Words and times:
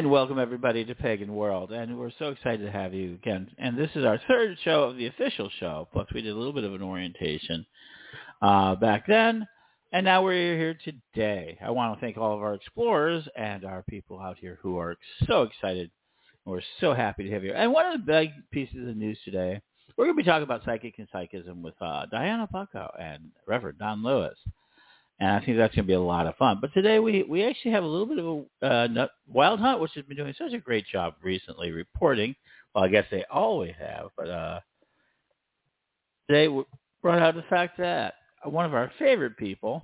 And 0.00 0.10
welcome 0.10 0.38
everybody 0.38 0.82
to 0.86 0.94
Pagan 0.94 1.34
World. 1.34 1.72
And 1.72 1.98
we're 1.98 2.10
so 2.18 2.30
excited 2.30 2.64
to 2.64 2.72
have 2.72 2.94
you 2.94 3.12
again. 3.12 3.50
And 3.58 3.76
this 3.76 3.90
is 3.94 4.02
our 4.02 4.18
third 4.28 4.56
show 4.64 4.84
of 4.84 4.96
the 4.96 5.08
official 5.08 5.50
show. 5.60 5.88
Plus 5.92 6.08
we 6.14 6.22
did 6.22 6.32
a 6.32 6.38
little 6.38 6.54
bit 6.54 6.64
of 6.64 6.72
an 6.72 6.80
orientation 6.80 7.66
uh, 8.40 8.76
back 8.76 9.06
then. 9.06 9.46
And 9.92 10.06
now 10.06 10.24
we're 10.24 10.56
here 10.56 10.78
today. 10.82 11.58
I 11.62 11.70
want 11.72 11.94
to 11.94 12.00
thank 12.00 12.16
all 12.16 12.34
of 12.34 12.40
our 12.40 12.54
explorers 12.54 13.28
and 13.36 13.66
our 13.66 13.82
people 13.90 14.18
out 14.18 14.38
here 14.40 14.58
who 14.62 14.78
are 14.78 14.96
so 15.26 15.42
excited. 15.42 15.90
We're 16.46 16.62
so 16.80 16.94
happy 16.94 17.24
to 17.24 17.30
have 17.32 17.44
you. 17.44 17.52
And 17.52 17.70
one 17.70 17.84
of 17.84 18.00
the 18.00 18.06
big 18.06 18.30
pieces 18.50 18.88
of 18.88 18.96
news 18.96 19.18
today, 19.22 19.60
we're 19.98 20.06
going 20.06 20.16
to 20.16 20.22
be 20.22 20.26
talking 20.26 20.44
about 20.44 20.64
psychic 20.64 20.94
and 20.96 21.08
psychism 21.12 21.62
with 21.62 21.74
uh, 21.82 22.06
Diana 22.06 22.48
Bucko 22.50 22.90
and 22.98 23.32
Reverend 23.46 23.80
Don 23.80 24.02
Lewis 24.02 24.38
and 25.20 25.30
I 25.30 25.44
think 25.44 25.58
that's 25.58 25.74
going 25.74 25.84
to 25.84 25.88
be 25.88 25.92
a 25.92 26.00
lot 26.00 26.26
of 26.26 26.34
fun. 26.36 26.58
But 26.60 26.72
today 26.72 26.98
we 26.98 27.22
we 27.22 27.44
actually 27.44 27.72
have 27.72 27.84
a 27.84 27.86
little 27.86 28.06
bit 28.06 28.18
of 28.18 28.46
a 28.62 29.00
uh, 29.00 29.06
Wild 29.28 29.60
Hunt, 29.60 29.80
which 29.80 29.92
has 29.94 30.04
been 30.06 30.16
doing 30.16 30.34
such 30.36 30.54
a 30.54 30.58
great 30.58 30.86
job 30.86 31.14
recently 31.22 31.70
reporting. 31.70 32.34
Well, 32.74 32.84
I 32.84 32.88
guess 32.88 33.04
they 33.10 33.24
always 33.30 33.74
have, 33.78 34.06
but 34.16 34.28
uh, 34.28 34.60
today 36.28 36.48
we 36.48 36.64
brought 37.02 37.20
out 37.20 37.34
the 37.34 37.44
fact 37.50 37.78
that 37.78 38.14
one 38.44 38.64
of 38.64 38.74
our 38.74 38.90
favorite 38.98 39.36
people 39.36 39.82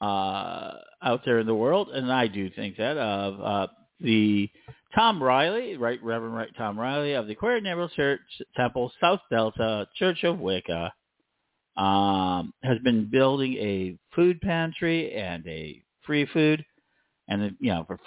uh, 0.00 0.74
out 1.02 1.22
there 1.24 1.40
in 1.40 1.46
the 1.46 1.54
world, 1.54 1.88
and 1.88 2.12
I 2.12 2.28
do 2.28 2.48
think 2.50 2.76
that 2.76 2.96
of 2.96 3.40
uh, 3.40 3.66
the 4.00 4.48
Tom 4.94 5.20
Riley, 5.20 5.76
right 5.76 6.02
Reverend 6.02 6.36
Right 6.36 6.50
Tom 6.56 6.78
Riley 6.78 7.14
of 7.14 7.26
the 7.26 7.32
Aquarian 7.32 7.64
Neighborhood 7.64 7.90
Church 7.96 8.20
Temple 8.56 8.92
South 9.00 9.20
Delta 9.30 9.88
Church 9.98 10.22
of 10.22 10.38
Wicca 10.38 10.92
um, 11.76 12.52
has 12.62 12.78
been 12.78 13.08
building 13.10 13.54
a 13.54 13.98
food 14.14 14.40
pantry 14.40 15.12
and 15.14 15.46
a 15.46 15.82
free 16.04 16.26
food, 16.32 16.64
and 17.28 17.54
you 17.60 17.70
know 17.70 17.84
for, 17.86 17.98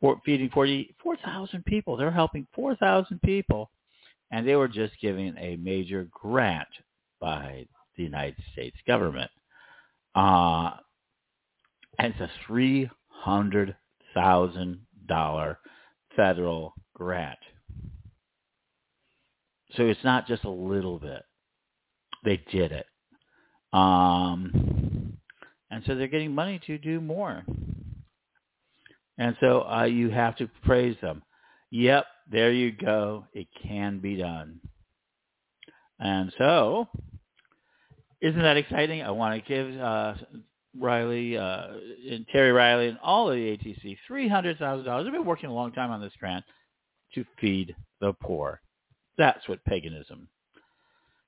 for 0.00 0.20
feeding 0.24 0.50
forty 0.50 0.94
four 1.02 1.16
thousand 1.16 1.64
people. 1.64 1.96
They're 1.96 2.10
helping 2.10 2.46
four 2.54 2.76
thousand 2.76 3.20
people, 3.22 3.70
and 4.30 4.46
they 4.46 4.56
were 4.56 4.68
just 4.68 4.98
given 5.00 5.36
a 5.38 5.56
major 5.56 6.08
grant 6.10 6.68
by 7.20 7.66
the 7.96 8.02
United 8.02 8.42
States 8.52 8.76
government. 8.86 9.30
Uh, 10.14 10.70
and 11.98 12.12
it's 12.12 12.20
a 12.20 12.30
three 12.46 12.88
hundred 13.08 13.76
thousand 14.14 14.80
dollar 15.06 15.58
federal 16.16 16.74
grant. 16.94 17.38
So 19.76 19.84
it's 19.84 20.02
not 20.02 20.26
just 20.26 20.44
a 20.44 20.50
little 20.50 20.98
bit. 20.98 21.22
They 22.24 22.42
did 22.50 22.72
it. 22.72 22.86
Um, 23.72 25.16
and 25.70 25.82
so 25.86 25.94
they're 25.94 26.08
getting 26.08 26.34
money 26.34 26.60
to 26.66 26.78
do 26.78 27.00
more. 27.00 27.44
And 29.18 29.36
so 29.40 29.62
uh, 29.68 29.84
you 29.84 30.10
have 30.10 30.36
to 30.36 30.48
praise 30.64 30.96
them. 31.02 31.22
Yep, 31.70 32.06
there 32.30 32.52
you 32.52 32.72
go. 32.72 33.26
It 33.34 33.48
can 33.62 33.98
be 33.98 34.16
done. 34.16 34.60
And 35.98 36.32
so, 36.38 36.88
isn't 38.20 38.40
that 38.40 38.56
exciting? 38.56 39.02
I 39.02 39.10
want 39.10 39.42
to 39.42 39.48
give 39.48 39.80
uh, 39.80 40.14
Riley 40.78 41.36
uh, 41.36 41.66
and 42.10 42.26
Terry 42.28 42.52
Riley 42.52 42.88
and 42.88 42.98
all 43.02 43.28
of 43.28 43.36
the 43.36 43.42
ATC 43.42 43.98
$300,000. 44.08 45.04
They've 45.04 45.12
been 45.12 45.24
working 45.24 45.50
a 45.50 45.54
long 45.54 45.72
time 45.72 45.90
on 45.90 46.00
this 46.00 46.12
grant 46.18 46.44
to 47.14 47.24
feed 47.40 47.74
the 48.00 48.12
poor. 48.22 48.60
That's 49.18 49.46
what 49.48 49.64
paganism 49.64 50.28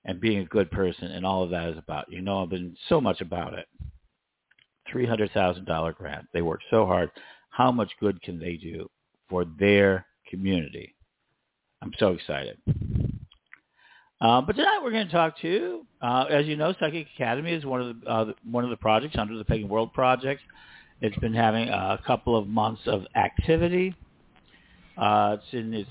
and 0.05 0.21
being 0.21 0.39
a 0.39 0.45
good 0.47 0.71
person 0.71 1.11
and 1.11 1.27
all 1.27 1.43
of 1.43 1.51
that 1.51 1.69
is 1.69 1.79
about. 1.79 2.11
You 2.11 2.23
know, 2.23 2.43
I've 2.43 2.51
been 2.51 2.77
so 2.89 3.01
much 3.01 3.21
about 3.21 3.55
it. 3.55 3.67
$300,000 4.93 5.95
grant. 5.95 6.27
They 6.33 6.43
work 6.43 6.61
so 6.71 6.87
hard. 6.87 7.11
How 7.51 7.71
much 7.71 7.91
good 8.01 8.21
can 8.23 8.39
they 8.39 8.57
do 8.57 8.89
for 9.29 9.45
their 9.59 10.07
community? 10.29 10.95
I'm 11.83 11.93
so 11.99 12.09
excited. 12.09 12.59
Uh, 14.21 14.41
but 14.43 14.55
tonight 14.55 14.81
we're 14.83 14.91
going 14.91 15.07
to 15.07 15.13
talk 15.13 15.39
to, 15.41 15.87
uh, 16.03 16.27
as 16.31 16.47
you 16.47 16.57
know, 16.57 16.75
Psychic 16.79 17.07
Academy 17.15 17.53
is 17.53 17.65
one 17.65 17.81
of 17.81 18.01
the 18.01 18.07
uh, 18.07 18.33
one 18.51 18.65
of 18.65 18.71
the 18.71 18.77
projects 18.77 19.17
under 19.19 19.37
the 19.39 19.45
Pagan 19.45 19.69
World 19.69 19.95
Project. 19.95 20.43
It's 21.01 21.17
been 21.17 21.33
having 21.33 21.69
a 21.69 21.99
couple 22.07 22.37
of 22.37 22.47
months 22.47 22.83
of 22.87 23.05
activity. 23.17 23.95
Uh, 24.99 25.39
it's 25.39 25.55
in 25.55 25.73
its 25.73 25.89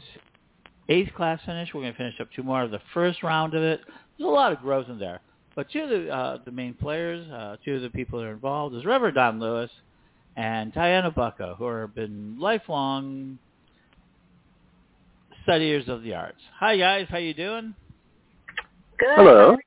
eighth 0.90 1.14
class 1.14 1.40
finish. 1.46 1.70
We're 1.74 1.82
going 1.82 1.94
to 1.94 1.98
finish 1.98 2.20
up 2.20 2.28
two 2.36 2.44
more 2.44 2.64
of 2.64 2.72
the 2.72 2.82
first 2.94 3.24
round 3.24 3.54
of 3.54 3.64
it. 3.64 3.80
There's 4.18 4.28
a 4.28 4.32
lot 4.32 4.52
of 4.52 4.60
growth 4.60 4.90
in 4.90 5.00
there. 5.00 5.22
But 5.56 5.70
two 5.72 5.82
of 5.82 5.90
the, 5.90 6.10
uh, 6.10 6.38
the 6.46 6.52
main 6.52 6.74
players, 6.74 7.30
uh, 7.30 7.58
two 7.64 7.76
of 7.76 7.82
the 7.82 7.90
people 7.90 8.20
that 8.20 8.26
are 8.26 8.34
involved 8.34 8.76
is 8.76 8.86
Reverend 8.86 9.16
Don 9.16 9.40
Lewis 9.40 9.72
and 10.36 10.74
Diana 10.74 11.12
Bucko, 11.12 11.56
who 11.58 11.66
have 11.66 11.96
been 11.96 12.38
lifelong 12.40 13.40
studiers 15.44 15.88
of 15.88 16.04
the 16.04 16.14
arts. 16.14 16.40
Hi, 16.60 16.78
guys. 16.78 17.08
How 17.10 17.18
you 17.18 17.34
doing? 17.34 17.76
Good. 18.98 19.16
Hello. 19.16 19.58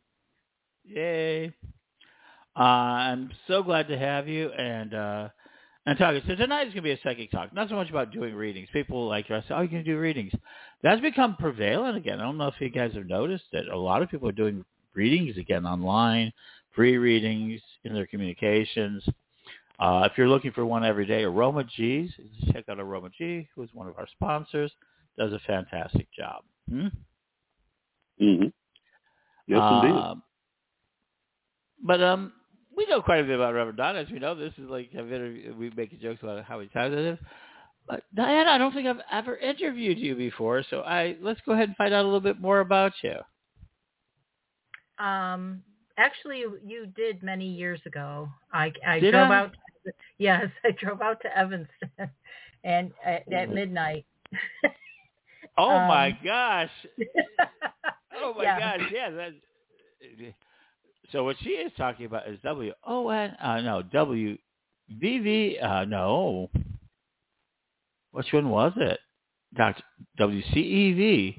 Yay. 0.84 1.52
Uh, 2.56 2.62
I'm 2.62 3.30
so 3.48 3.62
glad 3.62 3.88
to 3.88 3.98
have 3.98 4.28
you. 4.28 4.50
And 4.50 4.94
uh, 4.94 5.28
and 5.86 5.98
talking. 5.98 6.22
So 6.26 6.36
tonight 6.36 6.68
is 6.68 6.74
going 6.74 6.76
to 6.76 6.82
be 6.82 6.92
a 6.92 6.98
psychic 7.02 7.30
talk. 7.30 7.52
Not 7.52 7.68
so 7.68 7.74
much 7.74 7.90
about 7.90 8.12
doing 8.12 8.34
readings. 8.34 8.68
People 8.72 9.08
like 9.08 9.30
us, 9.30 9.44
oh, 9.50 9.62
you 9.62 9.68
can 9.68 9.84
do 9.84 9.98
readings. 9.98 10.32
That's 10.82 11.00
become 11.00 11.37
prevalent 11.37 11.97
again. 11.97 12.20
I 12.20 12.25
don't 12.25 12.38
know 12.38 12.48
if 12.48 12.60
you 12.60 12.69
guys 12.69 12.93
have 12.94 13.06
noticed 13.06 13.44
that 13.53 13.69
a 13.69 13.78
lot 13.78 14.03
of 14.03 14.10
people 14.10 14.28
are 14.28 14.32
doing 14.32 14.65
readings 14.94 15.37
again 15.38 15.65
online, 15.65 16.32
free 16.75 16.98
readings 16.98 17.60
in 17.84 17.94
their 17.94 18.06
communications. 18.06 19.04
Uh, 19.78 20.09
if 20.10 20.16
you're 20.16 20.28
looking 20.28 20.53
for 20.53 20.66
one 20.66 20.84
every 20.84 21.06
day, 21.06 21.22
Aroma 21.22 21.65
G's, 21.65 22.10
check 22.53 22.69
out 22.69 22.78
Aroma 22.78 23.10
G, 23.16 23.48
who 23.54 23.62
is 23.62 23.70
one 23.72 23.88
of 23.88 23.97
our 23.97 24.06
sponsors, 24.12 24.72
does 25.19 25.32
a 25.32 25.41
fantastic 25.47 26.09
job. 26.16 26.43
Hmm? 26.69 26.87
Mm-hmm. 28.20 28.47
Yes, 29.47 29.60
uh, 29.60 29.82
indeed. 29.84 30.22
But 31.84 32.03
um, 32.03 32.32
we 32.76 32.87
know 32.87 33.03
quite 33.03 33.20
a 33.20 33.25
bit 33.25 33.34
about 33.34 33.54
Reverend 33.54 33.78
Don. 33.78 33.97
As 33.97 34.09
we 34.10 34.19
know, 34.19 34.34
this 34.34 34.53
is 34.56 34.69
like 34.69 34.91
a 34.97 35.03
bit 35.03 35.56
we 35.56 35.70
make 35.76 36.00
jokes 36.00 36.22
about 36.22 36.44
how 36.44 36.59
many 36.59 36.69
times 36.69 36.94
it 36.94 37.00
is. 37.00 37.19
But 37.87 38.04
Diana, 38.15 38.50
I 38.50 38.59
don't 38.59 38.72
think 38.72 38.87
I've 38.88 39.03
ever 39.10 39.37
interviewed 39.37 39.98
you 39.98 40.15
before, 40.15 40.62
so 40.62 40.81
I 40.82 41.16
let's 41.20 41.41
go 41.43 41.53
ahead 41.53 41.69
and 41.69 41.76
find 41.76 41.93
out 41.94 42.03
a 42.03 42.09
little 42.09 42.20
bit 42.20 42.41
more 42.41 42.60
about 42.60 42.93
you. 43.03 43.16
Um, 44.98 45.62
actually, 45.98 46.44
you 46.65 46.87
did 46.94 47.22
many 47.22 47.47
years 47.47 47.81
ago. 47.87 48.28
I 48.53 48.72
I 48.87 49.00
did 49.00 49.15
drove 49.15 49.31
I? 49.31 49.31
out. 49.31 49.53
To, 49.84 49.93
yes, 50.19 50.47
I 50.65 50.70
drove 50.72 51.00
out 51.03 51.20
to 51.22 51.37
Evanston, 51.38 51.91
and 52.65 52.93
at, 53.04 53.25
at 53.32 53.50
Mm-hmm. 53.50 53.54
midnight. 53.54 54.06
Oh 55.59 55.81
Um, 55.81 55.81
my 55.81 56.16
gosh! 56.25 56.70
Oh 58.14 58.34
my 58.34 58.47
Yeah. 58.47 58.56
gosh! 58.56 58.82
Yeah, 58.91 59.10
that's. 59.10 59.34
So 61.12 61.25
what 61.25 61.37
she 61.43 61.50
is 61.50 61.72
talking 61.76 62.06
about 62.06 62.28
is 62.28 62.38
W 62.43 62.72
O 62.87 63.09
N 63.10 63.31
uh, 63.43 63.60
no 63.60 63.82
W 63.82 64.37
V 64.91 65.19
V 65.19 65.59
uh, 65.59 65.84
no. 65.84 66.50
Which 68.12 68.32
one 68.32 68.48
was 68.50 68.72
it? 68.76 68.98
Doctor 69.56 69.82
W 70.18 70.42
C 70.54 70.60
E 70.60 70.92
V 70.94 71.38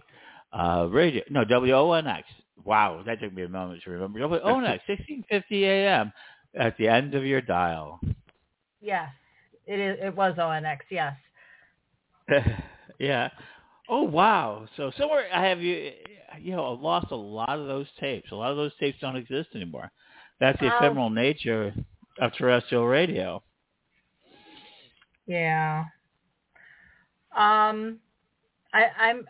uh, 0.53 0.87
radio 0.91 1.23
no 1.29 1.43
W 1.45 1.73
O 1.73 1.93
N 1.93 2.05
X. 2.07 2.27
Wow, 2.63 3.01
that 3.05 3.19
took 3.21 3.33
me 3.33 3.43
a 3.43 3.49
moment 3.49 3.81
to 3.83 3.89
remember. 3.91 4.19
W 4.19 4.41
O 4.43 4.59
N 4.59 4.65
X 4.65 4.83
sixteen 4.87 5.23
fifty 5.29 5.65
a.m. 5.65 6.11
at 6.57 6.77
the 6.77 6.87
end 6.87 7.15
of 7.15 7.25
your 7.25 7.41
dial. 7.41 7.99
yes, 8.81 9.09
it 9.65 9.79
is. 9.79 9.97
It 10.01 10.15
was 10.15 10.35
ONX. 10.37 10.79
Yes. 10.91 11.15
yeah. 12.99 13.29
Oh 13.89 14.03
wow. 14.03 14.67
So 14.77 14.91
somewhere 14.97 15.25
I 15.33 15.45
have 15.47 15.61
you. 15.61 15.91
You 16.41 16.55
know, 16.55 16.73
I've 16.73 16.81
lost 16.81 17.07
a 17.11 17.15
lot 17.15 17.59
of 17.59 17.67
those 17.67 17.87
tapes. 17.99 18.31
A 18.31 18.35
lot 18.35 18.51
of 18.51 18.57
those 18.57 18.71
tapes 18.79 18.97
don't 19.01 19.15
exist 19.15 19.49
anymore. 19.55 19.91
That's 20.39 20.59
the 20.59 20.71
Oh. 20.73 20.77
ephemeral 20.77 21.09
nature 21.11 21.73
of 22.19 22.33
terrestrial 22.33 22.87
radio. 22.87 23.43
Yeah. 25.25 25.85
Um, 27.35 27.99
I, 28.73 28.85
I'm. 28.97 29.25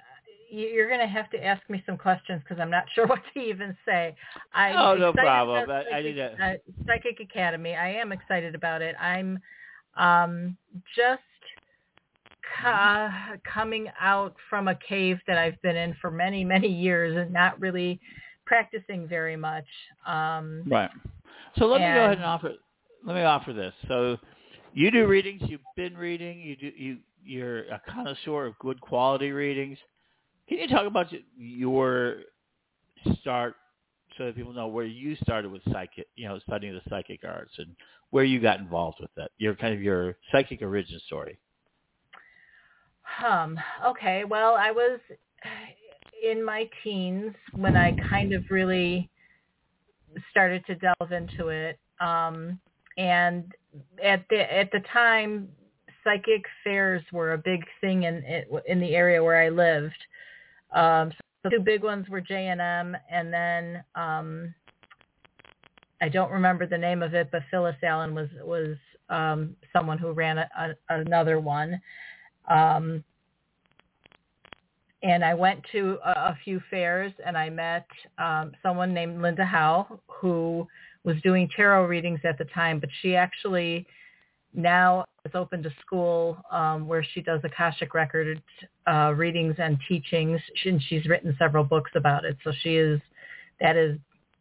you- 0.50 0.67
You're 0.67 0.88
going 0.88 1.00
to 1.00 1.07
have 1.07 1.29
to 1.31 1.44
ask 1.44 1.67
me 1.69 1.81
some 1.85 1.97
questions 1.97 2.41
because 2.44 2.59
I'm 2.61 2.69
not 2.69 2.85
sure 2.95 3.07
what 3.07 3.21
to 3.33 3.39
even 3.39 3.75
say. 3.85 4.15
I'm 4.53 4.77
Oh, 4.77 4.95
no 4.95 5.11
problem. 5.13 5.69
I- 5.69 5.73
I 5.73 5.83
Psychic, 5.83 6.05
need 6.05 6.15
to- 6.15 6.44
uh, 6.44 6.53
Psychic 6.88 7.19
Academy. 7.19 7.75
I 7.75 7.89
am 7.94 8.11
excited 8.11 8.55
about 8.55 8.81
it. 8.81 8.95
I'm 9.00 9.39
um, 9.97 10.57
just 10.95 11.21
ca- 12.61 13.38
coming 13.51 13.88
out 14.00 14.35
from 14.49 14.67
a 14.67 14.75
cave 14.75 15.19
that 15.27 15.38
I've 15.38 15.61
been 15.61 15.75
in 15.75 15.95
for 16.01 16.11
many, 16.11 16.44
many 16.44 16.67
years 16.67 17.15
and 17.17 17.31
not 17.31 17.59
really 17.59 17.99
practicing 18.45 19.07
very 19.07 19.35
much. 19.35 19.65
Um, 20.06 20.63
Right. 20.69 20.89
So 21.57 21.65
let 21.65 21.81
me 21.81 21.88
go 21.94 22.03
ahead 22.06 22.17
and 22.17 22.25
offer. 22.25 22.53
Let 23.06 23.15
me 23.15 23.23
offer 23.23 23.53
this. 23.53 23.73
So 23.88 24.17
you 24.73 24.89
do 24.91 25.07
readings. 25.07 25.41
You've 25.45 25.61
been 25.75 25.95
reading. 25.95 26.39
You 26.39 26.56
do. 26.56 26.71
You 26.75 26.97
you're 27.23 27.61
a 27.63 27.81
connoisseur 27.89 28.45
of 28.45 28.57
good 28.59 28.79
quality 28.81 29.31
readings. 29.31 29.77
Can 30.47 30.59
you 30.59 30.67
talk 30.67 30.85
about 30.85 31.07
your 31.37 32.17
start 33.21 33.55
so 34.17 34.25
that 34.25 34.35
people 34.35 34.53
know 34.53 34.67
where 34.67 34.85
you 34.85 35.15
started 35.23 35.51
with 35.51 35.61
psychic, 35.71 36.07
you 36.15 36.27
know, 36.27 36.39
studying 36.47 36.73
the 36.73 36.81
psychic 36.89 37.21
arts 37.23 37.53
and 37.57 37.75
where 38.11 38.23
you 38.23 38.39
got 38.39 38.59
involved 38.59 38.97
with 38.99 39.09
that? 39.15 39.31
Your 39.37 39.55
kind 39.55 39.73
of 39.73 39.81
your 39.81 40.17
psychic 40.31 40.61
origin 40.61 40.99
story. 41.05 41.39
Um, 43.25 43.59
okay, 43.85 44.23
well, 44.25 44.55
I 44.55 44.71
was 44.71 44.99
in 46.23 46.43
my 46.43 46.69
teens 46.83 47.33
when 47.53 47.75
I 47.75 47.95
kind 48.09 48.33
of 48.33 48.43
really 48.49 49.09
started 50.31 50.65
to 50.67 50.75
delve 50.75 51.11
into 51.11 51.49
it. 51.49 51.79
Um, 51.99 52.59
and 52.97 53.51
at 54.03 54.23
the 54.29 54.53
at 54.53 54.71
the 54.71 54.81
time, 54.91 55.49
psychic 56.03 56.44
fairs 56.63 57.01
were 57.11 57.33
a 57.33 57.38
big 57.38 57.63
thing 57.81 58.03
in 58.03 58.23
in 58.67 58.79
the 58.79 58.95
area 58.95 59.23
where 59.23 59.41
I 59.41 59.50
lived. 59.50 59.97
Um, 60.73 61.11
so 61.44 61.50
two 61.50 61.59
big 61.59 61.83
ones 61.83 62.07
were 62.09 62.21
J 62.21 62.47
and 62.47 62.61
M, 62.61 62.97
and 63.11 63.33
then 63.33 63.83
um, 63.95 64.53
I 66.01 66.09
don't 66.09 66.31
remember 66.31 66.65
the 66.65 66.77
name 66.77 67.03
of 67.03 67.13
it, 67.13 67.29
but 67.31 67.44
Phyllis 67.50 67.75
Allen 67.83 68.15
was 68.15 68.29
was 68.41 68.77
um, 69.09 69.55
someone 69.71 69.97
who 69.97 70.11
ran 70.11 70.38
a, 70.38 70.50
a, 70.57 70.73
another 70.89 71.39
one. 71.39 71.79
Um, 72.49 73.03
and 75.03 75.23
I 75.23 75.33
went 75.33 75.61
to 75.73 75.99
a, 76.03 76.11
a 76.11 76.38
few 76.44 76.61
fairs 76.69 77.11
and 77.25 77.38
I 77.38 77.49
met 77.49 77.85
um, 78.17 78.53
someone 78.63 78.94
named 78.94 79.21
Linda 79.21 79.45
Howe 79.45 79.99
who 80.07 80.67
was 81.03 81.17
doing 81.21 81.49
tarot 81.56 81.85
readings 81.85 82.21
at 82.23 82.38
the 82.38 82.45
time, 82.45 82.79
but 82.79 82.89
she 83.01 83.15
actually 83.15 83.85
now 84.53 85.05
is 85.25 85.31
open 85.35 85.63
to 85.63 85.69
school 85.85 86.38
um, 86.51 86.88
where 86.88 87.05
she 87.13 87.21
does 87.21 87.41
Akashic 87.44 87.94
record 87.94 88.41
uh, 88.88 89.13
readings 89.15 89.55
and 89.57 89.77
teachings. 89.88 90.39
She, 90.55 90.69
and 90.69 90.81
she's 90.89 91.05
written 91.05 91.35
several 91.39 91.63
books 91.63 91.91
about 91.95 92.25
it. 92.25 92.38
So 92.44 92.51
she 92.61 92.75
is, 92.75 93.00
that 93.61 93.75
is 93.75 93.97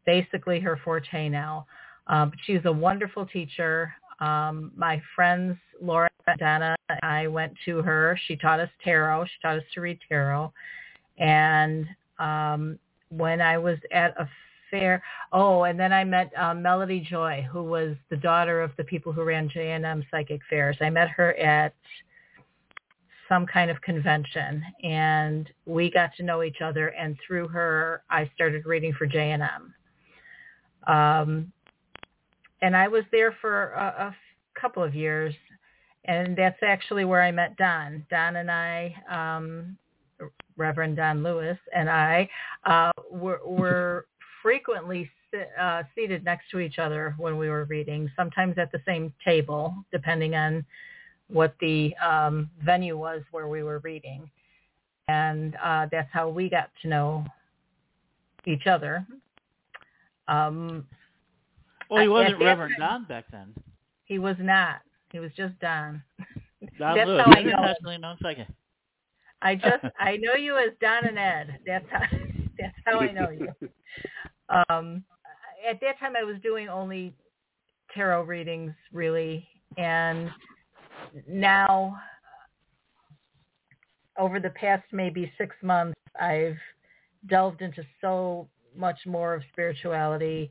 basically 0.06 0.60
her 0.60 0.78
forte 0.84 1.28
now. 1.28 1.66
Uh, 2.06 2.26
but 2.26 2.38
she's 2.44 2.60
a 2.64 2.72
wonderful 2.72 3.26
teacher. 3.26 3.92
Um, 4.20 4.72
my 4.76 5.00
friends 5.14 5.56
Laura 5.82 6.08
and 6.26 6.38
Donna, 6.38 6.76
I 7.02 7.26
went 7.26 7.54
to 7.64 7.82
her. 7.82 8.18
She 8.26 8.36
taught 8.36 8.60
us 8.60 8.70
tarot. 8.84 9.24
She 9.24 9.32
taught 9.42 9.58
us 9.58 9.64
to 9.74 9.80
read 9.80 9.98
tarot. 10.08 10.52
And 11.18 11.86
um, 12.18 12.78
when 13.10 13.40
I 13.40 13.58
was 13.58 13.78
at 13.92 14.14
a 14.18 14.28
fair, 14.72 15.02
oh, 15.32 15.64
and 15.64 15.78
then 15.78 15.92
I 15.92 16.02
met 16.02 16.32
um, 16.36 16.62
Melody 16.62 17.06
Joy, 17.08 17.46
who 17.52 17.62
was 17.62 17.94
the 18.10 18.16
daughter 18.16 18.60
of 18.60 18.72
the 18.76 18.84
people 18.84 19.12
who 19.12 19.22
ran 19.22 19.48
J&M 19.48 20.04
Psychic 20.10 20.40
Fairs. 20.50 20.76
I 20.80 20.90
met 20.90 21.10
her 21.10 21.34
at 21.34 21.74
some 23.28 23.46
kind 23.46 23.70
of 23.70 23.80
convention 23.80 24.62
and 24.82 25.48
we 25.64 25.90
got 25.90 26.10
to 26.16 26.22
know 26.22 26.42
each 26.42 26.60
other 26.60 26.88
and 26.88 27.16
through 27.26 27.48
her 27.48 28.02
I 28.10 28.30
started 28.34 28.66
reading 28.66 28.92
for 28.92 29.06
J&M. 29.06 29.74
Um, 30.86 31.52
and 32.60 32.76
I 32.76 32.88
was 32.88 33.04
there 33.10 33.34
for 33.40 33.70
a, 33.70 34.08
a 34.08 34.16
couple 34.60 34.82
of 34.82 34.94
years 34.94 35.34
and 36.04 36.36
that's 36.36 36.58
actually 36.62 37.04
where 37.04 37.22
I 37.22 37.30
met 37.30 37.56
Don. 37.56 38.04
Don 38.10 38.36
and 38.36 38.50
I, 38.50 38.94
um, 39.10 39.78
Reverend 40.58 40.96
Don 40.96 41.22
Lewis 41.22 41.58
and 41.74 41.88
I, 41.88 42.28
uh, 42.64 42.90
were, 43.10 43.40
were 43.46 44.06
frequently 44.42 45.10
uh, 45.58 45.82
seated 45.94 46.24
next 46.24 46.50
to 46.50 46.58
each 46.58 46.78
other 46.78 47.14
when 47.18 47.38
we 47.38 47.48
were 47.48 47.64
reading, 47.64 48.10
sometimes 48.16 48.58
at 48.58 48.70
the 48.72 48.80
same 48.86 49.12
table, 49.24 49.74
depending 49.92 50.34
on 50.34 50.64
what 51.28 51.54
the 51.60 51.94
um, 51.96 52.50
venue 52.62 52.98
was 52.98 53.22
where 53.30 53.48
we 53.48 53.62
were 53.62 53.78
reading. 53.80 54.28
And 55.08 55.56
uh, 55.62 55.86
that's 55.90 56.08
how 56.12 56.28
we 56.28 56.48
got 56.50 56.70
to 56.82 56.88
know 56.88 57.24
each 58.46 58.66
other. 58.66 59.06
Um, 60.28 60.86
well, 61.90 62.02
he 62.02 62.08
wasn't 62.08 62.40
Reverend 62.40 62.74
Don 62.78 63.04
back 63.04 63.24
then. 63.30 63.54
He 64.04 64.18
was 64.18 64.36
not. 64.38 64.80
He 65.12 65.18
was 65.18 65.30
just 65.36 65.58
Don. 65.60 66.02
Don 66.78 66.96
That's 66.96 67.06
Lewis. 67.06 67.22
how 67.24 67.32
I 67.32 67.42
know. 67.42 67.56
Personally 67.62 67.98
known 67.98 68.16
second. 68.22 68.46
I 69.42 69.56
just 69.56 69.84
I 69.98 70.16
know 70.18 70.34
you 70.34 70.56
as 70.56 70.70
Don 70.80 71.06
and 71.06 71.18
Ed. 71.18 71.58
That's 71.66 71.84
how 71.90 72.00
that's 72.58 72.76
how 72.84 73.00
I 73.00 73.12
know 73.12 73.30
you. 73.30 73.48
Um, 74.68 75.04
at 75.68 75.80
that 75.80 75.98
time, 75.98 76.14
I 76.16 76.24
was 76.24 76.36
doing 76.42 76.68
only 76.68 77.14
tarot 77.94 78.22
readings, 78.22 78.72
really, 78.92 79.46
and 79.76 80.30
now 81.28 81.96
over 84.18 84.40
the 84.40 84.50
past 84.50 84.84
maybe 84.92 85.30
six 85.38 85.54
months, 85.62 85.94
I've 86.20 86.58
delved 87.28 87.62
into 87.62 87.82
so 88.00 88.48
much 88.76 88.98
more 89.06 89.34
of 89.34 89.42
spirituality. 89.52 90.50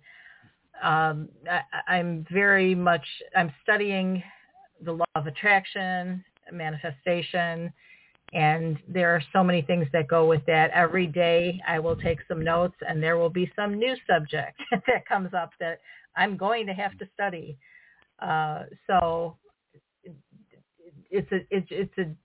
Um, 0.83 1.29
I, 1.49 1.61
I'm 1.95 2.25
very 2.31 2.73
much 2.73 3.05
I'm 3.35 3.51
studying 3.61 4.23
the 4.83 4.93
law 4.93 5.05
of 5.15 5.27
attraction, 5.27 6.23
manifestation, 6.51 7.71
and 8.33 8.77
there 8.87 9.13
are 9.13 9.21
so 9.33 9.43
many 9.43 9.61
things 9.61 9.87
that 9.91 10.07
go 10.07 10.25
with 10.25 10.45
that. 10.45 10.71
Every 10.71 11.05
day 11.05 11.59
I 11.67 11.79
will 11.79 11.95
take 11.95 12.19
some 12.27 12.43
notes 12.43 12.75
and 12.87 13.03
there 13.03 13.17
will 13.17 13.29
be 13.29 13.51
some 13.55 13.77
new 13.77 13.95
subject 14.09 14.59
that 14.71 15.05
comes 15.07 15.33
up 15.33 15.51
that 15.59 15.79
I'm 16.15 16.37
going 16.37 16.65
to 16.67 16.73
have 16.73 16.97
to 16.99 17.07
study. 17.13 17.57
Uh, 18.19 18.63
so 18.87 19.37
it's 21.09 21.31
a 21.31 21.39
it's, 21.49 21.67
it's 21.69 21.97
a 21.97 22.15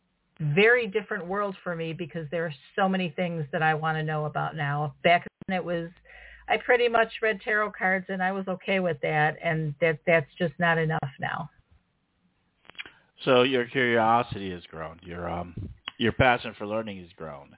very 0.54 0.86
different 0.86 1.26
world 1.26 1.56
for 1.64 1.74
me 1.74 1.92
because 1.92 2.26
there 2.30 2.44
are 2.44 2.54
so 2.76 2.88
many 2.88 3.12
things 3.16 3.44
that 3.50 3.62
I 3.62 3.74
want 3.74 3.96
to 3.96 4.02
know 4.02 4.26
about 4.26 4.54
now. 4.54 4.94
Back 5.02 5.26
then 5.48 5.56
it 5.56 5.64
was 5.64 5.88
I 6.48 6.56
pretty 6.58 6.88
much 6.88 7.08
read 7.20 7.40
tarot 7.40 7.72
cards 7.76 8.06
and 8.08 8.22
I 8.22 8.30
was 8.30 8.46
okay 8.46 8.78
with 8.78 8.98
that 9.02 9.36
and 9.42 9.74
that 9.80 9.98
that's 10.06 10.30
just 10.38 10.54
not 10.60 10.78
enough 10.78 11.10
now. 11.18 11.50
So 13.24 13.42
your 13.42 13.64
curiosity 13.64 14.52
has 14.52 14.62
grown. 14.70 15.00
Your 15.02 15.28
um 15.28 15.54
your 15.98 16.12
passion 16.12 16.54
for 16.58 16.66
learning 16.66 17.00
has 17.00 17.08
grown. 17.16 17.56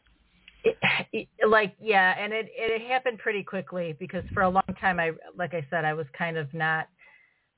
It, 0.65 0.77
it, 1.13 1.29
like 1.49 1.75
yeah, 1.81 2.15
and 2.19 2.33
it 2.33 2.51
it 2.55 2.87
happened 2.89 3.19
pretty 3.19 3.43
quickly 3.43 3.97
because 3.99 4.25
for 4.35 4.43
a 4.43 4.49
long 4.49 4.63
time 4.81 4.99
I 4.99 5.13
like 5.37 5.55
I 5.55 5.67
said 5.71 5.85
I 5.85 5.95
was 5.95 6.07
kind 6.17 6.37
of 6.37 6.53
not 6.53 6.89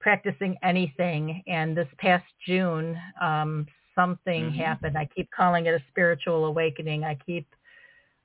practicing 0.00 0.56
anything 0.62 1.42
and 1.46 1.76
this 1.76 1.88
past 1.98 2.24
June 2.46 2.96
um 3.20 3.66
something 3.94 4.44
mm-hmm. 4.44 4.58
happened. 4.58 4.98
I 4.98 5.08
keep 5.14 5.28
calling 5.30 5.66
it 5.66 5.74
a 5.74 5.82
spiritual 5.90 6.44
awakening. 6.44 7.04
I 7.04 7.18
keep 7.26 7.46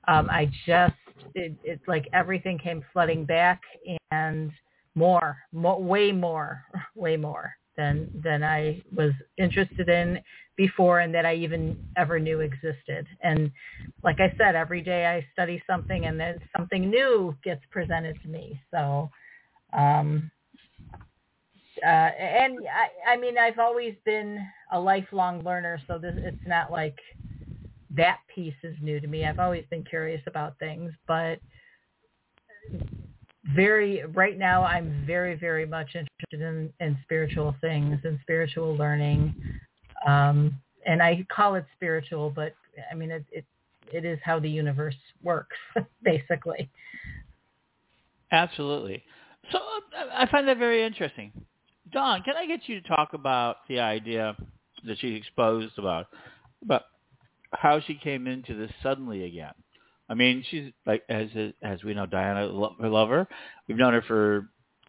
um 0.08 0.28
I 0.30 0.50
just 0.66 0.94
it, 1.34 1.54
it's 1.64 1.86
like 1.88 2.06
everything 2.12 2.58
came 2.58 2.84
flooding 2.92 3.24
back 3.24 3.62
and 4.10 4.52
more, 4.94 5.38
more 5.52 5.82
way 5.82 6.12
more, 6.12 6.62
way 6.94 7.16
more 7.16 7.54
than 7.76 8.10
than 8.24 8.42
I 8.42 8.82
was 8.94 9.12
interested 9.38 9.88
in 9.88 10.20
before 10.56 11.00
and 11.00 11.14
that 11.14 11.26
I 11.26 11.34
even 11.34 11.76
ever 11.96 12.18
knew 12.18 12.40
existed. 12.40 13.06
And 13.22 13.50
like 14.02 14.20
I 14.20 14.34
said, 14.38 14.54
every 14.54 14.82
day 14.82 15.06
I 15.06 15.26
study 15.32 15.62
something 15.66 16.06
and 16.06 16.18
then 16.18 16.38
something 16.56 16.88
new 16.88 17.36
gets 17.44 17.62
presented 17.70 18.20
to 18.22 18.28
me. 18.28 18.60
So 18.70 19.10
um 19.72 20.30
uh 21.82 21.86
and 21.86 22.58
I 22.68 23.12
I 23.12 23.16
mean 23.16 23.36
I've 23.38 23.58
always 23.58 23.94
been 24.04 24.38
a 24.72 24.80
lifelong 24.80 25.42
learner, 25.44 25.80
so 25.86 25.98
this 25.98 26.14
it's 26.18 26.46
not 26.46 26.70
like 26.72 26.96
that 27.90 28.18
piece 28.34 28.54
is 28.62 28.76
new 28.80 29.00
to 29.00 29.06
me. 29.06 29.24
I've 29.24 29.38
always 29.38 29.64
been 29.70 29.84
curious 29.84 30.22
about 30.26 30.58
things, 30.58 30.92
but 31.06 31.38
very 33.54 34.04
right 34.14 34.38
now 34.38 34.64
I'm 34.64 35.04
very 35.06 35.34
very 35.34 35.66
much 35.66 35.88
interested 35.94 36.40
in 36.46 36.72
in 36.80 36.98
spiritual 37.02 37.54
things 37.60 37.98
and 38.04 38.18
spiritual 38.22 38.76
learning. 38.76 39.34
Um 40.06 40.58
and 40.86 41.02
I 41.02 41.26
call 41.34 41.54
it 41.54 41.64
spiritual 41.74 42.30
but 42.30 42.54
I 42.90 42.94
mean 42.94 43.10
it 43.10 43.24
it 43.30 43.44
it 43.92 44.04
is 44.04 44.18
how 44.24 44.40
the 44.40 44.50
universe 44.50 44.96
works 45.22 45.56
basically. 46.02 46.68
Absolutely. 48.32 49.04
So 49.52 49.58
uh, 49.58 50.06
I 50.12 50.26
find 50.26 50.48
that 50.48 50.58
very 50.58 50.84
interesting. 50.84 51.32
Don 51.92 52.22
can 52.22 52.36
I 52.36 52.46
get 52.46 52.60
you 52.66 52.80
to 52.80 52.88
talk 52.88 53.12
about 53.12 53.58
the 53.68 53.78
idea 53.78 54.36
that 54.84 54.98
she 54.98 55.14
exposed 55.14 55.78
about 55.78 56.06
about 56.62 56.82
how 57.52 57.80
she 57.80 57.94
came 57.94 58.26
into 58.26 58.56
this 58.56 58.72
suddenly 58.82 59.24
again 59.24 59.54
I 60.08 60.14
mean, 60.14 60.44
she's 60.50 60.72
like 60.86 61.02
as 61.08 61.28
as 61.62 61.82
we 61.82 61.94
know, 61.94 62.06
Diana, 62.06 62.48
her 62.80 62.88
lover. 62.88 63.26
We've 63.66 63.76
known 63.76 63.92
her 63.92 64.02
for 64.02 64.48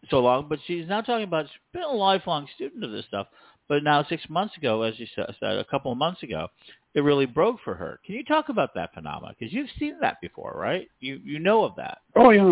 so 0.10 0.20
long, 0.20 0.48
but 0.48 0.60
she's 0.68 0.88
now 0.88 1.02
talking 1.02 1.24
about 1.24 1.46
she's 1.46 1.74
been 1.74 1.84
a 1.84 1.92
lifelong 1.92 2.48
student 2.56 2.84
of 2.84 2.92
this 2.92 3.06
stuff. 3.06 3.28
But 3.68 3.84
now, 3.84 4.06
six 4.08 4.24
months 4.30 4.56
ago, 4.56 4.84
as 4.84 4.98
you 4.98 5.08
said, 5.16 5.26
a 5.42 5.66
couple 5.66 5.92
of 5.92 5.98
months 5.98 6.24
ago, 6.24 6.48
it 6.94 7.02
really 7.02 7.26
broke 7.26 7.58
for 7.64 7.76
her. 7.76 8.00
Can 8.06 8.16
you 8.16 8.24
talk 8.24 8.50
about 8.50 8.74
that 8.76 8.94
phenomenon? 8.94 9.36
Because 9.38 9.54
you've 9.54 9.70
seen 9.78 9.98
that 10.02 10.22
before, 10.22 10.54
right? 10.56 10.88
You 11.00 11.20
you 11.24 11.40
know 11.40 11.64
of 11.64 11.76
that. 11.76 12.00
Oh 12.16 12.30
yeah. 12.30 12.52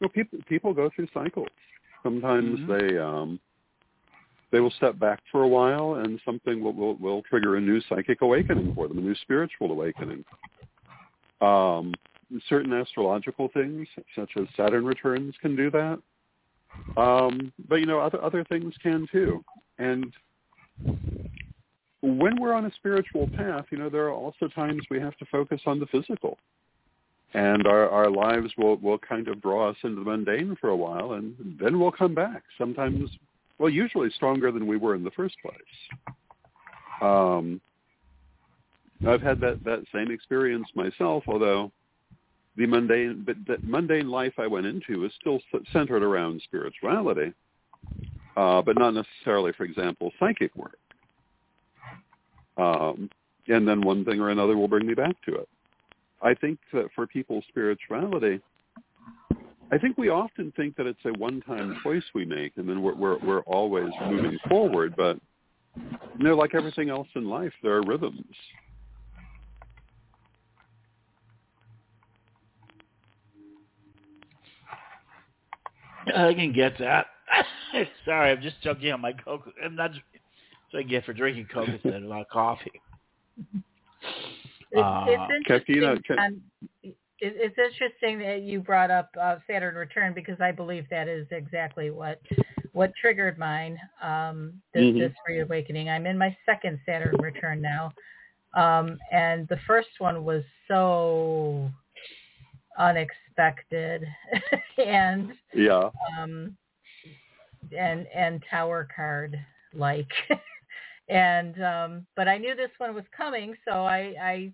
Well, 0.00 0.10
people 0.10 0.38
people 0.48 0.72
go 0.72 0.90
through 0.94 1.08
cycles. 1.12 1.48
Sometimes 2.02 2.60
mm-hmm. 2.60 2.72
they 2.72 2.98
um 2.98 3.40
they 4.50 4.60
will 4.60 4.70
step 4.70 4.98
back 4.98 5.20
for 5.30 5.42
a 5.42 5.48
while, 5.48 5.96
and 5.96 6.18
something 6.24 6.62
will, 6.62 6.72
will 6.72 6.96
will 6.96 7.22
trigger 7.22 7.56
a 7.56 7.60
new 7.60 7.80
psychic 7.88 8.22
awakening 8.22 8.74
for 8.74 8.88
them, 8.88 8.98
a 8.98 9.00
new 9.00 9.14
spiritual 9.16 9.70
awakening. 9.70 10.24
Um, 11.40 11.94
certain 12.48 12.72
astrological 12.72 13.48
things, 13.54 13.86
such 14.14 14.30
as 14.36 14.46
Saturn 14.56 14.84
returns, 14.84 15.34
can 15.40 15.56
do 15.56 15.70
that. 15.70 15.98
Um, 16.96 17.52
but 17.68 17.76
you 17.76 17.86
know, 17.86 17.98
other 17.98 18.22
other 18.22 18.44
things 18.44 18.74
can 18.82 19.06
too. 19.10 19.42
And 19.78 20.12
when 22.02 22.40
we're 22.40 22.52
on 22.52 22.66
a 22.66 22.72
spiritual 22.74 23.28
path, 23.36 23.66
you 23.70 23.78
know, 23.78 23.88
there 23.88 24.06
are 24.06 24.12
also 24.12 24.48
times 24.48 24.82
we 24.90 25.00
have 25.00 25.16
to 25.18 25.26
focus 25.26 25.60
on 25.66 25.80
the 25.80 25.86
physical. 25.86 26.38
And 27.34 27.66
our, 27.66 27.90
our 27.90 28.10
lives 28.10 28.52
will, 28.56 28.76
will 28.76 28.98
kind 28.98 29.28
of 29.28 29.42
draw 29.42 29.68
us 29.68 29.76
into 29.84 29.96
the 29.96 30.10
mundane 30.10 30.56
for 30.60 30.70
a 30.70 30.76
while, 30.76 31.12
and 31.12 31.34
then 31.60 31.78
we'll 31.78 31.92
come 31.92 32.14
back. 32.14 32.42
Sometimes, 32.56 33.10
well, 33.58 33.68
usually 33.68 34.08
stronger 34.10 34.50
than 34.50 34.66
we 34.66 34.78
were 34.78 34.94
in 34.94 35.04
the 35.04 35.10
first 35.10 35.36
place. 35.42 36.16
Um, 37.02 37.60
I've 39.06 39.22
had 39.22 39.40
that, 39.40 39.62
that 39.64 39.84
same 39.94 40.10
experience 40.10 40.68
myself, 40.74 41.24
although 41.28 41.70
the 42.56 42.66
mundane, 42.66 43.22
but 43.24 43.36
that 43.46 43.62
mundane 43.62 44.08
life 44.08 44.34
I 44.38 44.46
went 44.46 44.66
into 44.66 45.04
is 45.04 45.12
still 45.20 45.40
centered 45.72 46.02
around 46.02 46.42
spirituality, 46.42 47.32
uh, 48.36 48.62
but 48.62 48.76
not 48.76 48.94
necessarily, 48.94 49.52
for 49.52 49.64
example, 49.64 50.12
psychic 50.18 50.54
work. 50.56 50.78
Um, 52.56 53.08
and 53.46 53.66
then 53.66 53.80
one 53.80 54.04
thing 54.04 54.20
or 54.20 54.30
another 54.30 54.56
will 54.56 54.68
bring 54.68 54.86
me 54.86 54.94
back 54.94 55.14
to 55.26 55.36
it. 55.36 55.48
I 56.20 56.34
think 56.34 56.58
that 56.72 56.88
for 56.94 57.06
people's 57.06 57.44
spirituality, 57.48 58.40
I 59.70 59.78
think 59.78 59.96
we 59.96 60.08
often 60.08 60.52
think 60.56 60.76
that 60.76 60.86
it's 60.86 60.98
a 61.04 61.16
one-time 61.18 61.78
choice 61.82 62.02
we 62.14 62.24
make, 62.24 62.56
and 62.56 62.68
then 62.68 62.82
we're 62.82 62.94
we're, 62.94 63.18
we're 63.18 63.40
always 63.42 63.90
moving 64.08 64.38
forward. 64.48 64.94
But 64.96 65.18
you 65.76 66.24
know, 66.24 66.34
like 66.34 66.54
everything 66.54 66.90
else 66.90 67.06
in 67.14 67.28
life, 67.28 67.52
there 67.62 67.74
are 67.74 67.82
rhythms. 67.82 68.34
I 76.14 76.34
can 76.34 76.52
get 76.52 76.78
that. 76.78 77.06
Sorry, 78.04 78.30
I'm 78.30 78.42
just 78.42 78.60
choking 78.62 78.92
on 78.92 79.00
my 79.00 79.12
coke. 79.12 79.50
I'm 79.64 79.76
not 79.76 79.90
so 80.70 80.78
I 80.78 80.82
get 80.82 81.04
for 81.04 81.12
drinking 81.12 81.48
Coke 81.52 81.68
instead 81.68 81.94
of 81.94 82.02
a 82.02 82.06
lot 82.06 82.20
of 82.20 82.28
coffee. 82.28 82.80
It's, 84.70 84.82
uh, 84.82 85.04
it's 85.08 85.32
interesting. 85.36 85.84
Um, 86.18 86.42
it, 86.82 86.94
it's 87.20 87.56
interesting 87.58 88.18
that 88.18 88.42
you 88.42 88.60
brought 88.60 88.90
up 88.90 89.10
uh, 89.20 89.36
Saturn 89.46 89.74
return 89.74 90.12
because 90.12 90.40
I 90.40 90.52
believe 90.52 90.84
that 90.90 91.08
is 91.08 91.26
exactly 91.30 91.90
what 91.90 92.20
what 92.72 92.92
triggered 93.00 93.38
mine 93.38 93.78
um, 94.02 94.52
this, 94.74 94.82
mm-hmm. 94.82 94.98
this 94.98 95.12
reawakening. 95.26 95.88
I'm 95.88 96.06
in 96.06 96.18
my 96.18 96.36
second 96.44 96.78
Saturn 96.84 97.16
return 97.18 97.62
now, 97.62 97.92
um, 98.54 98.98
and 99.10 99.48
the 99.48 99.58
first 99.66 99.88
one 99.98 100.22
was 100.22 100.44
so 100.68 101.70
unexpected 102.78 103.27
and 104.78 105.32
yeah 105.54 105.90
um, 106.18 106.56
and 107.76 108.06
and 108.14 108.42
tower 108.50 108.88
card 108.94 109.38
like 109.74 110.10
and 111.08 111.62
um, 111.62 112.06
but 112.16 112.28
I 112.28 112.38
knew 112.38 112.54
this 112.54 112.70
one 112.78 112.94
was 112.94 113.04
coming, 113.16 113.54
so 113.66 113.84
I, 113.84 114.14
I 114.20 114.52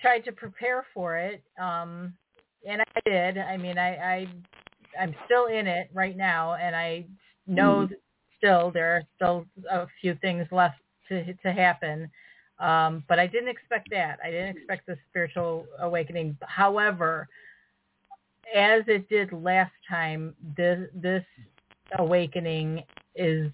tried 0.00 0.24
to 0.24 0.32
prepare 0.32 0.86
for 0.94 1.16
it, 1.16 1.42
um, 1.60 2.14
and 2.66 2.82
I 2.82 3.00
did. 3.04 3.38
I 3.38 3.56
mean, 3.56 3.78
I, 3.78 3.96
I 3.96 4.26
I'm 5.00 5.14
still 5.24 5.46
in 5.46 5.66
it 5.66 5.90
right 5.92 6.16
now, 6.16 6.54
and 6.54 6.76
I 6.76 7.06
know 7.46 7.88
mm. 7.88 7.94
still 8.38 8.70
there 8.70 8.96
are 8.96 9.02
still 9.16 9.46
a 9.70 9.86
few 10.00 10.16
things 10.20 10.46
left 10.52 10.78
to 11.08 11.34
to 11.34 11.52
happen. 11.52 12.10
Um, 12.60 13.02
but 13.08 13.18
I 13.18 13.26
didn't 13.26 13.48
expect 13.48 13.88
that. 13.90 14.18
I 14.24 14.30
didn't 14.30 14.56
expect 14.56 14.86
the 14.86 14.96
spiritual 15.08 15.66
awakening. 15.80 16.36
However, 16.42 17.26
as 18.54 18.82
it 18.86 19.08
did 19.08 19.32
last 19.32 19.72
time, 19.88 20.34
this 20.56 20.88
this 20.94 21.24
awakening 21.98 22.82
is 23.14 23.50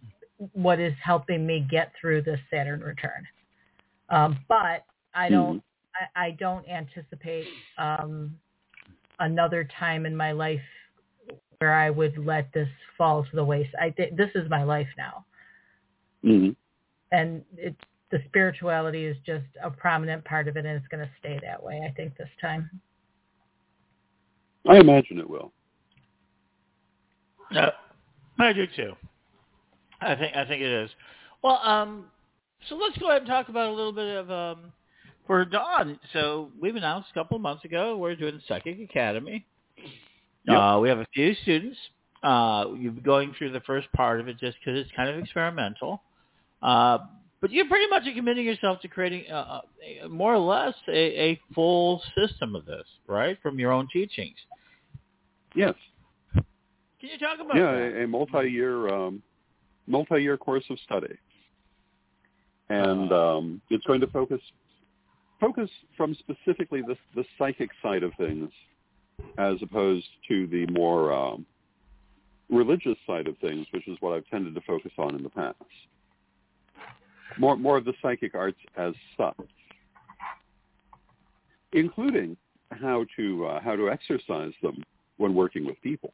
what 0.53 0.79
is 0.79 0.93
helping 1.03 1.47
me 1.47 1.67
get 1.69 1.93
through 2.01 2.23
this 2.23 2.39
Saturn 2.51 2.81
return. 2.81 3.27
Um, 4.11 4.39
but 4.49 4.85
I 5.15 5.29
don't 5.29 5.59
mm-hmm. 5.59 6.17
I, 6.17 6.27
I, 6.27 6.31
don't 6.33 6.67
anticipate 6.69 7.47
um, 7.77 8.37
another 9.19 9.69
time 9.79 10.07
in 10.07 10.17
my 10.17 10.33
life 10.33 10.61
where 11.59 11.75
I 11.75 11.91
would 11.91 12.17
let 12.17 12.53
this 12.53 12.69
fall 12.97 13.25
to 13.25 13.37
the 13.37 13.45
waste. 13.45 13.75
I 13.81 13.91
th- 13.91 14.15
this 14.17 14.31
is 14.35 14.49
my 14.49 14.63
life 14.63 14.87
now, 14.97 15.25
mm-hmm. 16.25 16.51
and 17.13 17.43
it, 17.57 17.75
the 18.11 18.21
spirituality 18.29 19.05
is 19.05 19.17
just 19.27 19.45
a 19.63 19.71
prominent 19.71 20.25
part 20.25 20.49
of 20.49 20.57
it, 20.57 20.65
and 20.65 20.77
it's 20.77 20.89
going 20.89 21.05
to 21.05 21.11
stay 21.19 21.39
that 21.43 21.63
way. 21.63 21.83
I 21.87 21.93
think 21.93 22.17
this 22.17 22.29
time. 22.41 22.71
I 24.67 24.77
imagine 24.77 25.19
it 25.19 25.29
will. 25.29 25.53
Uh, 27.55 27.71
I 28.39 28.53
do 28.53 28.67
too. 28.77 28.93
I 30.01 30.15
think 30.15 30.37
I 30.37 30.45
think 30.45 30.63
it 30.63 30.71
is. 30.71 30.91
Well, 31.43 31.61
um, 31.65 32.07
so 32.69 32.77
let's 32.77 32.99
go 32.99 33.09
ahead 33.09 33.23
and 33.23 33.31
talk 33.31 33.49
about 33.49 33.69
a 33.69 33.73
little 33.73 33.93
bit 33.93 34.17
of 34.17 34.31
um, 34.31 34.73
for 35.27 35.45
Don. 35.45 35.99
So 36.13 36.51
we've 36.61 36.77
announced 36.77 37.09
a 37.11 37.15
couple 37.15 37.37
of 37.37 37.43
months 37.43 37.65
ago 37.65 37.97
we're 37.97 38.17
doing 38.17 38.41
Psychic 38.47 38.81
Academy. 38.81 39.47
Yep. 40.47 40.57
Uh, 40.57 40.79
we 40.81 40.89
have 40.89 40.99
a 40.99 41.07
few 41.15 41.35
students. 41.43 41.77
Uh, 42.23 42.67
you're 42.77 42.93
going 42.93 43.33
through 43.37 43.53
the 43.53 43.61
first 43.61 43.91
part 43.93 44.21
of 44.21 44.29
it 44.29 44.39
just 44.39 44.57
because 44.59 44.79
it's 44.79 44.91
kind 44.97 45.09
of 45.09 45.19
experimental. 45.19 46.03
Uh, 46.63 46.99
but 47.41 47.51
you're 47.53 47.69
pretty 47.69 47.89
much 47.89 48.03
committing 48.15 48.45
yourself 48.45 48.81
to 48.81 48.89
creating 48.89 49.31
uh, 49.31 49.61
uh 50.05 50.09
more 50.09 50.35
or 50.35 50.39
less 50.39 50.75
a, 50.89 51.31
a 51.31 51.41
full 51.55 52.03
system 52.17 52.55
of 52.55 52.65
this, 52.65 52.85
right, 53.07 53.39
from 53.43 53.59
your 53.59 53.73
own 53.73 53.89
teachings. 53.93 54.37
Yes. 55.55 55.75
Can 56.35 57.11
you 57.13 57.19
talk 57.19 57.39
about 57.41 57.57
yeah, 57.57 57.73
that? 57.73 58.01
a, 58.01 58.05
a 58.05 58.07
multi-year 58.09 58.89
um, 58.89 59.23
multi-year 59.87 60.37
course 60.37 60.65
of 60.69 60.79
study, 60.81 61.17
and 62.69 63.13
uh-huh. 63.13 63.39
um, 63.39 63.63
it's 63.71 63.85
going 63.87 64.01
to 64.01 64.09
focus 64.09 64.41
focus 65.41 65.71
from 65.97 66.17
specifically 66.17 66.83
the 66.83 66.97
the 67.15 67.25
psychic 67.39 67.71
side 67.83 68.03
of 68.03 68.13
things, 68.19 68.51
as 69.39 69.55
opposed 69.63 70.09
to 70.29 70.49
the 70.49 70.67
more 70.73 71.13
um, 71.13 71.47
religious 72.51 72.97
side 73.07 73.29
of 73.29 73.39
things, 73.39 73.67
which 73.73 73.87
is 73.87 73.97
what 74.01 74.15
I've 74.15 74.27
tended 74.27 74.55
to 74.55 74.61
focus 74.63 74.93
on 74.99 75.15
in 75.15 75.23
the 75.23 75.31
past. 75.31 75.57
More 77.39 77.57
more 77.57 77.77
of 77.77 77.85
the 77.85 77.95
psychic 78.03 78.35
arts 78.35 78.59
as 78.77 78.95
such, 79.17 79.37
including 81.73 82.37
how 82.71 83.05
to 83.17 83.47
uh, 83.47 83.61
how 83.61 83.77
to 83.77 83.91
exercise 83.91 84.53
them 84.63 84.83
when 85.19 85.35
working 85.35 85.65
with 85.67 85.81
people. 85.83 86.13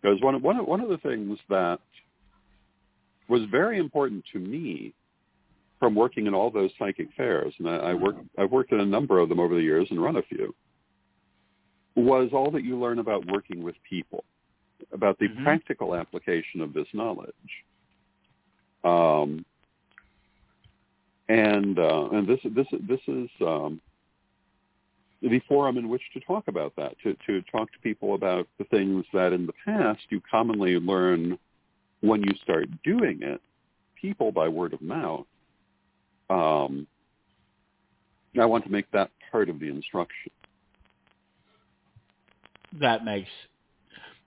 Because 0.00 0.20
one 0.22 0.34
of, 0.34 0.42
one 0.42 0.56
of, 0.56 0.66
one 0.66 0.80
of 0.80 0.88
the 0.88 0.96
things 0.98 1.38
that 1.48 1.78
was 3.28 3.42
very 3.50 3.78
important 3.78 4.24
to 4.32 4.38
me 4.38 4.94
from 5.78 5.94
working 5.94 6.26
in 6.26 6.34
all 6.34 6.50
those 6.50 6.70
psychic 6.78 7.08
fairs, 7.16 7.54
and 7.58 7.68
I, 7.68 7.76
I 7.76 7.94
work, 7.94 8.16
I've 8.38 8.50
worked 8.50 8.72
in 8.72 8.80
a 8.80 8.86
number 8.86 9.18
of 9.18 9.28
them 9.28 9.38
over 9.38 9.54
the 9.54 9.62
years 9.62 9.86
and 9.90 10.02
run 10.02 10.16
a 10.16 10.22
few, 10.22 10.54
was 11.96 12.30
all 12.32 12.50
that 12.50 12.64
you 12.64 12.78
learn 12.78 12.98
about 12.98 13.26
working 13.26 13.62
with 13.62 13.74
people, 13.88 14.24
about 14.92 15.18
the 15.18 15.28
mm-hmm. 15.28 15.44
practical 15.44 15.94
application 15.94 16.60
of 16.60 16.72
this 16.72 16.86
knowledge. 16.92 17.32
Um, 18.84 19.44
and 21.28 21.78
uh, 21.78 22.08
and 22.10 22.26
this 22.26 22.40
this 22.44 22.66
this 22.88 23.00
is 23.06 23.28
um, 23.40 23.80
the 25.22 25.40
forum 25.48 25.76
in 25.76 25.88
which 25.88 26.02
to 26.14 26.20
talk 26.20 26.48
about 26.48 26.74
that, 26.76 26.96
to, 27.02 27.16
to 27.26 27.42
talk 27.50 27.70
to 27.72 27.78
people 27.80 28.14
about 28.14 28.48
the 28.58 28.64
things 28.64 29.04
that 29.12 29.32
in 29.32 29.46
the 29.46 29.52
past 29.64 30.00
you 30.08 30.20
commonly 30.30 30.76
learn 30.76 31.38
when 32.00 32.22
you 32.22 32.32
start 32.42 32.68
doing 32.82 33.20
it, 33.22 33.40
people 34.00 34.32
by 34.32 34.48
word 34.48 34.72
of 34.72 34.80
mouth. 34.80 35.26
Um, 36.30 36.86
I 38.40 38.46
want 38.46 38.64
to 38.64 38.70
make 38.70 38.90
that 38.92 39.10
part 39.30 39.50
of 39.50 39.60
the 39.60 39.68
instruction. 39.68 40.32
That 42.80 43.04
makes 43.04 43.28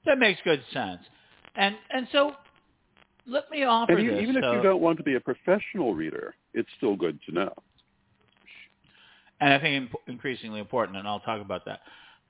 that 0.06 0.20
makes 0.20 0.40
good 0.44 0.62
sense, 0.74 1.00
and 1.56 1.76
and 1.90 2.08
so 2.12 2.34
let 3.28 3.50
me 3.50 3.64
offer 3.64 3.94
and 3.94 4.08
this. 4.10 4.22
Even 4.22 4.38
if 4.38 4.44
you 4.44 4.62
don't 4.62 4.82
want 4.82 4.98
to 4.98 5.04
be 5.04 5.16
a 5.16 5.20
professional 5.20 5.94
reader, 5.94 6.36
it's 6.54 6.70
still 6.78 6.96
good 6.96 7.20
to 7.28 7.34
know 7.34 7.54
and 9.44 9.54
I 9.54 9.60
think 9.60 9.92
increasingly 10.08 10.62
important, 10.62 10.98
and 10.98 11.06
I'll 11.08 11.20
talk 11.20 11.42
about 11.42 11.66
that. 11.66 11.82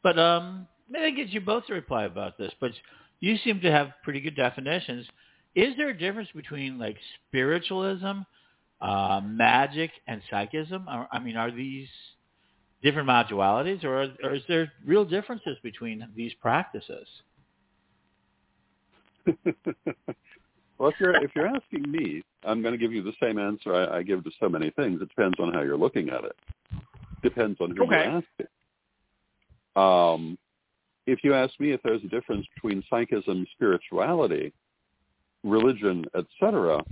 But 0.02 0.18
um, 0.18 0.68
maybe 0.90 1.06
I 1.06 1.12
get 1.12 1.30
you 1.30 1.42
both 1.42 1.68
to 1.68 1.74
reply 1.74 2.06
about 2.06 2.40
this. 2.40 2.52
But 2.60 2.72
you 3.20 3.38
seem 3.44 3.62
to 3.62 3.72
have 3.72 3.90
pretty 4.04 4.20
good 4.20 4.36
definitions. 4.36 5.06
Is 5.54 5.76
there 5.78 5.90
a 5.90 5.98
difference 5.98 6.30
between 6.36 6.80
like 6.80 6.98
spiritualism, 7.28 8.22
uh, 8.82 9.22
magic, 9.24 9.92
and 10.08 10.24
psychism? 10.32 10.88
I 11.12 11.20
mean, 11.20 11.38
are 11.38 11.52
these 11.52 11.88
different 12.82 13.08
modualities, 13.08 13.84
or, 13.84 14.08
or 14.24 14.34
is 14.34 14.42
there 14.48 14.72
real 14.84 15.06
differences 15.06 15.58
between 15.62 16.08
these 16.16 16.34
practices? 16.42 17.08
well, 20.78 20.90
if 20.90 20.96
you're 21.00 21.16
if 21.24 21.32
you're 21.36 21.48
asking 21.48 21.90
me, 21.90 22.24
I'm 22.44 22.62
going 22.62 22.74
to 22.74 22.78
give 22.78 22.92
you 22.92 23.04
the 23.04 23.14
same 23.22 23.38
answer 23.38 23.74
I, 23.74 23.98
I 23.98 24.04
give 24.04 24.24
to 24.24 24.32
so 24.40 24.50
many 24.50 24.70
things. 24.72 25.02
It 25.02 25.10
depends 25.10 25.36
on 25.40 25.54
how 25.54 25.62
you're 25.62 25.78
looking 25.78 26.10
at 26.10 26.24
it. 26.24 26.36
Depends 27.22 27.60
on 27.62 27.76
who 27.76 27.84
okay. 27.84 28.04
you 28.06 28.22
ask. 29.78 29.78
Um, 29.78 30.38
if 31.06 31.20
you 31.24 31.34
ask 31.34 31.58
me 31.60 31.72
if 31.72 31.82
there's 31.84 32.04
a 32.04 32.08
difference 32.08 32.46
between 32.54 32.84
psychism, 32.90 33.46
spirituality, 33.56 34.54
religion, 35.44 36.06
etc., 36.16 36.84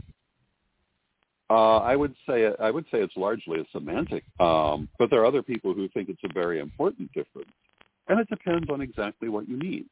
Uh, 1.50 1.80
I 1.80 1.98
would 1.98 2.16
say 2.26 2.50
I 2.60 2.72
would 2.72 2.86
say 2.92 3.00
it's 3.02 3.18
largely 3.18 3.60
a 3.60 3.66
semantic, 3.74 4.24
um, 4.40 4.88
but 4.98 5.10
there 5.10 5.20
are 5.22 5.26
other 5.26 5.44
people 5.44 5.74
who 5.74 5.90
think 5.90 6.08
it's 6.08 6.24
a 6.24 6.34
very 6.34 6.60
important 6.60 7.12
difference, 7.12 7.52
and 8.08 8.20
it 8.22 8.30
depends 8.30 8.70
on 8.70 8.80
exactly 8.80 9.28
what 9.28 9.50
you 9.50 9.58
mean. 9.58 9.86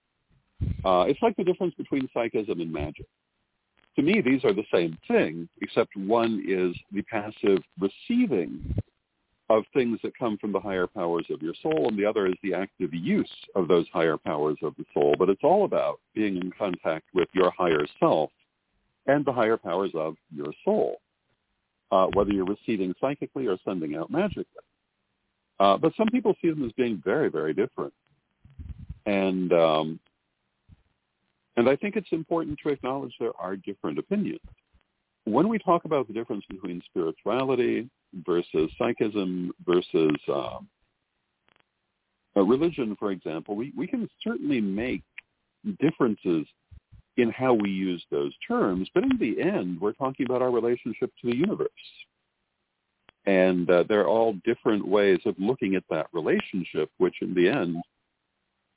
Uh, 0.85 1.03
it's 1.09 1.21
like 1.21 1.35
the 1.35 1.43
difference 1.43 1.73
between 1.75 2.07
psychism 2.13 2.61
and 2.61 2.71
magic. 2.71 3.07
To 3.99 4.05
me, 4.05 4.21
these 4.21 4.45
are 4.45 4.53
the 4.53 4.63
same 4.73 4.97
thing, 5.09 5.49
except 5.61 5.93
one 5.97 6.41
is 6.47 6.73
the 6.93 7.01
passive 7.01 7.61
receiving 7.77 8.73
of 9.49 9.65
things 9.73 9.99
that 10.03 10.17
come 10.17 10.37
from 10.37 10.53
the 10.53 10.59
higher 10.61 10.87
powers 10.87 11.25
of 11.29 11.41
your 11.41 11.53
soul, 11.61 11.89
and 11.89 11.99
the 11.99 12.05
other 12.05 12.25
is 12.25 12.35
the 12.41 12.53
active 12.53 12.93
use 12.93 13.29
of 13.55 13.67
those 13.67 13.87
higher 13.91 14.15
powers 14.15 14.55
of 14.63 14.73
the 14.77 14.85
soul. 14.93 15.15
But 15.19 15.27
it's 15.27 15.43
all 15.43 15.65
about 15.65 15.99
being 16.15 16.37
in 16.37 16.49
contact 16.57 17.07
with 17.13 17.27
your 17.33 17.51
higher 17.51 17.85
self 17.99 18.29
and 19.05 19.25
the 19.25 19.33
higher 19.33 19.57
powers 19.57 19.91
of 19.93 20.15
your 20.33 20.53
soul, 20.63 21.01
uh, 21.91 22.07
whether 22.13 22.31
you're 22.31 22.45
receiving 22.45 22.93
psychically 23.01 23.47
or 23.47 23.57
sending 23.65 23.97
out 23.97 24.09
magically. 24.09 24.45
Uh, 25.59 25.75
but 25.75 25.91
some 25.97 26.07
people 26.07 26.37
see 26.41 26.51
them 26.51 26.63
as 26.63 26.71
being 26.77 27.01
very, 27.03 27.27
very 27.27 27.53
different. 27.53 27.93
And 29.05 29.51
um, 29.51 29.99
and 31.59 31.67
I 31.67 31.75
think 31.75 31.97
it's 31.97 32.13
important 32.13 32.57
to 32.63 32.69
acknowledge 32.69 33.13
there 33.19 33.35
are 33.37 33.57
different 33.57 33.99
opinions. 33.99 34.39
When 35.25 35.49
we 35.49 35.59
talk 35.59 35.83
about 35.83 36.07
the 36.07 36.13
difference 36.13 36.45
between 36.49 36.81
spirituality 36.85 37.89
versus 38.25 38.71
psychism 38.77 39.51
versus 39.67 40.15
um, 40.29 40.69
religion, 42.33 42.95
for 42.97 43.11
example, 43.11 43.57
we, 43.57 43.73
we 43.75 43.87
can 43.87 44.09
certainly 44.23 44.61
make 44.61 45.03
differences 45.81 46.47
in 47.17 47.29
how 47.29 47.53
we 47.53 47.69
use 47.69 48.05
those 48.09 48.31
terms, 48.47 48.87
but 48.93 49.03
in 49.03 49.17
the 49.19 49.41
end, 49.41 49.81
we're 49.81 49.91
talking 49.91 50.25
about 50.25 50.41
our 50.41 50.51
relationship 50.51 51.11
to 51.21 51.29
the 51.29 51.35
universe. 51.35 51.69
And 53.25 53.69
uh, 53.69 53.83
they're 53.89 54.07
all 54.07 54.39
different 54.45 54.87
ways 54.87 55.19
of 55.25 55.35
looking 55.37 55.75
at 55.75 55.83
that 55.89 56.07
relationship, 56.13 56.89
which 56.99 57.15
in 57.21 57.33
the 57.33 57.49
end 57.49 57.75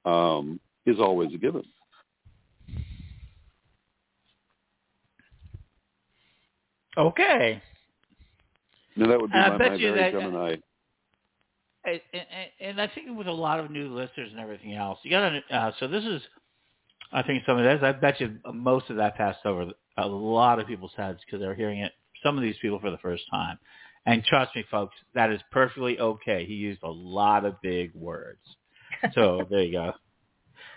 um, 0.05 0.59
is 0.85 0.99
always 0.99 1.33
a 1.33 1.39
given. 1.39 1.63
Okay. 6.97 7.63
No, 8.97 9.09
that 9.09 9.21
would 9.21 9.31
be 9.31 9.37
And 9.37 9.45
I 9.45 9.49
my, 9.51 9.59
bet 9.59 9.69
my 9.73 9.75
you 9.77 9.93
very 9.95 10.13
that- 10.13 10.19
Gemini. 10.21 10.57
And, 11.85 12.01
and, 12.13 12.25
and 12.61 12.81
I 12.81 12.87
think 12.95 13.19
with 13.19 13.27
a 13.27 13.33
lot 13.33 13.59
of 13.59 13.69
new 13.71 13.89
listeners 13.93 14.29
and 14.31 14.39
everything 14.39 14.75
else, 14.75 15.01
you 15.03 15.11
got 15.11 15.31
to. 15.31 15.41
Uh, 15.51 15.73
so 15.81 15.89
this 15.89 16.05
is, 16.05 16.23
I 17.13 17.23
think 17.25 17.43
some 17.45 17.59
of 17.59 17.65
this. 17.65 17.81
I 17.83 17.91
bet 17.91 18.21
you 18.21 18.39
most 18.55 18.89
of 18.89 18.97
that 18.99 19.17
passed 19.17 19.45
over 19.45 19.73
a 19.99 20.07
lot 20.07 20.61
of 20.61 20.69
people's 20.69 20.93
heads 20.97 21.19
because 21.27 21.41
they're 21.41 21.57
hearing 21.57 21.81
it. 21.81 21.91
Some 22.23 22.37
of 22.39 22.43
these 22.45 22.55
people 22.63 22.79
for 22.79 22.93
the 22.93 22.99
first 22.99 23.25
time, 23.33 23.59
and 24.07 24.23
trust 24.25 24.55
me, 24.55 24.65
folks, 24.71 24.95
that 25.17 25.33
is 25.33 25.41
perfectly 25.51 25.99
okay. 25.99 26.47
He 26.47 26.55
used 26.55 26.85
a 26.85 26.91
lot 26.91 27.45
of 27.45 27.61
big 27.63 27.93
words, 27.97 28.39
so 29.13 29.45
there 29.51 29.63
you 29.63 29.73
go. 29.73 29.93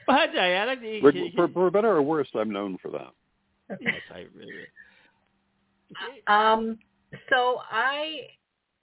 But 0.08 0.34
Diana, 0.34 0.76
he, 0.82 1.02
For, 1.02 1.12
he, 1.12 1.32
for, 1.36 1.48
for 1.50 1.70
better 1.70 1.90
or 1.92 2.02
worse, 2.02 2.30
I'm 2.34 2.50
known 2.50 2.80
for 2.82 2.90
that. 2.90 3.78
yes, 3.80 4.02
I 4.12 4.26
really. 4.36 4.54
Um, 6.28 6.78
so 7.30 7.60
I 7.72 8.28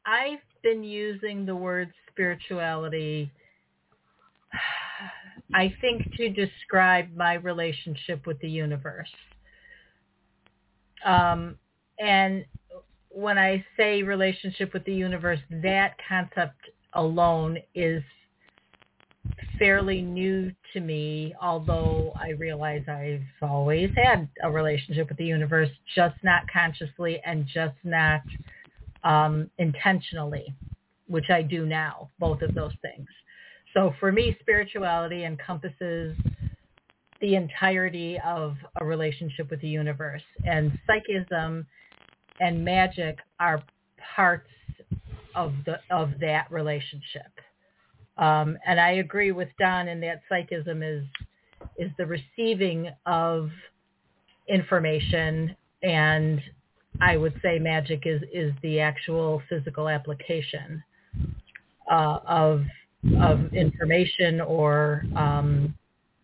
I've 0.06 0.38
been 0.62 0.82
using 0.82 1.44
the 1.44 1.56
word 1.56 1.92
spirituality 2.10 3.30
I 5.54 5.74
think 5.80 6.14
to 6.16 6.28
describe 6.30 7.14
my 7.14 7.34
relationship 7.34 8.26
with 8.26 8.38
the 8.40 8.48
universe. 8.48 9.10
Um, 11.04 11.56
and 11.98 12.44
when 13.10 13.38
I 13.38 13.64
say 13.76 14.02
relationship 14.02 14.72
with 14.72 14.84
the 14.84 14.94
universe, 14.94 15.40
that 15.62 15.96
concept 16.08 16.70
alone 16.94 17.58
is 17.74 18.02
fairly 19.58 20.02
new 20.02 20.52
to 20.72 20.80
me, 20.80 21.34
although 21.40 22.12
I 22.16 22.30
realize 22.30 22.82
I've 22.88 23.22
always 23.42 23.90
had 23.96 24.28
a 24.42 24.50
relationship 24.50 25.08
with 25.08 25.18
the 25.18 25.24
universe, 25.24 25.68
just 25.94 26.16
not 26.22 26.42
consciously 26.52 27.20
and 27.24 27.46
just 27.46 27.76
not 27.84 28.22
um, 29.04 29.50
intentionally, 29.58 30.52
which 31.06 31.30
I 31.30 31.42
do 31.42 31.66
now, 31.66 32.10
both 32.18 32.42
of 32.42 32.54
those 32.54 32.72
things. 32.82 33.06
So 33.74 33.94
for 34.00 34.12
me, 34.12 34.36
spirituality 34.40 35.24
encompasses 35.24 36.16
the 37.20 37.36
entirety 37.36 38.18
of 38.24 38.56
a 38.80 38.84
relationship 38.84 39.50
with 39.50 39.60
the 39.60 39.68
universe. 39.68 40.22
And 40.44 40.78
psychism 40.86 41.66
and 42.40 42.64
magic 42.64 43.18
are 43.38 43.62
parts 44.14 44.48
of 45.34 45.54
the 45.64 45.78
of 45.90 46.12
that 46.20 46.50
relationship. 46.50 47.32
Um, 48.18 48.58
and 48.66 48.78
I 48.78 48.92
agree 48.92 49.32
with 49.32 49.48
Don 49.58 49.88
in 49.88 50.00
that 50.00 50.22
psychism 50.28 50.82
is 50.82 51.04
is 51.78 51.90
the 51.96 52.06
receiving 52.06 52.90
of 53.06 53.48
information 54.48 55.56
and 55.82 56.40
I 57.00 57.16
would 57.16 57.34
say 57.42 57.58
magic 57.58 58.02
is, 58.04 58.22
is 58.32 58.52
the 58.62 58.80
actual 58.80 59.42
physical 59.48 59.88
application 59.88 60.82
uh, 61.90 62.18
of 62.26 62.64
of 63.20 63.52
information 63.52 64.40
or 64.40 65.04
um, 65.16 65.74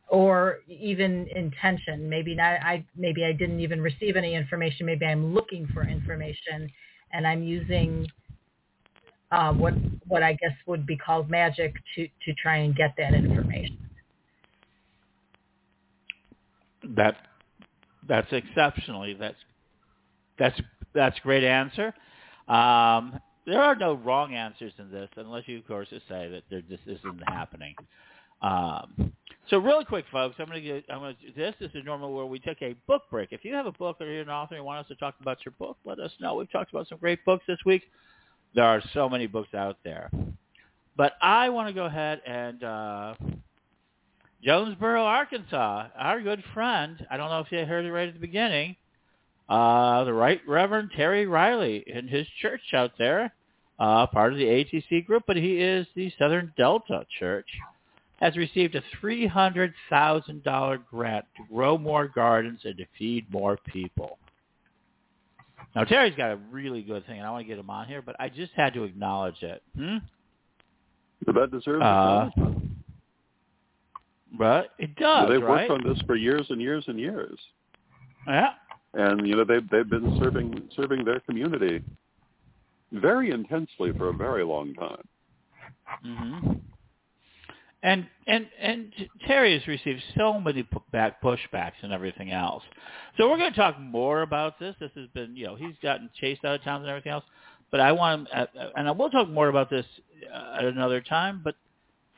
or 0.09 0.61
even 0.69 1.27
intention. 1.35 2.09
Maybe 2.09 2.35
not. 2.35 2.61
I 2.63 2.85
maybe 2.97 3.25
I 3.25 3.33
didn't 3.33 3.61
even 3.61 3.81
receive 3.81 4.17
any 4.17 4.35
information. 4.35 4.87
Maybe 4.87 5.05
I'm 5.07 5.35
looking 5.35 5.67
for 5.75 5.83
information, 5.87 6.71
and 7.13 7.27
I'm 7.27 7.43
using 7.43 8.07
uh, 9.31 9.53
what 9.53 9.75
what 10.07 10.23
I 10.23 10.33
guess 10.33 10.53
would 10.67 10.87
be 10.87 10.97
called 10.97 11.31
magic 11.31 11.75
to 11.95 12.07
to 12.07 12.35
try 12.35 12.59
and 12.59 12.75
get 12.75 12.95
that 12.99 13.15
information. 13.15 13.79
That 16.97 17.17
that's 18.09 18.33
exceptionally 18.33 19.15
that's 19.15 19.37
that's 20.39 20.61
that's 20.95 21.19
a 21.19 21.21
great 21.23 21.45
answer. 21.45 21.95
Um, 22.49 23.21
there 23.47 23.61
are 23.61 23.75
no 23.75 23.95
wrong 23.95 24.35
answers 24.35 24.73
in 24.79 24.91
this, 24.91 25.09
unless 25.17 25.45
you, 25.47 25.59
of 25.59 25.67
course, 25.67 25.89
say 25.91 26.29
that 26.29 26.43
there 26.51 26.63
just 26.63 26.83
isn't 26.87 27.23
happening. 27.27 27.75
Um, 28.43 29.13
so, 29.51 29.59
really 29.59 29.85
quick, 29.85 30.05
folks, 30.13 30.37
I'm 30.39 30.47
going 30.47 30.63
to. 30.63 30.83
I'm 30.91 31.01
going 31.01 31.17
to. 31.17 31.33
This 31.35 31.55
is 31.61 31.71
the 31.73 31.83
normal 31.83 32.15
where 32.15 32.27
we 32.27 32.39
take 32.39 32.63
a 32.63 32.75
book 32.87 33.03
break. 33.11 33.31
If 33.33 33.45
you 33.45 33.55
have 33.55 33.67
a 33.67 33.73
book 33.73 33.97
or 34.01 34.07
you're 34.07 34.23
an 34.23 34.29
author 34.29 34.55
and 34.55 34.63
you 34.63 34.67
want 34.67 34.81
us 34.81 34.89
to 34.89 34.95
talk 34.97 35.15
about 35.21 35.39
your 35.45 35.55
book, 35.59 35.79
let 35.85 35.99
us 35.99 36.13
know. 36.21 36.35
We've 36.35 36.51
talked 36.51 36.71
about 36.71 36.89
some 36.89 36.99
great 36.99 37.25
books 37.25 37.45
this 37.49 37.59
week. 37.65 37.83
There 38.59 38.67
are 38.67 38.83
so 38.93 39.09
many 39.09 39.29
books 39.29 39.55
out 39.55 39.77
there, 39.85 40.11
but 40.97 41.13
I 41.23 41.49
want 41.51 41.69
to 41.69 41.73
go 41.73 41.85
ahead 41.85 42.21
and. 42.27 42.65
Uh, 42.65 43.15
Jonesboro, 44.43 45.05
Arkansas, 45.05 45.87
our 45.97 46.21
good 46.21 46.43
friend. 46.55 47.07
I 47.09 47.17
don't 47.17 47.31
know 47.31 47.39
if 47.39 47.53
you 47.53 47.65
heard 47.65 47.85
it 47.85 47.93
right 47.93 48.09
at 48.09 48.15
the 48.15 48.21
beginning. 48.21 48.75
Uh, 49.49 50.03
the 50.03 50.13
Right 50.13 50.41
Reverend 50.45 50.91
Terry 50.97 51.27
Riley 51.27 51.85
in 51.87 52.09
his 52.09 52.27
church 52.43 52.61
out 52.73 52.91
there, 52.99 53.33
uh, 53.79 54.09
part 54.09 54.33
of 54.33 54.41
the 54.41 54.47
ATC 54.47 55.07
group, 55.07 55.23
but 55.29 55.37
he 55.37 55.61
is 55.61 55.87
the 55.95 56.13
Southern 56.19 56.53
Delta 56.57 57.07
Church, 57.17 57.47
has 58.21 58.37
received 58.37 58.75
a 58.75 58.83
$300,000 59.01 60.79
grant 60.91 61.25
to 61.37 61.45
grow 61.55 61.79
more 61.79 62.09
gardens 62.09 62.63
and 62.65 62.77
to 62.79 62.87
feed 62.99 63.25
more 63.33 63.57
people. 63.67 64.19
Now, 65.79 65.85
Terry's 65.85 66.17
got 66.17 66.33
a 66.33 66.37
really 66.51 66.83
good 66.83 67.07
thing, 67.07 67.19
and 67.19 67.27
I 67.27 67.31
want 67.31 67.45
to 67.45 67.49
get 67.49 67.57
him 67.57 67.71
on 67.71 67.87
here, 67.87 68.03
but 68.03 68.17
I 68.19 68.29
just 68.29 68.51
had 68.57 68.75
to 68.75 68.83
acknowledge 68.83 69.41
it. 69.45 69.63
Hmm? 69.77 69.99
That 71.25 71.53
deserves 71.53 71.85
Uh. 71.85 72.31
But 74.37 74.71
it 74.81 74.97
does, 74.97 75.29
They've 75.29 75.41
right? 75.41 75.71
worked 75.71 75.87
on 75.87 75.89
this 75.95 76.03
for 76.05 76.17
years 76.17 76.47
and 76.51 76.61
years 76.61 76.85
and 76.89 76.99
years, 76.99 77.39
Yeah. 78.27 78.55
and 78.95 79.25
you 79.27 79.37
know 79.37 79.45
they've 79.45 79.67
they've 79.71 79.89
been 79.89 80.19
serving 80.21 80.69
serving 80.75 81.05
their 81.05 81.21
community 81.21 81.83
very 82.91 83.31
intensely 83.31 83.93
for 83.97 84.09
a 84.09 84.13
very 84.13 84.45
long 84.45 84.75
time. 84.75 85.09
hmm 86.03 86.53
And 87.83 88.07
and 88.27 88.49
and 88.61 88.93
Terry 89.27 89.57
has 89.57 89.67
received 89.69 90.03
so 90.17 90.41
many 90.41 90.67
back 90.93 91.23
pushbacks 91.23 91.79
and 91.83 91.93
everything 91.93 92.33
else. 92.33 92.65
So 93.17 93.31
we're 93.31 93.39
going 93.39 93.53
to 93.53 93.57
talk 93.57 93.79
more 93.79 94.23
about 94.23 94.59
this. 94.59 94.75
This 94.81 94.91
has 94.97 95.07
been, 95.15 95.37
you 95.37 95.47
know, 95.47 95.55
he's 95.55 95.77
gotten 95.83 96.11
chased 96.21 96.45
out 96.45 96.57
of 96.57 96.65
towns 96.65 96.81
and 96.83 96.91
everything 96.91 97.13
else. 97.13 97.25
But 97.71 97.81
I 97.81 97.93
want, 97.93 98.29
uh, 98.35 98.47
and 98.77 98.89
I 98.89 98.91
will 98.91 99.11
talk 99.11 99.29
more 99.29 99.49
about 99.49 99.71
this 99.71 99.87
uh, 100.33 100.57
at 100.59 100.65
another 100.65 101.01
time. 101.01 101.41
But 101.45 101.55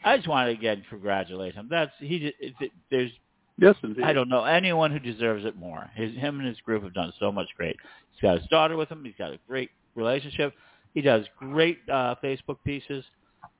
I 0.02 0.16
just 0.16 0.28
want 0.28 0.48
to 0.48 0.52
again 0.52 0.82
congratulate 0.88 1.54
him. 1.54 1.68
That's 1.70 1.92
he. 1.98 2.18
d- 2.20 2.34
It, 2.40 2.54
it, 2.60 2.70
there's 2.90 3.10
Yes, 3.58 3.76
indeed. 3.82 4.04
I 4.04 4.14
don't 4.14 4.30
know 4.30 4.44
anyone 4.44 4.90
who 4.90 4.98
deserves 4.98 5.44
it 5.44 5.56
more. 5.56 5.90
His, 5.94 6.14
him 6.14 6.38
and 6.38 6.48
his 6.48 6.58
group 6.62 6.82
have 6.82 6.94
done 6.94 7.12
so 7.20 7.30
much 7.30 7.48
great. 7.58 7.76
He's 8.12 8.22
got 8.22 8.38
his 8.38 8.48
daughter 8.48 8.74
with 8.76 8.88
him. 8.88 9.04
He's 9.04 9.14
got 9.18 9.32
a 9.32 9.38
great 9.46 9.70
relationship. 9.94 10.54
He 10.94 11.02
does 11.02 11.26
great 11.38 11.78
uh, 11.92 12.14
Facebook 12.24 12.56
pieces. 12.64 13.04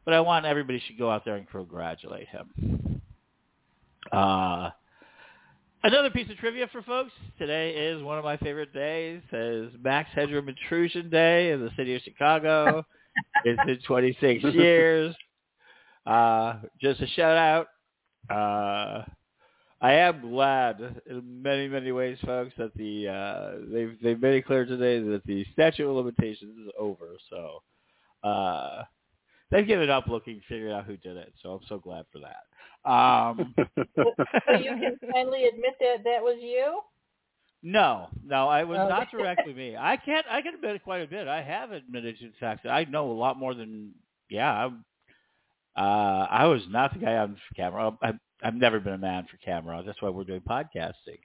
But 0.04 0.14
I 0.14 0.20
want 0.20 0.46
everybody 0.46 0.82
should 0.86 0.98
go 0.98 1.10
out 1.10 1.24
there 1.24 1.36
and 1.36 1.48
congratulate 1.48 2.28
him. 2.28 3.02
Uh, 4.10 4.70
Another 5.82 6.10
piece 6.10 6.30
of 6.30 6.36
trivia 6.36 6.68
for 6.70 6.82
folks. 6.82 7.10
Today 7.38 7.70
is 7.70 8.02
one 8.02 8.18
of 8.18 8.24
my 8.24 8.36
favorite 8.36 8.74
days. 8.74 9.22
It's 9.32 9.74
Max 9.82 10.10
Headroom 10.14 10.50
Intrusion 10.50 11.08
Day 11.08 11.52
in 11.52 11.60
the 11.60 11.70
city 11.74 11.96
of 11.96 12.02
Chicago. 12.02 12.84
it's 13.46 13.64
been 13.64 13.78
26 13.86 14.44
years. 14.54 15.14
Uh, 16.04 16.56
just 16.82 17.00
a 17.00 17.06
shout 17.06 17.36
out. 17.38 17.66
Uh, 18.28 19.04
I 19.80 19.92
am 19.94 20.20
glad 20.20 21.00
in 21.08 21.42
many, 21.42 21.66
many 21.66 21.92
ways, 21.92 22.18
folks, 22.26 22.52
that 22.58 22.74
the 22.76 23.08
uh, 23.08 23.64
they've 23.72 23.96
they've 24.02 24.20
made 24.20 24.34
it 24.34 24.46
clear 24.46 24.66
today 24.66 25.00
that 25.00 25.24
the 25.24 25.46
statute 25.54 25.88
of 25.88 25.96
limitations 25.96 26.58
is 26.58 26.70
over. 26.78 27.16
So 27.30 27.62
uh, 28.28 28.82
they've 29.50 29.66
given 29.66 29.90
up 29.90 30.06
looking, 30.06 30.40
figuring 30.48 30.72
out 30.72 30.84
who 30.84 30.96
did 30.96 31.16
it. 31.16 31.32
So 31.42 31.50
I'm 31.50 31.60
so 31.68 31.78
glad 31.78 32.04
for 32.12 32.20
that. 32.20 32.90
Um, 32.90 33.54
so 33.96 34.52
you 34.56 34.70
can 34.70 34.98
finally 35.12 35.44
admit 35.46 35.74
that 35.80 36.04
that 36.04 36.22
was 36.22 36.38
you. 36.40 36.80
No, 37.62 38.08
no, 38.24 38.48
I 38.48 38.64
was 38.64 38.78
Oh. 38.80 38.88
not 38.88 39.10
directly 39.10 39.52
me. 39.52 39.76
I 39.76 39.96
can't. 39.98 40.24
I 40.30 40.40
can 40.40 40.54
admit 40.54 40.82
quite 40.82 41.02
a 41.02 41.06
bit. 41.06 41.28
I 41.28 41.42
have 41.42 41.72
admitted 41.72 42.18
to 42.20 42.26
the 42.28 42.36
fact 42.40 42.62
that 42.64 42.70
I 42.70 42.84
know 42.84 43.10
a 43.10 43.12
lot 43.12 43.38
more 43.38 43.54
than. 43.54 43.92
Yeah, 44.30 44.50
I'm, 44.66 44.84
uh, 45.76 46.26
I 46.30 46.46
was 46.46 46.62
not 46.70 46.92
the 46.94 47.00
guy 47.00 47.16
on 47.16 47.36
camera. 47.54 47.92
I've, 48.02 48.14
I've 48.42 48.54
never 48.54 48.80
been 48.80 48.94
a 48.94 48.98
man 48.98 49.26
for 49.30 49.36
camera. 49.38 49.82
That's 49.84 50.00
why 50.00 50.08
we're 50.08 50.24
doing 50.24 50.40
podcasting. 50.40 51.18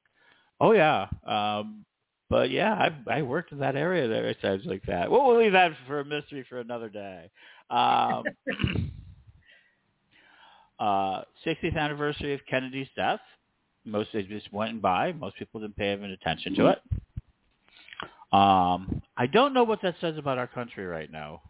Oh 0.60 0.74
yeah, 0.74 1.08
um, 1.26 1.86
but 2.30 2.50
yeah, 2.50 2.74
I, 2.74 3.20
I 3.20 3.22
worked 3.22 3.54
in 3.54 3.60
that 3.60 3.76
area 3.78 4.08
there. 4.10 4.28
It 4.28 4.38
sounds 4.42 4.66
like 4.66 4.84
that. 4.88 5.10
Well, 5.10 5.26
we'll 5.28 5.38
leave 5.42 5.54
that 5.54 5.72
for 5.88 6.02
a 6.02 6.06
mystery 6.06 6.46
for 6.50 6.60
another 6.60 6.90
day. 6.90 7.30
Um, 7.70 8.24
uh, 10.80 11.22
60th 11.46 11.78
anniversary 11.78 12.34
of 12.34 12.42
Kennedy's 12.50 12.88
death. 12.96 13.20
Most 13.86 14.10
they 14.14 14.24
just 14.24 14.52
went 14.52 14.82
by. 14.82 15.12
Most 15.14 15.38
people 15.38 15.62
didn't 15.62 15.78
pay 15.78 15.94
even 15.94 16.12
attention 16.12 16.56
to 16.56 16.68
it. 16.68 16.80
Um, 18.32 19.02
I 19.16 19.28
don't 19.28 19.54
know 19.54 19.64
what 19.64 19.82
that 19.84 19.96
says 20.02 20.18
about 20.18 20.38
our 20.38 20.48
country 20.48 20.86
right 20.86 21.10
now, 21.12 21.42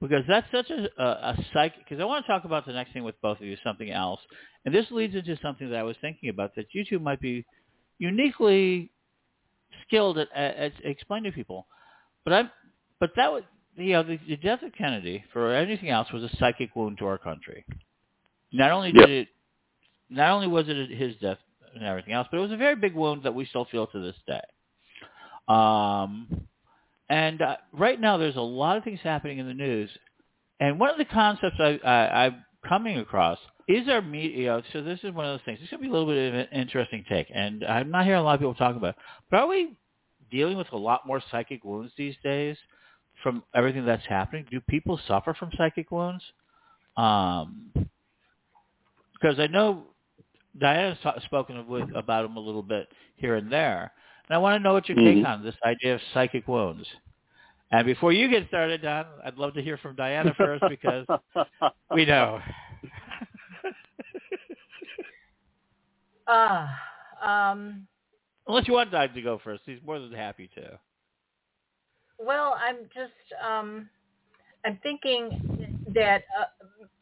because 0.00 0.22
that's 0.28 0.46
such 0.52 0.70
a, 0.70 0.88
a, 0.96 1.06
a 1.06 1.46
psych. 1.52 1.74
Because 1.76 2.00
I 2.00 2.04
want 2.04 2.24
to 2.24 2.32
talk 2.32 2.44
about 2.44 2.64
the 2.66 2.72
next 2.72 2.92
thing 2.92 3.04
with 3.04 3.20
both 3.20 3.38
of 3.38 3.44
you, 3.44 3.56
something 3.64 3.90
else, 3.90 4.20
and 4.64 4.74
this 4.74 4.86
leads 4.90 5.14
into 5.14 5.36
something 5.42 5.68
that 5.70 5.78
I 5.78 5.82
was 5.82 5.96
thinking 6.00 6.30
about 6.30 6.54
that 6.54 6.66
you 6.72 6.84
two 6.88 7.00
might 7.00 7.20
be 7.20 7.44
uniquely 7.98 8.90
skilled 9.86 10.18
at, 10.18 10.28
at, 10.34 10.56
at 10.56 10.72
explaining 10.84 11.32
to 11.32 11.34
people. 11.34 11.66
But 12.24 12.32
I'm, 12.32 12.50
but 13.00 13.10
that 13.16 13.30
was, 13.30 13.42
you 13.76 13.92
know, 13.92 14.02
the, 14.02 14.18
the 14.28 14.36
death 14.36 14.62
of 14.62 14.72
Kennedy 14.72 15.24
for 15.32 15.54
anything 15.54 15.90
else 15.90 16.08
was 16.12 16.22
a 16.22 16.36
psychic 16.36 16.74
wound 16.74 16.98
to 16.98 17.06
our 17.06 17.18
country. 17.18 17.64
Not 18.52 18.70
only 18.70 18.92
did 18.92 19.00
Yep. 19.00 19.08
it, 19.08 19.28
not 20.08 20.30
only 20.30 20.46
was 20.46 20.66
it 20.68 20.90
his 20.90 21.16
death 21.16 21.38
and 21.74 21.84
everything 21.84 22.14
else, 22.14 22.28
but 22.30 22.38
it 22.38 22.40
was 22.40 22.52
a 22.52 22.56
very 22.56 22.76
big 22.76 22.94
wound 22.94 23.24
that 23.24 23.34
we 23.34 23.44
still 23.46 23.66
feel 23.66 23.86
to 23.88 24.00
this 24.00 24.16
day. 24.26 24.40
Um, 25.48 26.46
and 27.08 27.42
uh, 27.42 27.56
right 27.72 28.00
now, 28.00 28.16
there's 28.16 28.36
a 28.36 28.40
lot 28.40 28.76
of 28.76 28.84
things 28.84 29.00
happening 29.02 29.38
in 29.38 29.46
the 29.46 29.54
news, 29.54 29.90
and 30.58 30.80
one 30.80 30.90
of 30.90 30.98
the 30.98 31.04
concepts 31.04 31.56
I, 31.58 31.78
I, 31.84 32.24
I'm 32.26 32.44
coming 32.66 32.98
across 32.98 33.38
is 33.68 33.88
our 33.88 34.02
media. 34.02 34.62
So 34.72 34.82
this 34.82 35.00
is 35.02 35.12
one 35.12 35.26
of 35.26 35.38
those 35.38 35.44
things. 35.44 35.60
This 35.60 35.70
could 35.70 35.80
be 35.80 35.88
a 35.88 35.92
little 35.92 36.06
bit 36.06 36.28
of 36.28 36.34
an 36.34 36.48
interesting 36.52 37.04
take, 37.08 37.28
and 37.32 37.64
I'm 37.64 37.90
not 37.90 38.04
hearing 38.04 38.20
a 38.20 38.24
lot 38.24 38.34
of 38.34 38.40
people 38.40 38.54
talk 38.54 38.76
about. 38.76 38.90
It, 38.90 38.96
but 39.30 39.40
are 39.40 39.46
we 39.46 39.76
dealing 40.30 40.56
with 40.56 40.72
a 40.72 40.76
lot 40.76 41.06
more 41.06 41.22
psychic 41.30 41.62
wounds 41.64 41.92
these 41.96 42.16
days 42.24 42.56
from 43.22 43.42
everything 43.54 43.84
that's 43.86 44.06
happening? 44.06 44.46
Do 44.50 44.60
people 44.60 44.98
suffer 45.06 45.34
from 45.34 45.50
psychic 45.56 45.90
wounds? 45.90 46.22
Um, 46.96 47.70
because 49.14 49.38
I 49.38 49.46
know 49.46 49.84
Diana's 50.58 50.98
ta- 51.02 51.18
spoken 51.24 51.56
of, 51.56 51.66
with, 51.66 51.88
about 51.94 52.22
them 52.22 52.36
a 52.36 52.40
little 52.40 52.62
bit 52.62 52.88
here 53.16 53.36
and 53.36 53.50
there, 53.50 53.92
and 54.28 54.34
I 54.34 54.38
want 54.38 54.58
to 54.58 54.62
know 54.62 54.72
what 54.74 54.88
your 54.88 54.96
take 54.96 55.18
Mhm. 55.18 55.26
on 55.26 55.42
this 55.42 55.56
idea 55.64 55.94
of 55.94 56.02
psychic 56.12 56.46
wounds. 56.48 56.86
And 57.72 57.84
before 57.86 58.12
you 58.12 58.28
get 58.28 58.46
started, 58.48 58.82
Don, 58.82 59.06
I'd 59.24 59.38
love 59.38 59.54
to 59.54 59.62
hear 59.62 59.76
from 59.78 59.96
Diana 59.96 60.34
first 60.34 60.64
because 60.68 61.06
we 61.90 62.04
know. 62.04 62.40
Ah, 66.28 66.68
um, 67.22 67.86
Unless 68.48 68.66
you 68.66 68.74
want 68.74 68.90
Don 68.90 69.12
to 69.12 69.22
go 69.22 69.38
first, 69.42 69.62
he's 69.64 69.78
more 69.84 70.00
than 70.00 70.12
happy 70.12 70.48
to. 70.56 70.78
Well, 72.18 72.56
I'm 72.58 72.84
just 72.94 73.12
um, 73.44 73.88
I'm 74.64 74.78
thinking 74.82 75.84
that 75.94 76.24
uh, 76.38 76.44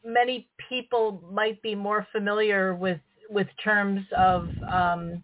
many 0.03 0.47
people 0.69 1.23
might 1.31 1.61
be 1.61 1.75
more 1.75 2.07
familiar 2.11 2.75
with 2.75 2.99
with 3.29 3.47
terms 3.63 4.01
of 4.15 4.49
um, 4.71 5.23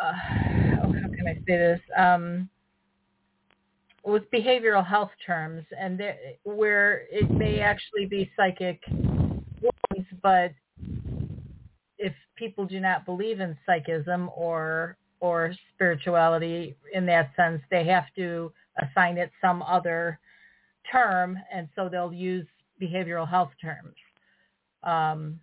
uh, 0.00 0.12
oh, 0.82 0.92
how 0.92 1.08
can 1.16 1.28
I 1.28 1.34
say 1.46 1.56
this? 1.56 1.80
Um, 1.96 2.48
with 4.04 4.30
behavioral 4.30 4.86
health 4.86 5.10
terms, 5.24 5.64
and 5.78 5.98
there, 5.98 6.16
where 6.44 7.06
it 7.10 7.28
may 7.30 7.60
actually 7.60 8.06
be 8.06 8.30
psychic 8.36 8.80
wounds, 8.88 10.08
but 10.22 10.52
if 11.98 12.12
people 12.36 12.66
do 12.66 12.78
not 12.78 13.04
believe 13.04 13.40
in 13.40 13.56
psychism 13.66 14.30
or 14.36 14.96
or 15.20 15.54
spirituality 15.74 16.76
in 16.92 17.06
that 17.06 17.30
sense, 17.36 17.60
they 17.70 17.84
have 17.84 18.06
to 18.16 18.52
assign 18.78 19.18
it 19.18 19.30
some 19.40 19.62
other 19.62 20.18
term, 20.90 21.38
and 21.52 21.68
so 21.74 21.88
they'll 21.88 22.12
use 22.12 22.46
behavioral 22.80 23.28
health 23.28 23.50
terms. 23.60 23.94
Um, 24.82 25.40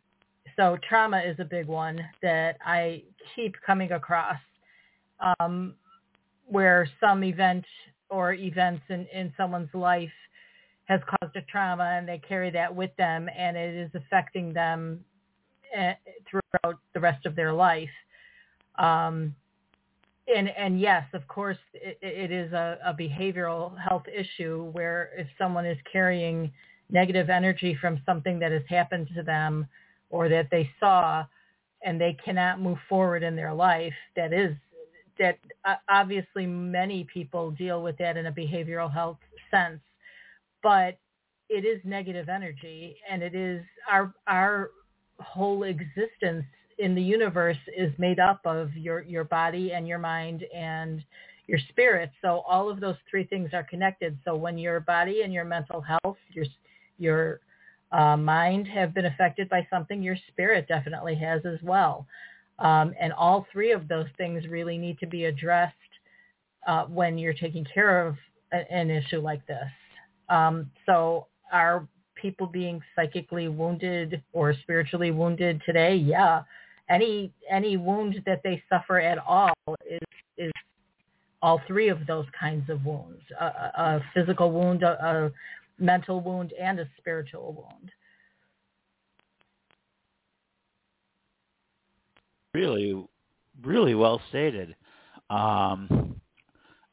so 0.56 0.78
trauma 0.88 1.20
is 1.20 1.36
a 1.40 1.46
big 1.46 1.68
one 1.68 2.00
that 2.22 2.58
I 2.64 3.04
keep 3.36 3.56
coming 3.66 3.92
across, 3.92 4.40
um, 5.40 5.74
where 6.46 6.88
some 7.00 7.24
event 7.24 7.66
or 8.10 8.34
events 8.34 8.84
in, 8.90 9.08
in 9.08 9.34
someone's 9.36 9.74
life 9.74 10.12
has 10.86 11.00
caused 11.10 11.36
a 11.36 11.42
trauma 11.44 11.96
and 11.98 12.08
they 12.08 12.20
carry 12.20 12.52
that 12.52 12.74
with 12.74 12.96
them 12.98 13.30
and 13.36 13.58
it 13.58 13.74
is 13.74 13.90
affecting 13.96 14.54
them 14.54 15.00
eh, 15.76 15.94
throughout 16.30 16.80
the 16.94 17.00
rest 17.00 17.26
of 17.26 17.36
their 17.36 17.54
life. 17.54 17.90
Um, 18.78 19.36
and, 20.28 20.50
and 20.50 20.80
yes, 20.80 21.04
of 21.14 21.28
course, 21.28 21.58
it, 21.74 21.98
it 22.02 22.32
is 22.32 22.54
a, 22.54 22.78
a 22.86 22.94
behavioral 22.94 23.78
health 23.80 24.04
issue 24.08 24.70
where 24.72 25.12
if 25.18 25.28
someone 25.38 25.66
is 25.66 25.78
carrying 25.92 26.52
negative 26.90 27.30
energy 27.30 27.78
from 27.80 28.02
something 28.06 28.40
that 28.40 28.52
has 28.52 28.62
happened 28.70 29.10
to 29.16 29.24
them 29.24 29.68
or 30.10 30.30
that 30.30 30.48
they 30.52 30.70
saw 30.80 31.26
and 31.86 32.00
they 32.00 32.16
cannot 32.24 32.62
move 32.62 32.78
forward 32.88 33.24
in 33.24 33.36
their 33.36 33.54
life, 33.54 33.94
that 34.16 34.32
is 34.32 34.56
that 35.20 35.38
obviously 35.90 36.46
many 36.46 37.06
people 37.14 37.52
deal 37.52 37.84
with 37.84 37.98
that 37.98 38.18
in 38.18 38.26
a 38.26 38.32
behavioral 38.32 38.92
health 38.92 39.20
sense, 39.52 39.80
but 40.64 40.98
it 41.50 41.66
is 41.66 41.80
negative 41.84 42.30
energy 42.30 42.98
and 43.10 43.22
it 43.22 43.36
is 43.36 43.64
our 43.92 44.14
our 44.28 44.72
whole 45.20 45.64
existence 45.64 46.46
in 46.78 46.96
the 46.96 47.02
universe 47.02 47.58
is 47.76 47.92
made 47.98 48.20
up 48.20 48.42
of 48.46 48.76
your 48.76 49.02
your 49.02 49.24
body 49.24 49.74
and 49.74 49.88
your 49.88 50.00
mind 50.00 50.44
and 50.54 51.04
your 51.48 51.60
spirit. 51.70 52.12
So 52.22 52.44
all 52.48 52.70
of 52.70 52.80
those 52.80 52.96
three 53.10 53.26
things 53.26 53.50
are 53.54 53.64
connected. 53.64 54.18
So 54.26 54.36
when 54.36 54.58
your 54.58 54.80
body 54.80 55.22
and 55.24 55.34
your 55.34 55.46
mental 55.46 55.82
health, 55.82 56.18
your 56.30 56.46
your 56.98 57.40
uh, 57.92 58.18
mind 58.18 58.68
have 58.68 58.94
been 58.94 59.06
affected 59.06 59.50
by 59.50 59.68
something, 59.70 60.02
your 60.02 60.18
spirit 60.30 60.68
definitely 60.68 61.16
has 61.16 61.42
as 61.46 61.60
well. 61.62 62.08
Um, 62.60 62.94
and 63.00 63.14
all 63.14 63.46
three 63.52 63.72
of 63.72 63.88
those 63.88 64.08
things 64.18 64.48
really 64.48 64.78
need 64.78 65.00
to 65.00 65.08
be 65.08 65.26
addressed 65.26 65.74
uh, 66.68 66.86
when 66.86 67.18
you're 67.18 67.34
taking 67.34 67.66
care 67.72 68.06
of 68.08 68.16
a, 68.52 68.72
an 68.72 68.90
issue 68.90 69.20
like 69.20 69.46
this. 69.48 69.68
Um, 70.30 70.72
so 70.86 71.28
are 71.52 71.88
people 72.16 72.48
being 72.48 72.82
psychically 72.96 73.48
wounded 73.48 74.24
or 74.32 74.56
spiritually 74.62 75.12
wounded 75.12 75.62
today? 75.66 75.96
Yeah. 75.96 76.44
Any 76.90 77.32
any 77.50 77.78
wound 77.78 78.22
that 78.26 78.42
they 78.44 78.62
suffer 78.70 79.00
at 79.00 79.18
all 79.18 79.54
is 79.90 80.00
is 80.38 80.52
all 81.42 81.62
three 81.68 81.90
of 81.90 82.06
those 82.08 82.26
kinds 82.38 82.70
of 82.70 82.86
wounds: 82.86 83.22
a, 83.40 83.46
a 83.46 84.02
physical 84.14 84.52
wound, 84.52 84.84
a, 84.84 84.92
a 85.06 85.32
mental 85.82 86.22
wound, 86.22 86.54
and 86.60 86.80
a 86.80 86.88
spiritual 86.98 87.54
wound. 87.54 87.92
Really, 92.54 93.04
really 93.64 93.96
well 93.96 94.22
stated. 94.30 94.76
Um, 95.30 96.22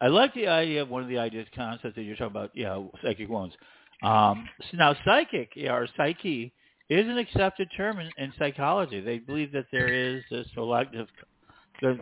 I 0.01 0.07
like 0.07 0.33
the 0.35 0.47
idea 0.47 0.83
of 0.83 0.89
one 0.89 1.03
of 1.03 1.09
the 1.09 1.19
ideas 1.19 1.47
concepts 1.55 1.97
that 1.97 2.03
you're 2.03 2.17
talking 2.17 2.31
about, 2.31 2.57
know, 2.57 2.91
psychic 3.03 3.29
wounds. 3.29 3.55
Um, 4.03 4.49
so 4.71 4.79
now, 4.79 4.97
psychic 5.05 5.51
or 5.69 5.87
psyche 5.97 6.55
is 6.91 7.07
an 7.09 7.17
accepted 7.19 7.71
term 7.77 8.01
in, 8.01 8.11
in 8.19 8.33
psychology. 8.39 9.01
They 9.01 9.19
believe 9.19 9.53
that 9.53 9.67
there 9.73 9.89
is 9.89 10.23
this 10.31 10.47
collective, 10.55 11.07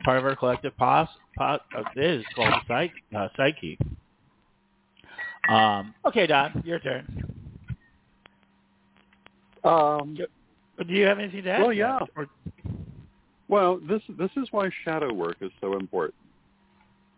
part 0.05 0.18
of 0.18 0.24
our 0.24 0.35
collective 0.35 0.77
pos, 0.77 1.09
pos, 1.37 1.61
uh, 1.77 1.83
is 1.94 2.24
called 2.35 2.55
psych, 2.66 2.92
uh, 3.16 3.29
psyche. 3.37 3.79
Um, 5.48 5.94
okay, 6.07 6.27
Don, 6.27 6.62
your 6.64 6.79
turn. 6.79 7.27
um, 9.64 10.16
Do 10.16 10.92
you 10.94 11.05
have 11.05 11.18
anything 11.18 11.44
to 11.44 11.51
add? 11.51 11.61
Well, 11.61 11.72
yeah. 11.72 11.98
Or- 12.16 12.29
Well, 13.48 13.81
this 13.88 14.03
this 14.18 14.31
is 14.37 14.48
why 14.51 14.70
shadow 14.85 15.12
work 15.12 15.37
is 15.40 15.51
so 15.61 15.77
important. 15.77 16.14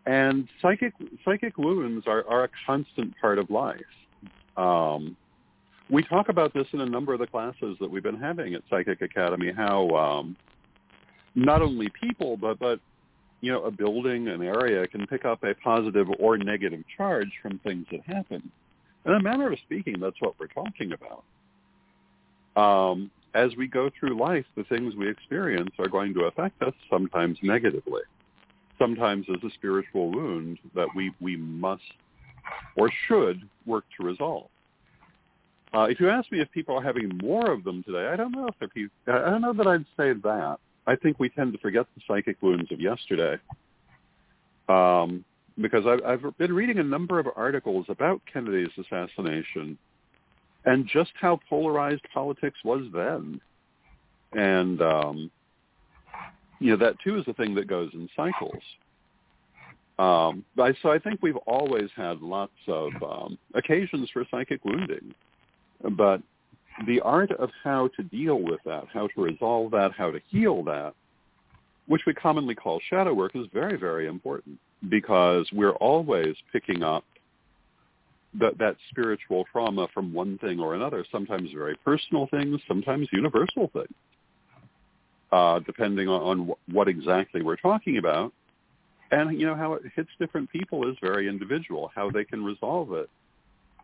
And 0.06 0.48
psychic 0.62 0.92
psychic 1.24 1.56
wounds 1.58 2.06
are, 2.06 2.24
are 2.28 2.44
a 2.44 2.48
constant 2.66 3.14
part 3.20 3.38
of 3.38 3.50
life. 3.50 3.80
Um, 4.56 5.16
we 5.90 6.02
talk 6.04 6.28
about 6.28 6.54
this 6.54 6.66
in 6.72 6.80
a 6.80 6.86
number 6.86 7.12
of 7.12 7.18
the 7.18 7.26
classes 7.26 7.76
that 7.80 7.90
we've 7.90 8.02
been 8.02 8.20
having 8.20 8.54
at 8.54 8.62
Psychic 8.70 9.02
Academy. 9.02 9.52
How 9.52 9.88
um, 9.90 10.36
not 11.34 11.62
only 11.62 11.88
people, 12.00 12.36
but 12.36 12.58
but 12.58 12.80
you 13.40 13.50
know, 13.50 13.64
a 13.64 13.70
building, 13.70 14.28
an 14.28 14.42
area 14.42 14.86
can 14.86 15.06
pick 15.06 15.24
up 15.24 15.42
a 15.44 15.54
positive 15.54 16.08
or 16.18 16.36
negative 16.36 16.82
charge 16.96 17.30
from 17.42 17.58
things 17.60 17.86
that 17.90 18.00
happen. 18.04 18.50
In 19.06 19.12
a 19.14 19.22
manner 19.22 19.50
of 19.50 19.58
speaking, 19.64 19.98
that's 19.98 20.20
what 20.20 20.34
we're 20.38 20.46
talking 20.46 20.92
about. 20.92 21.24
Um, 22.62 23.10
as 23.34 23.56
we 23.56 23.66
go 23.66 23.90
through 23.98 24.18
life, 24.18 24.44
the 24.56 24.64
things 24.64 24.94
we 24.94 25.08
experience 25.08 25.70
are 25.78 25.88
going 25.88 26.12
to 26.14 26.24
affect 26.24 26.60
us 26.62 26.74
sometimes 26.90 27.38
negatively, 27.42 28.02
sometimes 28.78 29.26
as 29.30 29.42
a 29.42 29.54
spiritual 29.54 30.10
wound 30.10 30.58
that 30.74 30.88
we, 30.94 31.12
we 31.20 31.36
must 31.36 31.82
or 32.76 32.90
should 33.06 33.48
work 33.64 33.84
to 33.98 34.04
resolve. 34.04 34.48
Uh, 35.72 35.82
if 35.82 36.00
you 36.00 36.10
ask 36.10 36.30
me 36.32 36.40
if 36.40 36.50
people 36.50 36.76
are 36.76 36.82
having 36.82 37.18
more 37.22 37.50
of 37.50 37.62
them 37.62 37.82
today, 37.84 38.08
I 38.08 38.16
don't 38.16 38.32
know 38.32 38.46
if 38.48 38.54
they're 38.58 38.68
people, 38.68 38.96
I 39.06 39.30
don't 39.30 39.42
know 39.42 39.52
that 39.52 39.66
I'd 39.66 39.84
say 39.96 40.12
that. 40.12 40.56
I 40.86 40.96
think 40.96 41.20
we 41.20 41.28
tend 41.28 41.52
to 41.52 41.58
forget 41.58 41.86
the 41.94 42.02
psychic 42.08 42.42
wounds 42.42 42.72
of 42.72 42.80
yesterday. 42.80 43.36
Um, 44.68 45.24
because 45.60 45.84
I've, 45.86 46.04
I've 46.04 46.38
been 46.38 46.52
reading 46.52 46.78
a 46.78 46.82
number 46.82 47.18
of 47.18 47.28
articles 47.36 47.86
about 47.88 48.20
Kennedy's 48.32 48.70
assassination 48.78 49.76
and 50.64 50.86
just 50.86 51.10
how 51.20 51.40
polarized 51.48 52.02
politics 52.12 52.58
was 52.64 52.84
then. 52.92 53.40
And, 54.32 54.80
um, 54.82 55.30
you 56.58 56.70
know, 56.70 56.76
that 56.84 56.96
too 57.02 57.18
is 57.18 57.24
a 57.26 57.34
thing 57.34 57.54
that 57.56 57.66
goes 57.66 57.90
in 57.94 58.08
cycles. 58.16 58.62
Um, 59.98 60.44
so 60.82 60.90
I 60.90 60.98
think 60.98 61.20
we've 61.22 61.36
always 61.36 61.90
had 61.94 62.20
lots 62.20 62.52
of 62.66 62.90
um, 63.02 63.38
occasions 63.54 64.08
for 64.12 64.24
psychic 64.30 64.64
wounding, 64.64 65.14
but 65.88 66.22
the 66.86 67.00
art 67.00 67.30
of 67.32 67.50
how 67.62 67.88
to 67.96 68.02
deal 68.02 68.40
with 68.40 68.60
that, 68.64 68.84
how 68.92 69.06
to 69.08 69.22
resolve 69.22 69.70
that, 69.72 69.92
how 69.92 70.10
to 70.10 70.20
heal 70.28 70.62
that, 70.64 70.94
which 71.86 72.02
we 72.06 72.14
commonly 72.14 72.54
call 72.54 72.80
shadow 72.88 73.12
work, 73.12 73.34
is 73.34 73.46
very, 73.52 73.76
very 73.76 74.06
important 74.06 74.58
because 74.88 75.48
we're 75.52 75.72
always 75.72 76.34
picking 76.52 76.82
up 76.82 77.04
that, 78.38 78.56
that 78.58 78.76
spiritual 78.90 79.44
trauma 79.50 79.88
from 79.92 80.12
one 80.12 80.38
thing 80.38 80.60
or 80.60 80.74
another, 80.74 81.04
sometimes 81.10 81.50
very 81.52 81.76
personal 81.84 82.28
things, 82.28 82.60
sometimes 82.68 83.08
universal 83.12 83.70
things, 83.72 83.94
uh, 85.32 85.58
depending 85.60 86.08
on, 86.08 86.22
on 86.22 86.54
what 86.70 86.88
exactly 86.88 87.42
we're 87.42 87.56
talking 87.56 87.98
about. 87.98 88.32
And, 89.10 89.38
you 89.38 89.46
know, 89.46 89.56
how 89.56 89.72
it 89.74 89.82
hits 89.96 90.10
different 90.20 90.48
people 90.50 90.88
is 90.88 90.96
very 91.02 91.28
individual, 91.28 91.90
how 91.94 92.10
they 92.10 92.24
can 92.24 92.44
resolve 92.44 92.92
it 92.92 93.10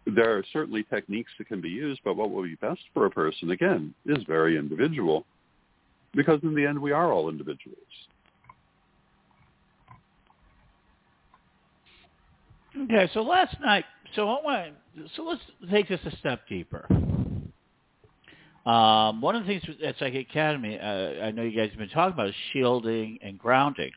there 0.06 0.36
are 0.36 0.44
certainly 0.52 0.84
techniques 0.84 1.32
that 1.38 1.48
can 1.48 1.60
be 1.60 1.68
used, 1.68 2.00
but 2.04 2.16
what 2.16 2.30
will 2.30 2.44
be 2.44 2.54
best 2.56 2.80
for 2.94 3.06
a 3.06 3.10
person, 3.10 3.50
again, 3.50 3.92
is 4.06 4.22
very 4.26 4.56
individual 4.56 5.24
because 6.14 6.40
in 6.42 6.54
the 6.54 6.64
end 6.64 6.80
we 6.80 6.92
are 6.92 7.12
all 7.12 7.28
individuals. 7.28 7.78
Okay, 12.78 13.10
so 13.14 13.22
last 13.22 13.56
night, 13.60 13.84
so 14.14 14.28
I 14.28 14.42
want 14.42 14.74
so 15.16 15.24
let's 15.24 15.40
take 15.70 15.88
this 15.88 16.00
a 16.04 16.16
step 16.18 16.42
deeper. 16.48 16.86
Um, 18.64 19.20
one 19.20 19.36
of 19.36 19.46
the 19.46 19.48
things 19.48 19.62
at 19.84 19.96
Psychic 19.98 20.28
Academy, 20.28 20.78
uh, 20.78 21.24
I 21.24 21.30
know 21.30 21.42
you 21.42 21.56
guys 21.56 21.70
have 21.70 21.78
been 21.78 21.88
talking 21.88 22.14
about 22.14 22.28
is 22.28 22.34
shielding 22.52 23.18
and 23.22 23.38
grounding. 23.38 23.92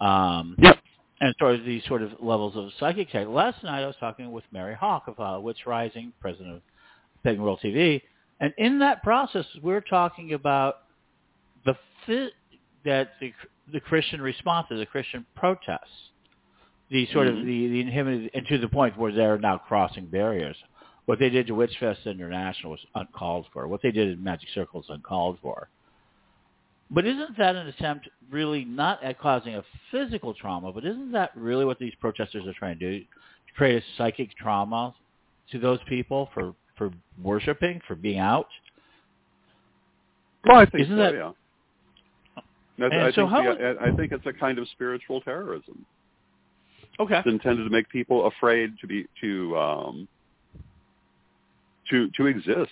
Um, 0.00 0.56
yep 0.58 0.78
and 1.20 1.34
sort 1.38 1.54
of 1.54 1.64
these 1.64 1.82
sort 1.86 2.02
of 2.02 2.12
levels 2.20 2.56
of 2.56 2.70
psychic 2.78 3.10
tech. 3.10 3.26
Last 3.26 3.62
night 3.64 3.82
I 3.82 3.86
was 3.86 3.96
talking 3.98 4.30
with 4.32 4.44
Mary 4.52 4.74
Hawk 4.74 5.04
of 5.06 5.18
uh, 5.18 5.40
Wits 5.40 5.66
Rising, 5.66 6.12
president 6.20 6.56
of 6.56 6.62
Pagan 7.22 7.42
World 7.42 7.60
TV, 7.64 8.02
and 8.40 8.52
in 8.58 8.80
that 8.80 9.02
process 9.02 9.46
we're 9.62 9.80
talking 9.80 10.34
about 10.34 10.78
the 11.64 11.74
fit 12.06 12.32
that 12.84 13.10
the, 13.20 13.32
the 13.72 13.80
Christian 13.80 14.20
responses, 14.20 14.78
the 14.78 14.86
Christian 14.86 15.26
protests, 15.34 16.10
the 16.90 17.06
sort 17.12 17.28
mm-hmm. 17.28 17.40
of 17.40 17.46
the, 17.46 17.68
the 17.68 17.80
inhibited, 17.80 18.30
and 18.32 18.46
to 18.46 18.58
the 18.58 18.68
point 18.68 18.96
where 18.96 19.12
they're 19.12 19.38
now 19.38 19.58
crossing 19.58 20.06
barriers. 20.06 20.56
What 21.06 21.18
they 21.18 21.30
did 21.30 21.46
to 21.48 21.52
Witchfest 21.52 22.04
International 22.06 22.72
was 22.72 22.80
uncalled 22.94 23.46
for. 23.52 23.68
What 23.68 23.80
they 23.82 23.92
did 23.92 24.08
in 24.08 24.22
Magic 24.22 24.48
Circle 24.54 24.80
is 24.80 24.86
uncalled 24.88 25.38
for. 25.40 25.68
But 26.90 27.06
isn't 27.06 27.36
that 27.38 27.56
an 27.56 27.66
attempt 27.66 28.08
really 28.30 28.64
not 28.64 29.02
at 29.02 29.18
causing 29.18 29.54
a 29.56 29.64
physical 29.90 30.34
trauma, 30.34 30.72
but 30.72 30.84
isn't 30.84 31.12
that 31.12 31.30
really 31.34 31.64
what 31.64 31.78
these 31.78 31.94
protesters 32.00 32.46
are 32.46 32.52
trying 32.52 32.78
to 32.78 32.98
do? 32.98 33.04
To 33.04 33.52
create 33.56 33.82
a 33.82 33.86
psychic 33.96 34.36
trauma 34.36 34.94
to 35.50 35.58
those 35.58 35.80
people 35.88 36.28
for, 36.32 36.54
for 36.76 36.90
worshiping, 37.22 37.80
for 37.86 37.96
being 37.96 38.18
out? 38.18 38.48
Well, 40.44 40.58
I 40.58 40.66
think 40.66 40.84
isn't 40.84 40.96
so, 40.96 41.02
that, 41.02 41.14
yeah. 41.14 41.32
And 42.78 42.94
I 42.94 43.10
so 43.10 43.22
think, 43.22 43.30
how 43.30 43.42
yeah, 43.42 43.72
I 43.80 43.90
think 43.96 44.12
it's 44.12 44.26
a 44.26 44.32
kind 44.32 44.58
of 44.58 44.68
spiritual 44.68 45.20
terrorism. 45.22 45.84
Okay. 47.00 47.18
It's 47.18 47.26
intended 47.26 47.64
to 47.64 47.70
make 47.70 47.88
people 47.88 48.26
afraid 48.26 48.74
to 48.80 48.86
be 48.86 49.06
to 49.22 49.56
um, 49.58 50.08
to 51.90 52.10
to 52.16 52.26
exist, 52.26 52.70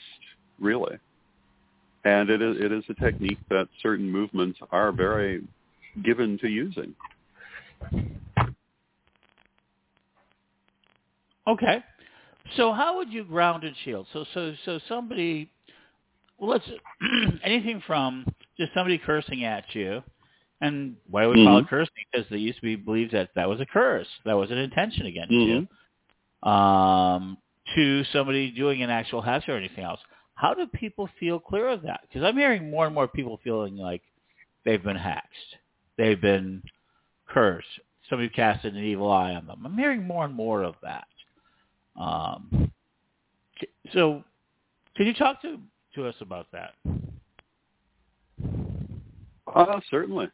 really 0.60 0.98
and 2.04 2.30
it 2.30 2.42
is 2.42 2.56
it 2.60 2.72
is 2.72 2.84
a 2.88 2.94
technique 2.94 3.38
that 3.50 3.68
certain 3.82 4.10
movements 4.10 4.58
are 4.70 4.92
very 4.92 5.42
given 6.04 6.38
to 6.38 6.48
using. 6.48 6.94
Okay, 11.46 11.82
so 12.56 12.72
how 12.72 12.96
would 12.96 13.12
you 13.12 13.24
ground 13.24 13.64
and 13.64 13.74
shield? 13.84 14.06
So 14.12 14.24
so 14.34 14.54
so 14.64 14.78
somebody, 14.88 15.50
well, 16.38 16.50
let's 16.50 16.68
anything 17.44 17.82
from 17.86 18.26
just 18.58 18.72
somebody 18.74 18.98
cursing 18.98 19.44
at 19.44 19.64
you, 19.74 20.02
and 20.60 20.96
why 21.10 21.26
would 21.26 21.36
we 21.36 21.42
mm-hmm. 21.42 21.50
call 21.50 21.58
it 21.58 21.68
cursing? 21.68 21.92
Because 22.12 22.26
they 22.30 22.38
used 22.38 22.58
to 22.58 22.62
be 22.62 22.76
believed 22.76 23.12
that 23.12 23.30
that 23.34 23.48
was 23.48 23.60
a 23.60 23.66
curse, 23.66 24.08
that 24.24 24.34
was 24.34 24.50
an 24.50 24.58
intention 24.58 25.06
against 25.06 25.32
mm-hmm. 25.32 25.64
you. 25.64 26.50
Um, 26.50 27.38
to 27.74 28.04
somebody 28.12 28.50
doing 28.50 28.82
an 28.82 28.90
actual 28.90 29.22
hazard 29.22 29.50
or 29.50 29.56
anything 29.56 29.84
else. 29.84 30.00
How 30.34 30.54
do 30.54 30.66
people 30.66 31.08
feel 31.20 31.38
clear 31.38 31.68
of 31.68 31.82
that? 31.82 32.00
Because 32.02 32.22
I'm 32.24 32.36
hearing 32.36 32.70
more 32.70 32.86
and 32.86 32.94
more 32.94 33.08
people 33.08 33.40
feeling 33.44 33.76
like 33.76 34.02
they've 34.64 34.82
been 34.82 34.96
hacked, 34.96 35.28
they've 35.96 36.20
been 36.20 36.62
cursed, 37.28 37.68
somebody 38.08 38.28
casted 38.28 38.74
an 38.74 38.82
evil 38.82 39.10
eye 39.10 39.34
on 39.34 39.46
them. 39.46 39.62
I'm 39.64 39.78
hearing 39.78 40.06
more 40.06 40.24
and 40.24 40.34
more 40.34 40.62
of 40.62 40.74
that. 40.82 41.06
Um, 42.00 42.70
so, 43.92 44.24
can 44.96 45.06
you 45.06 45.14
talk 45.14 45.40
to 45.42 45.58
to 45.94 46.06
us 46.06 46.14
about 46.20 46.46
that? 46.52 46.74
Uh, 49.54 49.80
certainly. 49.90 50.28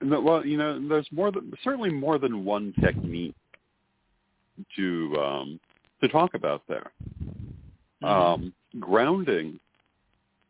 Well, 0.00 0.44
you 0.44 0.56
know, 0.56 0.88
there's 0.88 1.08
more 1.10 1.30
than 1.30 1.52
certainly 1.62 1.90
more 1.90 2.18
than 2.18 2.44
one 2.44 2.72
technique 2.80 3.34
to 4.76 5.14
um, 5.16 5.60
to 6.00 6.08
talk 6.08 6.34
about 6.34 6.62
there. 6.68 6.90
Mm-hmm. 8.02 8.06
Um, 8.06 8.52
grounding, 8.80 9.58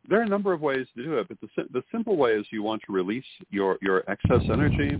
there 0.08 0.18
are 0.20 0.22
a 0.22 0.28
number 0.28 0.52
of 0.52 0.60
ways 0.60 0.86
to 0.96 1.04
do 1.04 1.18
it, 1.18 1.28
but 1.28 1.38
the, 1.40 1.64
the 1.72 1.82
simple 1.92 2.16
way 2.16 2.32
is 2.32 2.46
you 2.50 2.62
want 2.62 2.82
to 2.86 2.92
release 2.92 3.24
your, 3.50 3.78
your 3.82 4.08
excess 4.10 4.42
energy. 4.50 4.98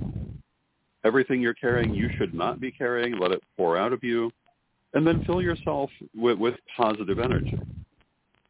Everything 1.04 1.40
you're 1.40 1.54
carrying, 1.54 1.94
you 1.94 2.10
should 2.18 2.34
not 2.34 2.60
be 2.60 2.70
carrying. 2.70 3.18
Let 3.18 3.30
it 3.30 3.42
pour 3.56 3.78
out 3.78 3.92
of 3.92 4.04
you. 4.04 4.30
And 4.94 5.06
then 5.06 5.24
fill 5.24 5.40
yourself 5.40 5.90
with, 6.14 6.38
with 6.38 6.54
positive 6.76 7.18
energy 7.18 7.58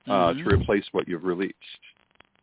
uh, 0.07 0.11
mm-hmm. 0.11 0.49
to 0.49 0.55
replace 0.55 0.85
what 0.93 1.07
you've 1.07 1.25
released. 1.25 1.55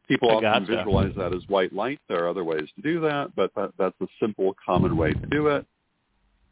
People 0.07 0.29
I 0.31 0.33
often 0.35 0.65
gotcha. 0.65 0.75
visualize 0.77 1.13
that 1.17 1.33
as 1.33 1.41
white 1.47 1.73
light. 1.73 1.99
There 2.07 2.23
are 2.23 2.29
other 2.29 2.43
ways 2.43 2.67
to 2.75 2.81
do 2.81 2.99
that, 3.01 3.35
but 3.35 3.51
that, 3.55 3.71
that's 3.77 3.99
a 4.01 4.07
simple, 4.19 4.55
common 4.63 4.95
way 4.95 5.13
to 5.13 5.27
do 5.27 5.47
it. 5.47 5.65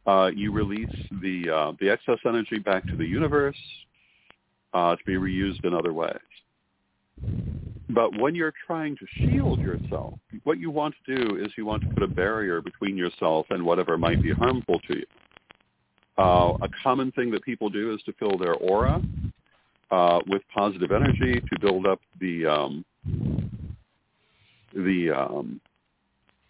Uh, 0.06 0.32
you 0.36 0.52
release 0.52 0.89
the 1.22 1.50
uh, 1.50 1.72
the 1.80 1.89
excess 1.89 2.17
energy 2.26 2.60
back 2.60 2.86
to 2.88 2.96
the 2.98 3.06
universe 3.06 3.56
uh, 4.73 4.95
to 4.95 5.03
be 5.05 5.13
reused 5.13 5.63
in 5.65 5.73
other 5.73 5.93
ways. 5.93 6.17
But 7.89 8.17
when 8.19 8.33
you're 8.33 8.53
trying 8.65 8.97
to 8.97 9.05
shield 9.17 9.59
yourself, 9.59 10.15
what 10.43 10.57
you 10.57 10.71
want 10.71 10.95
to 11.05 11.15
do 11.15 11.38
is 11.38 11.51
you 11.57 11.65
want 11.65 11.83
to 11.83 11.89
put 11.89 12.01
a 12.01 12.07
barrier 12.07 12.62
between 12.62 12.97
yourself 12.97 13.45
and 13.49 13.63
whatever 13.63 13.97
might 13.97 14.21
be 14.23 14.31
harmful 14.31 14.79
to 14.88 14.97
you. 14.97 15.05
Uh, 16.17 16.57
a 16.62 16.69
common 16.81 17.12
thing 17.12 17.31
that 17.31 17.43
people 17.43 17.69
do 17.69 17.93
is 17.93 18.01
to 18.03 18.13
fill 18.13 18.38
their 18.38 18.55
aura 18.55 19.01
uh, 19.91 20.19
with 20.27 20.41
positive 20.53 20.91
energy 20.91 21.39
to 21.39 21.59
build 21.59 21.86
up 21.86 21.99
the 22.19 22.45
um, 22.45 22.86
the 24.73 25.12
um, 25.12 25.59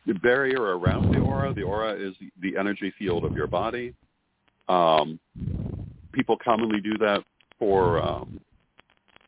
the 0.05 0.13
barrier 0.15 0.77
around 0.77 1.13
the 1.13 1.19
aura. 1.19 1.53
The 1.53 1.63
aura 1.63 1.93
is 1.93 2.13
the 2.41 2.57
energy 2.57 2.93
field 2.97 3.23
of 3.25 3.33
your 3.33 3.47
body. 3.47 3.93
Um, 4.69 5.19
people 6.13 6.38
commonly 6.43 6.79
do 6.79 6.97
that 6.99 7.23
for 7.63 8.04
um, 8.04 8.41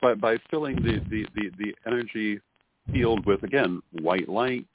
by, 0.02 0.14
by 0.14 0.36
filling 0.52 0.76
the, 0.76 1.00
the, 1.10 1.26
the, 1.36 1.50
the 1.58 1.74
energy 1.88 2.38
field 2.92 3.26
with 3.26 3.42
again 3.44 3.82
white 4.02 4.28
light, 4.28 4.68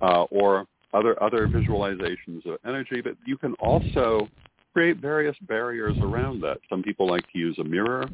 uh, 0.00 0.22
or 0.30 0.64
other 0.94 1.20
other 1.20 1.48
visualizations 1.48 2.46
of 2.46 2.58
energy. 2.64 3.00
But 3.02 3.14
you 3.26 3.36
can 3.36 3.54
also 3.54 4.28
create 4.72 4.98
various 4.98 5.36
barriers 5.48 5.96
around 6.00 6.40
that. 6.42 6.58
Some 6.70 6.84
people 6.84 7.08
like 7.10 7.24
to 7.32 7.38
use 7.38 7.58
a 7.58 7.64
mirror. 7.64 8.04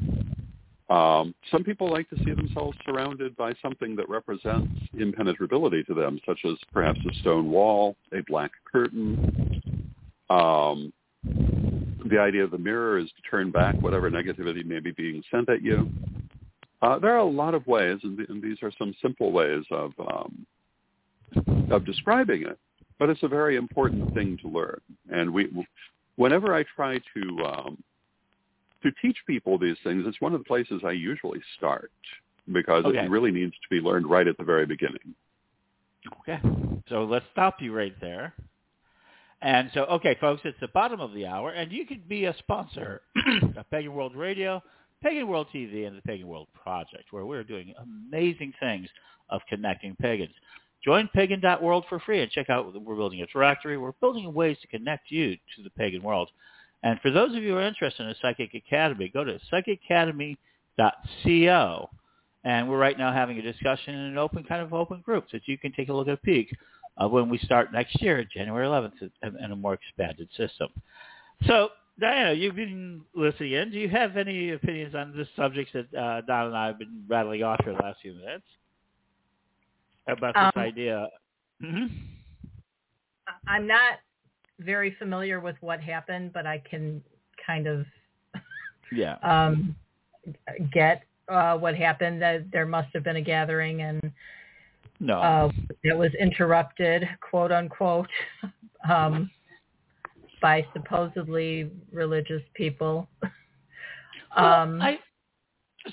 Um, 0.89 1.35
some 1.51 1.63
people 1.63 1.91
like 1.91 2.09
to 2.09 2.17
see 2.23 2.33
themselves 2.33 2.75
surrounded 2.85 3.35
by 3.35 3.53
something 3.61 3.95
that 3.97 4.09
represents 4.09 4.71
impenetrability 4.97 5.83
to 5.83 5.93
them, 5.93 6.19
such 6.25 6.39
as 6.43 6.53
perhaps 6.73 6.99
a 7.09 7.13
stone 7.19 7.51
wall, 7.51 7.95
a 8.13 8.21
black 8.27 8.51
curtain. 8.71 9.93
Um, 10.31 10.91
the 12.05 12.19
idea 12.19 12.43
of 12.43 12.51
the 12.51 12.57
mirror 12.57 12.97
is 12.97 13.07
to 13.07 13.29
turn 13.29 13.51
back 13.51 13.75
whatever 13.81 14.09
negativity 14.09 14.63
may 14.63 14.79
be 14.79 14.91
being 14.91 15.23
sent 15.31 15.49
at 15.49 15.61
you. 15.61 15.89
Uh, 16.81 16.99
there 16.99 17.13
are 17.13 17.19
a 17.19 17.23
lot 17.23 17.53
of 17.53 17.65
ways, 17.65 17.99
and, 18.03 18.17
th- 18.17 18.29
and, 18.29 18.43
these 18.43 18.57
are 18.61 18.71
some 18.77 18.93
simple 19.01 19.31
ways 19.31 19.63
of 19.71 19.91
um, 19.99 20.45
of 21.71 21.85
describing 21.85 22.43
it. 22.43 22.59
But 22.99 23.09
it's 23.09 23.23
a 23.23 23.27
very 23.27 23.55
important 23.55 24.13
thing 24.13 24.37
to 24.41 24.47
learn. 24.47 24.79
And 25.11 25.33
we, 25.33 25.65
whenever 26.15 26.53
I 26.53 26.63
try 26.75 26.99
to 27.15 27.45
um, 27.45 27.83
to 28.83 28.91
teach 29.01 29.17
people 29.25 29.57
these 29.57 29.77
things, 29.83 30.03
it's 30.05 30.21
one 30.21 30.33
of 30.33 30.39
the 30.39 30.45
places 30.45 30.81
I 30.85 30.91
usually 30.91 31.41
start 31.57 31.91
because 32.51 32.85
okay. 32.85 32.99
it 32.99 33.09
really 33.09 33.31
needs 33.31 33.53
to 33.53 33.67
be 33.69 33.81
learned 33.81 34.07
right 34.07 34.27
at 34.27 34.37
the 34.37 34.43
very 34.43 34.65
beginning. 34.65 35.15
Okay, 36.21 36.39
so 36.87 37.03
let's 37.03 37.25
stop 37.31 37.61
you 37.61 37.73
right 37.73 37.95
there. 37.99 38.33
And 39.45 39.69
so, 39.75 39.81
okay, 39.81 40.17
folks, 40.19 40.41
it's 40.43 40.59
the 40.59 40.69
bottom 40.69 40.99
of 40.99 41.13
the 41.13 41.27
hour, 41.27 41.51
and 41.51 41.71
you 41.71 41.85
could 41.85 42.09
be 42.09 42.25
a 42.25 42.35
sponsor 42.39 43.03
of 43.55 43.69
Pagan 43.69 43.93
World 43.93 44.15
Radio, 44.15 44.59
Pagan 45.03 45.27
World 45.27 45.45
TV, 45.53 45.85
and 45.85 45.95
the 45.95 46.01
Pagan 46.01 46.27
World 46.27 46.47
Project, 46.59 47.03
where 47.11 47.27
we're 47.27 47.43
doing 47.43 47.71
amazing 47.79 48.53
things 48.59 48.89
of 49.29 49.41
connecting 49.47 49.95
pagans. 50.01 50.33
Join 50.83 51.07
pagan.world 51.13 51.85
for 51.87 51.99
free 51.99 52.23
and 52.23 52.31
check 52.31 52.49
out, 52.49 52.73
we're 52.73 52.95
building 52.95 53.21
a 53.21 53.27
directory. 53.27 53.77
We're 53.77 53.91
building 54.01 54.33
ways 54.33 54.57
to 54.63 54.67
connect 54.67 55.11
you 55.11 55.35
to 55.35 55.61
the 55.63 55.69
pagan 55.69 56.01
world. 56.01 56.31
And 56.81 56.99
for 57.01 57.11
those 57.11 57.35
of 57.35 57.43
you 57.43 57.51
who 57.51 57.57
are 57.57 57.67
interested 57.67 58.01
in 58.01 58.09
a 58.09 58.15
Psychic 58.23 58.55
Academy, 58.55 59.11
go 59.13 59.23
to 59.23 59.39
psychicacademy.co. 59.53 61.89
And 62.43 62.67
we're 62.67 62.79
right 62.79 62.97
now 62.97 63.13
having 63.13 63.37
a 63.37 63.43
discussion 63.43 63.93
in 63.93 64.01
an 64.01 64.17
open 64.17 64.43
kind 64.43 64.63
of 64.63 64.73
open 64.73 65.01
group 65.01 65.25
that 65.33 65.47
you 65.47 65.59
can 65.59 65.71
take 65.71 65.89
a 65.89 65.93
look 65.93 66.07
at 66.07 66.15
a 66.15 66.17
peek 66.17 66.51
of 66.97 67.11
when 67.11 67.29
we 67.29 67.37
start 67.39 67.73
next 67.73 68.01
year, 68.01 68.23
January 68.23 68.65
11th, 68.67 69.09
in 69.23 69.51
a 69.51 69.55
more 69.55 69.73
expanded 69.73 70.29
system. 70.37 70.69
So, 71.47 71.69
Diana, 71.99 72.33
you've 72.33 72.55
been 72.55 73.01
listening 73.15 73.53
in. 73.53 73.71
Do 73.71 73.79
you 73.79 73.89
have 73.89 74.17
any 74.17 74.51
opinions 74.51 74.95
on 74.95 75.15
the 75.15 75.27
subjects 75.35 75.73
that 75.73 75.93
uh, 75.97 76.21
Don 76.21 76.47
and 76.47 76.57
I 76.57 76.67
have 76.67 76.79
been 76.79 77.03
rattling 77.07 77.43
off 77.43 77.63
for 77.63 77.71
the 77.71 77.79
last 77.79 77.99
few 78.01 78.13
minutes? 78.13 78.45
about 80.07 80.33
this 80.35 80.51
um, 80.55 80.61
idea. 80.61 81.07
Mm-hmm. 81.63 81.85
I'm 83.47 83.67
not 83.67 83.99
very 84.59 84.95
familiar 84.99 85.39
with 85.39 85.55
what 85.61 85.81
happened, 85.81 86.31
but 86.33 86.45
I 86.45 86.61
can 86.69 87.01
kind 87.45 87.67
of 87.67 87.85
yeah 88.91 89.15
um, 89.23 89.75
get 90.71 91.03
uh, 91.27 91.57
what 91.57 91.75
happened. 91.75 92.21
That 92.21 92.51
there 92.51 92.65
must 92.65 92.89
have 92.93 93.03
been 93.03 93.15
a 93.15 93.21
gathering 93.21 93.81
and 93.81 94.11
no, 94.99 95.19
uh, 95.19 95.51
it 95.83 95.97
was 95.97 96.11
interrupted, 96.19 97.07
quote 97.21 97.51
unquote, 97.51 98.09
um, 98.89 99.29
by 100.41 100.65
supposedly 100.73 101.71
religious 101.91 102.41
people. 102.55 103.07
um, 104.35 104.81
I 104.81 104.99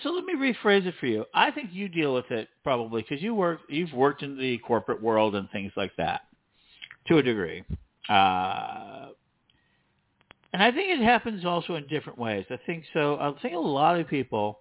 so 0.02 0.10
let 0.10 0.24
me 0.24 0.34
rephrase 0.34 0.86
it 0.86 0.94
for 0.98 1.06
you. 1.06 1.24
I 1.34 1.50
think 1.50 1.70
you 1.72 1.88
deal 1.88 2.14
with 2.14 2.30
it 2.30 2.48
probably 2.64 3.02
because 3.02 3.22
you 3.22 3.34
work, 3.34 3.60
you've 3.68 3.92
worked 3.92 4.22
in 4.22 4.38
the 4.38 4.58
corporate 4.58 5.02
world 5.02 5.34
and 5.34 5.50
things 5.50 5.72
like 5.76 5.92
that 5.98 6.22
to 7.08 7.18
a 7.18 7.22
degree. 7.22 7.62
Uh, 8.08 9.08
and 10.52 10.62
I 10.62 10.70
think 10.70 10.98
it 10.98 11.04
happens 11.04 11.44
also 11.44 11.74
in 11.74 11.86
different 11.88 12.18
ways. 12.18 12.46
I 12.50 12.58
think 12.64 12.84
so. 12.92 13.16
I 13.16 13.32
think 13.40 13.54
a 13.54 13.58
lot 13.58 13.98
of 13.98 14.08
people 14.08 14.60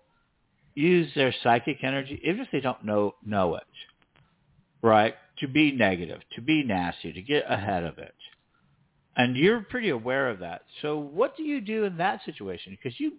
use 0.76 1.10
their 1.16 1.34
psychic 1.44 1.84
energy, 1.84 2.20
even 2.24 2.42
if 2.42 2.48
they 2.52 2.62
don't 2.62 2.84
know 2.84 3.16
know 3.26 3.56
it, 3.56 3.64
right, 4.82 5.16
to 5.40 5.48
be 5.48 5.72
negative, 5.72 6.22
to 6.36 6.42
be 6.42 6.64
nasty, 6.64 7.14
to 7.14 7.22
get 7.22 7.44
ahead 7.50 7.84
of 7.84 7.98
it. 7.98 8.16
And 9.16 9.36
you're 9.36 9.62
pretty 9.62 9.90
aware 9.90 10.30
of 10.30 10.40
that. 10.40 10.64
So 10.82 10.98
what 10.98 11.36
do 11.36 11.44
you 11.44 11.62
do 11.62 11.84
in 11.84 11.98
that 11.98 12.22
situation? 12.26 12.78
Because 12.82 13.00
you 13.00 13.14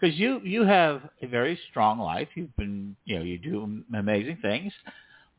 because 0.00 0.18
you 0.18 0.40
you 0.42 0.64
have 0.64 1.02
a 1.20 1.26
very 1.26 1.58
strong 1.70 1.98
life. 1.98 2.28
You've 2.34 2.56
been 2.56 2.96
you 3.04 3.18
know 3.18 3.24
you 3.24 3.38
do 3.38 3.82
amazing 3.94 4.38
things, 4.42 4.72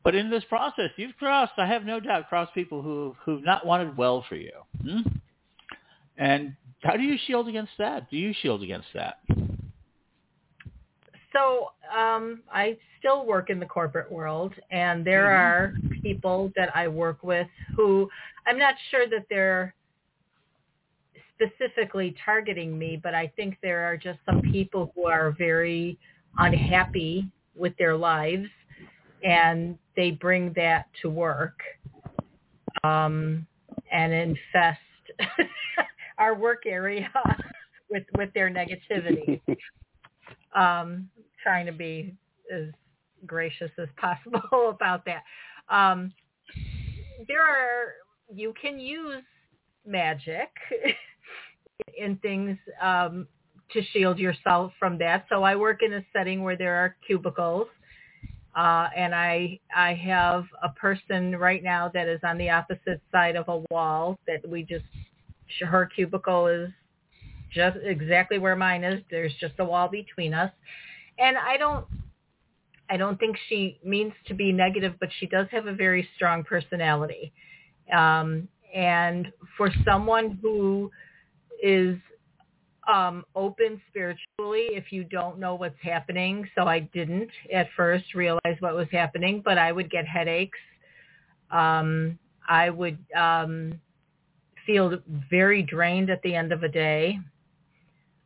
but 0.02 0.14
in 0.14 0.30
this 0.30 0.44
process, 0.44 0.90
you've 0.96 1.16
crossed. 1.18 1.52
I 1.58 1.66
have 1.66 1.84
no 1.84 2.00
doubt 2.00 2.28
crossed 2.28 2.54
people 2.54 2.82
who 2.82 3.16
who've 3.24 3.44
not 3.44 3.66
wanted 3.66 3.96
well 3.96 4.24
for 4.28 4.36
you. 4.36 4.52
Hmm? 4.82 5.00
And 6.16 6.56
how 6.82 6.96
do 6.96 7.02
you 7.02 7.18
shield 7.26 7.48
against 7.48 7.72
that? 7.78 8.10
Do 8.10 8.16
you 8.16 8.32
shield 8.40 8.62
against 8.62 8.88
that? 8.94 9.16
So 11.34 11.70
um, 11.94 12.42
I 12.52 12.76
still 12.98 13.26
work 13.26 13.50
in 13.50 13.58
the 13.58 13.66
corporate 13.66 14.10
world, 14.10 14.54
and 14.70 15.04
there 15.04 15.26
mm-hmm. 15.26 15.94
are 15.94 16.00
people 16.00 16.52
that 16.56 16.74
I 16.76 16.88
work 16.88 17.22
with 17.22 17.48
who 17.76 18.08
I'm 18.46 18.58
not 18.58 18.74
sure 18.90 19.08
that 19.08 19.26
they're 19.28 19.74
specifically 21.34 22.14
targeting 22.24 22.78
me, 22.78 22.98
but 23.02 23.14
I 23.14 23.32
think 23.36 23.56
there 23.62 23.84
are 23.86 23.96
just 23.96 24.18
some 24.24 24.40
people 24.40 24.92
who 24.94 25.06
are 25.06 25.32
very 25.36 25.98
unhappy 26.38 27.28
with 27.56 27.76
their 27.78 27.96
lives 27.96 28.46
and 29.24 29.78
they 29.96 30.10
bring 30.10 30.52
that 30.54 30.86
to 31.02 31.10
work 31.10 31.58
um, 32.84 33.46
and 33.90 34.12
infest 34.12 34.78
our 36.18 36.34
work 36.34 36.64
area 36.66 37.10
with 37.90 38.04
with 38.16 38.32
their 38.34 38.50
negativity. 38.50 39.40
Um, 40.54 41.10
trying 41.44 41.66
to 41.66 41.72
be 41.72 42.14
as 42.52 42.64
gracious 43.26 43.70
as 43.78 43.88
possible 43.96 44.70
about 44.70 45.04
that. 45.04 45.22
Um, 45.68 46.12
there 47.28 47.42
are 47.42 47.94
you 48.34 48.54
can 48.60 48.80
use 48.80 49.22
magic 49.86 50.48
in 51.98 52.16
things 52.16 52.56
um, 52.82 53.28
to 53.72 53.82
shield 53.92 54.18
yourself 54.18 54.72
from 54.78 54.98
that. 54.98 55.26
So 55.28 55.42
I 55.42 55.56
work 55.56 55.82
in 55.82 55.94
a 55.94 56.04
setting 56.12 56.42
where 56.42 56.56
there 56.56 56.74
are 56.76 56.96
cubicles. 57.06 57.68
Uh, 58.56 58.88
and 58.96 59.14
I 59.14 59.58
I 59.74 59.94
have 59.94 60.44
a 60.62 60.68
person 60.70 61.36
right 61.36 61.62
now 61.62 61.90
that 61.92 62.06
is 62.06 62.20
on 62.22 62.38
the 62.38 62.50
opposite 62.50 63.00
side 63.10 63.34
of 63.34 63.48
a 63.48 63.64
wall 63.70 64.18
that 64.28 64.48
we 64.48 64.62
just 64.62 64.84
her 65.60 65.86
cubicle 65.86 66.46
is 66.46 66.70
just 67.52 67.76
exactly 67.82 68.38
where 68.38 68.54
mine 68.54 68.84
is. 68.84 69.02
There's 69.10 69.34
just 69.40 69.54
a 69.58 69.64
wall 69.64 69.88
between 69.88 70.34
us, 70.34 70.52
and 71.18 71.36
I 71.36 71.56
don't 71.56 71.86
I 72.90 72.96
don't 72.96 73.18
think 73.18 73.36
she 73.48 73.78
means 73.82 74.12
to 74.26 74.34
be 74.34 74.52
negative, 74.52 74.94
but 75.00 75.08
she 75.18 75.26
does 75.26 75.46
have 75.50 75.66
a 75.66 75.72
very 75.72 76.08
strong 76.16 76.44
personality. 76.44 77.32
Um, 77.92 78.48
and 78.74 79.28
for 79.56 79.70
someone 79.84 80.38
who 80.42 80.90
is 81.62 81.96
um, 82.92 83.24
open 83.34 83.80
spiritually 83.88 84.68
if 84.72 84.92
you 84.92 85.04
don't 85.04 85.38
know 85.38 85.54
what's 85.54 85.80
happening. 85.80 86.48
So 86.54 86.64
I 86.64 86.80
didn't 86.80 87.30
at 87.52 87.68
first 87.76 88.14
realize 88.14 88.56
what 88.60 88.74
was 88.74 88.88
happening, 88.92 89.42
but 89.44 89.58
I 89.58 89.72
would 89.72 89.90
get 89.90 90.06
headaches. 90.06 90.58
Um, 91.50 92.18
I 92.48 92.68
would 92.70 92.98
um, 93.16 93.80
feel 94.66 94.98
very 95.30 95.62
drained 95.62 96.10
at 96.10 96.20
the 96.22 96.34
end 96.34 96.52
of 96.52 96.62
a 96.62 96.68
day. 96.68 97.18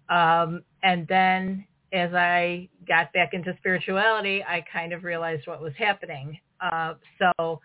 Um, 0.09 0.63
and 0.83 1.07
then 1.07 1.67
as 1.93 2.13
I 2.13 2.69
got 2.87 3.13
back 3.13 3.31
into 3.33 3.55
spirituality, 3.59 4.45
I 4.45 4.65
kind 4.73 4.93
of 4.93 5.05
realized 5.05 5.47
what 5.47 5.63
was 5.63 5.73
happening. 5.79 6.39
Uh, 6.61 6.95
so 7.19 7.61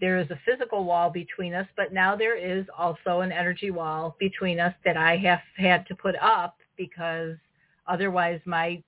there 0.00 0.18
is 0.18 0.30
a 0.30 0.40
physical 0.46 0.84
wall 0.84 1.10
between 1.10 1.54
us, 1.54 1.66
but 1.76 1.92
now 1.92 2.16
there 2.16 2.36
is 2.36 2.66
also 2.76 3.20
an 3.20 3.30
energy 3.30 3.70
wall 3.70 4.16
between 4.18 4.58
us 4.58 4.74
that 4.84 4.96
I 4.96 5.16
have 5.18 5.40
had 5.56 5.86
to 5.88 5.94
put 5.94 6.16
up 6.16 6.56
because 6.76 7.36
otherwise 7.86 8.40
my 8.46 8.82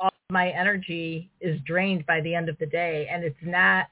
all 0.00 0.10
my 0.30 0.50
energy 0.50 1.30
is 1.40 1.60
drained 1.62 2.04
by 2.06 2.20
the 2.20 2.34
end 2.34 2.48
of 2.48 2.58
the 2.58 2.66
day 2.66 3.08
and 3.10 3.24
it's 3.24 3.36
not 3.42 3.86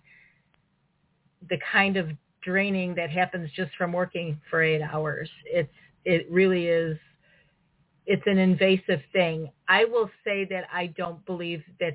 the 1.49 1.59
kind 1.73 1.97
of 1.97 2.09
draining 2.43 2.95
that 2.95 3.11
happens 3.11 3.51
just 3.57 3.71
from 3.77 3.93
working 3.93 4.41
for 4.51 4.63
8 4.63 4.83
hours. 4.83 5.29
It's 5.45 5.73
it 6.05 6.31
really 6.31 6.67
is 6.67 6.97
it's 8.07 8.23
an 8.27 8.39
invasive 8.39 9.01
thing. 9.13 9.51
I 9.69 9.85
will 9.85 10.11
say 10.25 10.45
that 10.47 10.65
I 10.73 10.89
don't 10.97 11.25
believe 11.27 11.63
that 11.81 11.95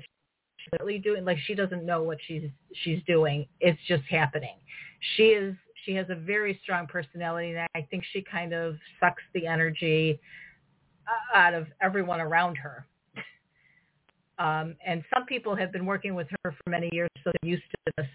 she's 0.56 0.78
really 0.80 0.98
doing 0.98 1.24
like 1.24 1.38
she 1.46 1.54
doesn't 1.54 1.84
know 1.84 2.02
what 2.02 2.18
she's 2.26 2.50
she's 2.84 3.00
doing. 3.06 3.46
It's 3.60 3.80
just 3.88 4.04
happening. 4.04 4.56
She 5.16 5.28
is 5.28 5.54
she 5.84 5.94
has 5.94 6.06
a 6.10 6.14
very 6.14 6.60
strong 6.62 6.86
personality 6.86 7.50
and 7.50 7.66
i 7.74 7.84
think 7.90 8.04
she 8.12 8.22
kind 8.22 8.52
of 8.52 8.76
sucks 9.00 9.22
the 9.34 9.48
energy 9.48 10.20
uh, 11.08 11.36
out 11.36 11.54
of 11.54 11.66
everyone 11.80 12.20
around 12.20 12.56
her. 12.56 12.86
Um, 14.38 14.76
and 14.86 15.02
some 15.12 15.26
people 15.26 15.56
have 15.56 15.72
been 15.72 15.84
working 15.84 16.14
with 16.14 16.28
her 16.44 16.52
for 16.52 16.70
many 16.70 16.88
years 16.92 17.10
so 17.24 17.30
they're 17.42 17.50
used 17.50 17.64
to 17.70 17.92
this. 17.96 18.06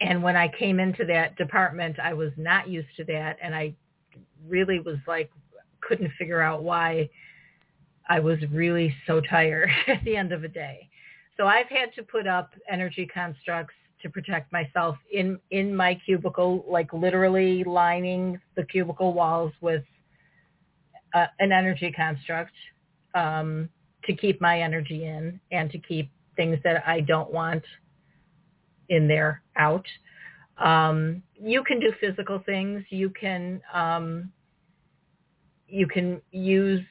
And 0.00 0.22
when 0.22 0.36
I 0.36 0.48
came 0.48 0.80
into 0.80 1.04
that 1.06 1.36
department, 1.36 1.98
I 1.98 2.14
was 2.14 2.32
not 2.36 2.68
used 2.68 2.88
to 2.96 3.04
that, 3.04 3.36
and 3.42 3.54
I 3.54 3.74
really 4.48 4.80
was 4.80 4.96
like 5.06 5.30
couldn't 5.90 6.12
figure 6.16 6.40
out 6.40 6.62
why 6.62 7.10
I 8.08 8.20
was 8.20 8.38
really 8.52 8.94
so 9.08 9.20
tired 9.20 9.68
at 9.88 10.02
the 10.04 10.16
end 10.16 10.32
of 10.32 10.44
a 10.44 10.48
day. 10.48 10.88
So 11.36 11.46
I've 11.48 11.68
had 11.68 11.92
to 11.96 12.02
put 12.04 12.28
up 12.28 12.52
energy 12.70 13.06
constructs 13.12 13.74
to 14.02 14.08
protect 14.08 14.52
myself 14.52 14.96
in 15.12 15.38
in 15.50 15.74
my 15.74 15.98
cubicle, 16.06 16.64
like 16.68 16.92
literally 16.92 17.64
lining 17.64 18.40
the 18.56 18.64
cubicle 18.64 19.12
walls 19.12 19.52
with 19.60 19.82
uh, 21.12 21.26
an 21.40 21.50
energy 21.50 21.90
construct 21.90 22.52
um, 23.14 23.68
to 24.04 24.14
keep 24.14 24.40
my 24.40 24.60
energy 24.60 25.06
in 25.06 25.40
and 25.50 25.70
to 25.72 25.78
keep 25.78 26.08
things 26.36 26.58
that 26.62 26.86
I 26.86 27.00
don't 27.00 27.32
want 27.32 27.64
in 28.88 29.08
there 29.08 29.42
out. 29.56 29.86
Um, 30.58 31.22
you 31.34 31.64
can 31.64 31.80
do 31.80 31.92
physical 32.00 32.42
things. 32.46 32.84
You 32.90 33.10
can 33.10 33.60
um, 33.74 34.30
you 35.70 35.86
can 35.86 36.20
use 36.32 36.84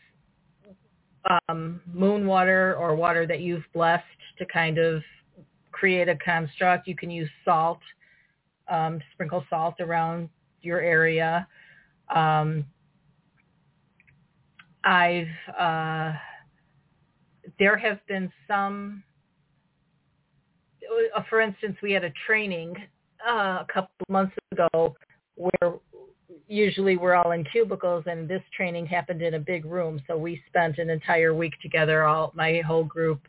um, 1.48 1.82
moon 1.94 2.26
water 2.26 2.76
or 2.78 2.96
water 2.96 3.28
that 3.28 3.42
you've 3.42 3.66
blessed 3.74 4.04
to 4.38 4.46
kind 4.46 4.78
of 4.78 5.02
create 5.72 6.10
a 6.10 6.16
construct. 6.16 6.88
You 6.88 6.96
can 6.96 7.12
use 7.12 7.30
salt, 7.46 7.80
um, 8.68 9.00
sprinkle 9.14 9.44
salt 9.50 9.76
around 9.80 10.30
your 10.62 10.80
area. 10.80 11.48
Um, 12.14 12.66
I've 14.84 15.28
uh, 15.58 16.14
there 17.60 17.78
have 17.78 18.00
been 18.08 18.32
some. 18.48 19.04
Uh, 21.16 21.22
for 21.30 21.42
instance, 21.42 21.78
we 21.84 21.92
had 21.92 22.04
a 22.04 22.12
training 22.26 22.76
uh, 23.28 23.60
a 23.62 23.68
couple 23.72 23.92
months 24.08 24.36
ago 24.52 24.96
where 25.36 25.74
usually 26.50 26.98
we're 26.98 27.14
all 27.14 27.32
in 27.32 27.44
cubicles 27.46 28.04
and 28.08 28.28
this 28.28 28.42
training 28.58 28.86
happened 28.88 29.22
in 29.22 29.36
a 29.36 29.40
big 29.40 29.66
room 29.66 30.02
so 30.08 30.18
we 30.18 30.42
spent 30.48 30.80
an 30.80 30.90
entire 30.90 31.34
week 31.34 31.54
together 31.62 32.06
all 32.06 32.34
my 32.36 32.62
whole 32.66 32.84
group 32.84 33.22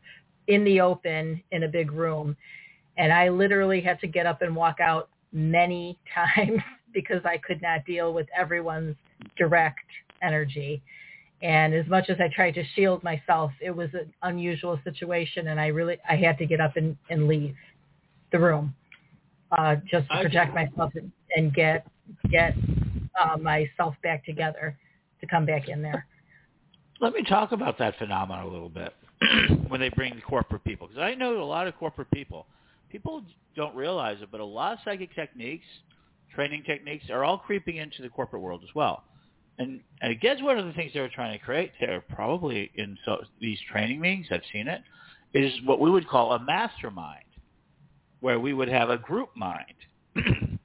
in 0.49 0.65
the 0.65 0.81
open 0.81 1.41
in 1.53 1.65
a 1.65 1.69
big 1.69 1.93
room. 1.93 2.35
And 2.97 3.13
i 3.13 3.29
literally 3.29 3.81
had 3.83 4.01
to 4.01 4.07
get 4.07 4.25
up 4.25 4.41
and 4.41 4.57
walk 4.57 4.81
out 4.81 5.11
many 5.33 5.99
times 6.15 6.63
because 6.95 7.21
i 7.27 7.37
could 7.37 7.61
not 7.61 7.85
deal 7.85 8.13
with 8.15 8.27
everyone's 8.37 8.97
direct 9.37 9.79
energy. 10.23 10.83
And 11.43 11.75
as 11.75 11.87
much 11.89 12.09
as 12.09 12.17
i 12.21 12.29
tried 12.35 12.55
to 12.55 12.65
shield 12.75 13.05
myself 13.05 13.53
it 13.61 13.71
was 13.71 13.91
an 13.93 14.13
unusual 14.23 14.81
situation 14.83 15.49
and 15.49 15.61
i 15.61 15.67
really 15.67 15.99
i 16.09 16.17
had 16.17 16.39
to 16.39 16.47
get 16.47 16.61
up 16.61 16.77
and, 16.77 16.97
and 17.11 17.29
leave 17.29 17.55
the 18.33 18.39
room 18.39 18.75
uh, 19.53 19.77
just 19.91 20.09
to 20.09 20.23
protect 20.23 20.55
myself 20.55 20.93
and, 20.95 21.13
and 21.37 21.55
get 21.55 21.87
get 22.31 22.55
uh, 23.21 23.37
myself 23.37 23.95
back 24.03 24.25
together 24.25 24.79
to 25.21 25.27
come 25.27 25.47
back 25.47 25.69
in 25.69 25.83
there. 25.83 26.07
Let 27.01 27.13
me 27.15 27.23
talk 27.23 27.53
about 27.53 27.79
that 27.79 27.97
phenomenon 27.99 28.47
a 28.47 28.49
little 28.49 28.69
bit 28.69 28.95
when 29.69 29.81
they 29.81 29.89
bring 29.91 30.15
the 30.15 30.23
corporate 30.23 30.65
people, 30.65 30.87
because 30.87 31.01
I 31.01 31.15
know 31.15 31.43
a 31.43 31.45
lot 31.45 31.67
of 31.67 31.77
corporate 31.77 32.11
people. 32.11 32.47
People 32.91 33.23
don't 33.57 33.75
realize 33.75 34.19
it, 34.21 34.29
but 34.31 34.41
a 34.41 34.45
lot 34.45 34.75
of 34.75 34.79
psychic 34.85 35.15
techniques, 35.15 35.65
training 36.35 36.65
techniques, 36.67 37.05
are 37.11 37.25
all 37.25 37.39
creeping 37.39 37.77
into 37.77 38.03
the 38.03 38.09
corporate 38.09 38.43
world 38.43 38.63
as 38.65 38.75
well. 38.75 39.05
And, 39.59 39.81
I 40.03 40.15
guess 40.15 40.41
one 40.41 40.59
of 40.59 40.67
the 40.67 40.73
things 40.73 40.93
they 40.95 41.01
were 41.01 41.11
trying 41.11 41.39
to 41.39 41.45
create 41.45 41.73
there, 41.81 42.01
probably 42.01 42.71
in 42.75 42.97
so, 43.05 43.19
these 43.41 43.59
training 43.71 44.01
meetings, 44.01 44.27
I've 44.31 44.43
seen 44.53 44.69
it, 44.69 44.81
is 45.35 45.53
what 45.65 45.81
we 45.81 45.91
would 45.91 46.09
call 46.09 46.33
a 46.33 46.43
mastermind, 46.43 47.25
where 48.21 48.41
we 48.41 48.53
would 48.55 48.69
have 48.69 48.91
a 48.91 48.97
group 48.97 49.31
mind. 49.37 49.75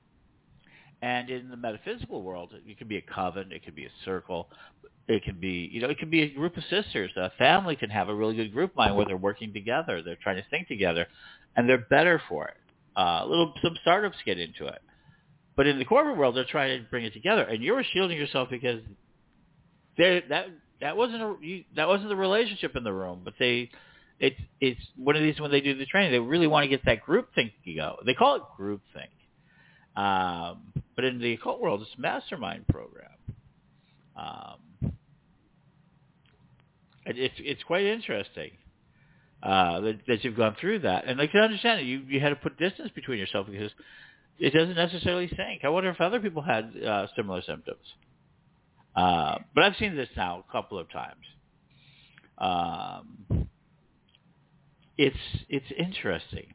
And 1.05 1.29
in 1.29 1.49
the 1.51 1.55
metaphysical 1.55 2.23
world, 2.23 2.55
it 2.65 2.79
could 2.79 2.89
be 2.89 2.97
a 2.97 3.01
coven, 3.01 3.51
it 3.51 3.63
could 3.63 3.75
be 3.75 3.85
a 3.85 3.91
circle, 4.03 4.49
it 5.07 5.23
can 5.23 5.39
be, 5.39 5.69
you 5.71 5.79
know, 5.79 5.87
it 5.87 5.99
can 5.99 6.09
be 6.09 6.23
a 6.23 6.29
group 6.33 6.57
of 6.57 6.63
sisters. 6.63 7.11
A 7.15 7.29
family 7.37 7.75
can 7.75 7.91
have 7.91 8.09
a 8.09 8.15
really 8.15 8.35
good 8.35 8.51
group 8.51 8.75
mind 8.75 8.95
where 8.95 9.05
they're 9.05 9.15
working 9.15 9.53
together, 9.53 10.01
they're 10.01 10.17
trying 10.23 10.37
to 10.37 10.49
think 10.49 10.67
together, 10.67 11.05
and 11.55 11.69
they're 11.69 11.85
better 11.91 12.19
for 12.27 12.47
it. 12.47 12.57
Uh, 12.97 13.23
little 13.23 13.53
some 13.61 13.77
startups 13.83 14.17
get 14.25 14.39
into 14.39 14.65
it, 14.65 14.81
but 15.55 15.67
in 15.67 15.77
the 15.77 15.85
corporate 15.85 16.17
world, 16.17 16.35
they're 16.35 16.43
trying 16.43 16.81
to 16.81 16.89
bring 16.89 17.05
it 17.05 17.13
together, 17.13 17.43
and 17.43 17.61
you're 17.61 17.83
shielding 17.93 18.17
yourself 18.17 18.49
because 18.49 18.81
that 19.99 20.23
that 20.81 20.97
wasn't 20.97 21.21
a 21.21 21.35
you, 21.39 21.65
that 21.75 21.87
wasn't 21.87 22.09
the 22.09 22.15
relationship 22.15 22.75
in 22.75 22.83
the 22.83 22.93
room, 22.93 23.21
but 23.23 23.35
they 23.37 23.69
it's 24.19 24.41
it's 24.59 24.81
one 24.95 25.15
of 25.15 25.21
these 25.21 25.39
when 25.39 25.51
they 25.51 25.61
do 25.61 25.77
the 25.77 25.85
training, 25.85 26.13
they 26.13 26.19
really 26.19 26.47
want 26.47 26.63
to 26.63 26.67
get 26.67 26.83
that 26.85 27.01
group 27.01 27.29
think 27.35 27.51
go. 27.75 27.97
They 28.07 28.15
call 28.15 28.37
it 28.37 28.41
group 28.57 28.81
think. 28.91 29.11
Um, 29.95 30.73
but 30.95 31.05
in 31.05 31.19
the 31.19 31.33
occult 31.33 31.59
world, 31.59 31.81
it's 31.81 31.91
a 31.97 32.01
mastermind 32.01 32.67
program. 32.67 33.09
Um, 34.15 34.93
it, 37.05 37.17
it's 37.17 37.35
it's 37.39 37.63
quite 37.63 37.83
interesting 37.85 38.51
uh, 39.43 39.81
that, 39.81 39.99
that 40.07 40.23
you've 40.23 40.37
gone 40.37 40.55
through 40.59 40.79
that, 40.79 41.05
and 41.05 41.21
I 41.21 41.27
can 41.27 41.41
understand 41.41 41.81
it. 41.81 41.83
You 41.83 42.01
you 42.07 42.19
had 42.19 42.29
to 42.29 42.35
put 42.35 42.57
distance 42.57 42.91
between 42.95 43.19
yourself 43.19 43.47
because 43.49 43.71
it 44.39 44.53
doesn't 44.53 44.75
necessarily 44.75 45.27
sync. 45.29 45.63
I 45.63 45.69
wonder 45.69 45.89
if 45.89 46.01
other 46.01 46.19
people 46.19 46.41
had 46.41 46.71
uh, 46.85 47.07
similar 47.15 47.41
symptoms. 47.41 47.85
Uh, 48.95 49.39
but 49.53 49.63
I've 49.63 49.75
seen 49.75 49.95
this 49.95 50.09
now 50.15 50.43
a 50.47 50.51
couple 50.51 50.79
of 50.79 50.89
times. 50.89 51.25
Um, 52.37 53.49
it's 54.97 55.17
it's 55.49 55.65
interesting. 55.77 56.53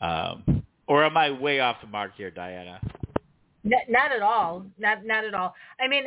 Um, 0.00 0.64
or 0.86 1.04
am 1.04 1.16
I 1.16 1.30
way 1.30 1.60
off 1.60 1.76
the 1.80 1.86
mark 1.86 2.12
here, 2.16 2.30
Diana? 2.30 2.80
Not, 3.64 3.82
not 3.88 4.12
at 4.12 4.22
all. 4.22 4.66
Not 4.78 5.06
not 5.06 5.24
at 5.24 5.34
all. 5.34 5.54
I 5.80 5.88
mean, 5.88 6.04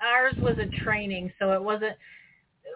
ours 0.00 0.34
was 0.38 0.56
a 0.58 0.66
training, 0.84 1.32
so 1.38 1.52
it 1.52 1.62
wasn't. 1.62 1.96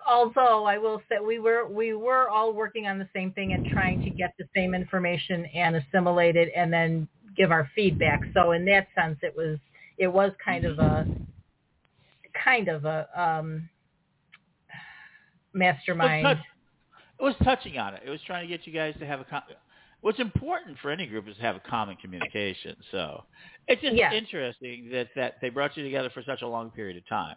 Although 0.08 0.64
I 0.64 0.76
will 0.76 1.00
say 1.08 1.16
we 1.24 1.38
were 1.38 1.68
we 1.68 1.94
were 1.94 2.28
all 2.28 2.52
working 2.52 2.88
on 2.88 2.98
the 2.98 3.08
same 3.14 3.32
thing 3.32 3.52
and 3.52 3.66
trying 3.66 4.02
to 4.02 4.10
get 4.10 4.34
the 4.38 4.44
same 4.54 4.74
information 4.74 5.46
and 5.54 5.76
assimilate 5.76 6.34
it 6.34 6.50
and 6.56 6.72
then 6.72 7.06
give 7.36 7.52
our 7.52 7.70
feedback. 7.76 8.20
So 8.34 8.52
in 8.52 8.64
that 8.66 8.88
sense, 8.96 9.18
it 9.22 9.34
was 9.36 9.58
it 9.98 10.08
was 10.08 10.32
kind 10.44 10.64
of 10.64 10.78
a 10.80 11.06
kind 12.42 12.68
of 12.68 12.84
a 12.84 13.08
um, 13.14 13.68
mastermind. 15.52 16.26
It 16.26 16.28
was, 16.28 16.38
it 17.20 17.22
was 17.22 17.34
touching 17.44 17.78
on 17.78 17.94
it. 17.94 18.02
It 18.04 18.10
was 18.10 18.20
trying 18.26 18.48
to 18.48 18.48
get 18.48 18.66
you 18.66 18.72
guys 18.72 18.94
to 18.98 19.06
have 19.06 19.20
a 19.20 19.24
what's 20.04 20.20
important 20.20 20.76
for 20.82 20.90
any 20.90 21.06
group 21.06 21.26
is 21.26 21.36
to 21.36 21.40
have 21.40 21.56
a 21.56 21.62
common 21.66 21.96
communication. 21.96 22.76
So 22.90 23.24
it's 23.66 23.80
just 23.80 23.94
yeah. 23.96 24.12
interesting 24.12 24.90
that 24.92 25.08
that 25.16 25.36
they 25.40 25.48
brought 25.48 25.78
you 25.78 25.82
together 25.82 26.10
for 26.12 26.22
such 26.22 26.42
a 26.42 26.46
long 26.46 26.70
period 26.70 26.98
of 26.98 27.08
time. 27.08 27.36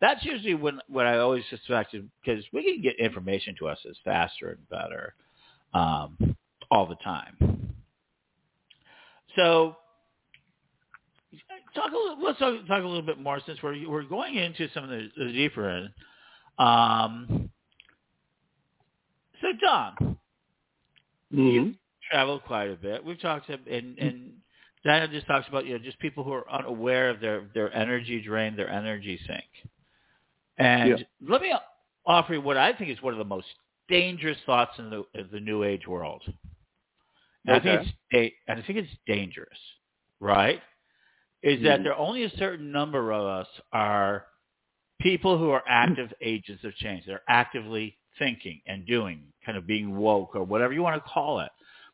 That's 0.00 0.24
usually 0.24 0.54
when 0.54 0.80
what 0.88 1.06
I 1.06 1.18
always 1.18 1.44
suspected 1.48 2.10
because 2.20 2.44
we 2.52 2.64
can 2.64 2.82
get 2.82 2.98
information 2.98 3.54
to 3.60 3.68
us 3.68 3.78
as 3.88 3.96
faster 4.04 4.50
and 4.50 4.68
better 4.68 5.14
um, 5.74 6.36
all 6.72 6.86
the 6.86 6.96
time. 6.96 7.36
So 9.36 9.76
talk 11.76 11.92
a 11.92 11.96
little, 11.96 12.18
let's 12.20 12.40
talk, 12.40 12.66
talk, 12.66 12.82
a 12.82 12.86
little 12.86 13.00
bit 13.00 13.20
more 13.20 13.38
since 13.46 13.60
we're 13.62 13.88
we're 13.88 14.02
going 14.02 14.34
into 14.34 14.68
some 14.74 14.82
of 14.82 14.90
the, 14.90 15.08
the 15.16 15.32
deeper 15.32 15.68
end. 15.68 15.90
Um, 16.58 17.48
so 19.40 19.46
Don, 19.60 20.18
mm-hmm 21.32 21.68
traveled 22.10 22.44
quite 22.44 22.70
a 22.70 22.76
bit. 22.76 23.04
We've 23.04 23.20
talked 23.20 23.48
and 23.48 23.98
and 23.98 24.32
Diana 24.84 25.08
just 25.08 25.26
talks 25.26 25.48
about 25.48 25.66
you 25.66 25.72
know 25.72 25.84
just 25.84 25.98
people 25.98 26.24
who 26.24 26.32
are 26.32 26.50
unaware 26.50 27.10
of 27.10 27.20
their 27.20 27.44
their 27.54 27.74
energy 27.74 28.22
drain, 28.22 28.56
their 28.56 28.70
energy 28.70 29.18
sink. 29.26 29.44
And 30.58 30.90
yeah. 30.90 30.96
let 31.28 31.40
me 31.40 31.52
offer 32.06 32.34
you 32.34 32.40
what 32.40 32.56
I 32.56 32.72
think 32.72 32.90
is 32.90 33.00
one 33.02 33.12
of 33.12 33.18
the 33.18 33.24
most 33.24 33.46
dangerous 33.88 34.38
thoughts 34.46 34.72
in 34.78 34.90
the 34.90 35.04
in 35.14 35.28
the 35.32 35.40
new 35.40 35.64
age 35.64 35.86
world. 35.86 36.22
And 37.46 37.56
okay. 37.56 37.70
I 37.70 37.76
think 37.76 37.94
it's 38.10 38.34
and 38.46 38.58
I 38.60 38.66
think 38.66 38.78
it's 38.78 38.92
dangerous, 39.06 39.58
right? 40.20 40.60
Is 41.42 41.56
mm-hmm. 41.56 41.64
that 41.64 41.82
there 41.82 41.92
are 41.92 41.98
only 41.98 42.24
a 42.24 42.30
certain 42.36 42.72
number 42.72 43.12
of 43.12 43.24
us 43.24 43.46
are 43.72 44.24
people 45.00 45.38
who 45.38 45.50
are 45.50 45.62
active 45.68 46.12
agents 46.20 46.64
of 46.64 46.74
change. 46.76 47.04
They're 47.06 47.22
actively 47.28 47.96
thinking 48.18 48.60
and 48.66 48.86
doing, 48.86 49.22
kind 49.46 49.56
of 49.56 49.66
being 49.66 49.96
woke 49.96 50.34
or 50.34 50.42
whatever 50.42 50.72
you 50.72 50.82
want 50.82 51.02
to 51.02 51.10
call 51.10 51.40
it. 51.40 51.50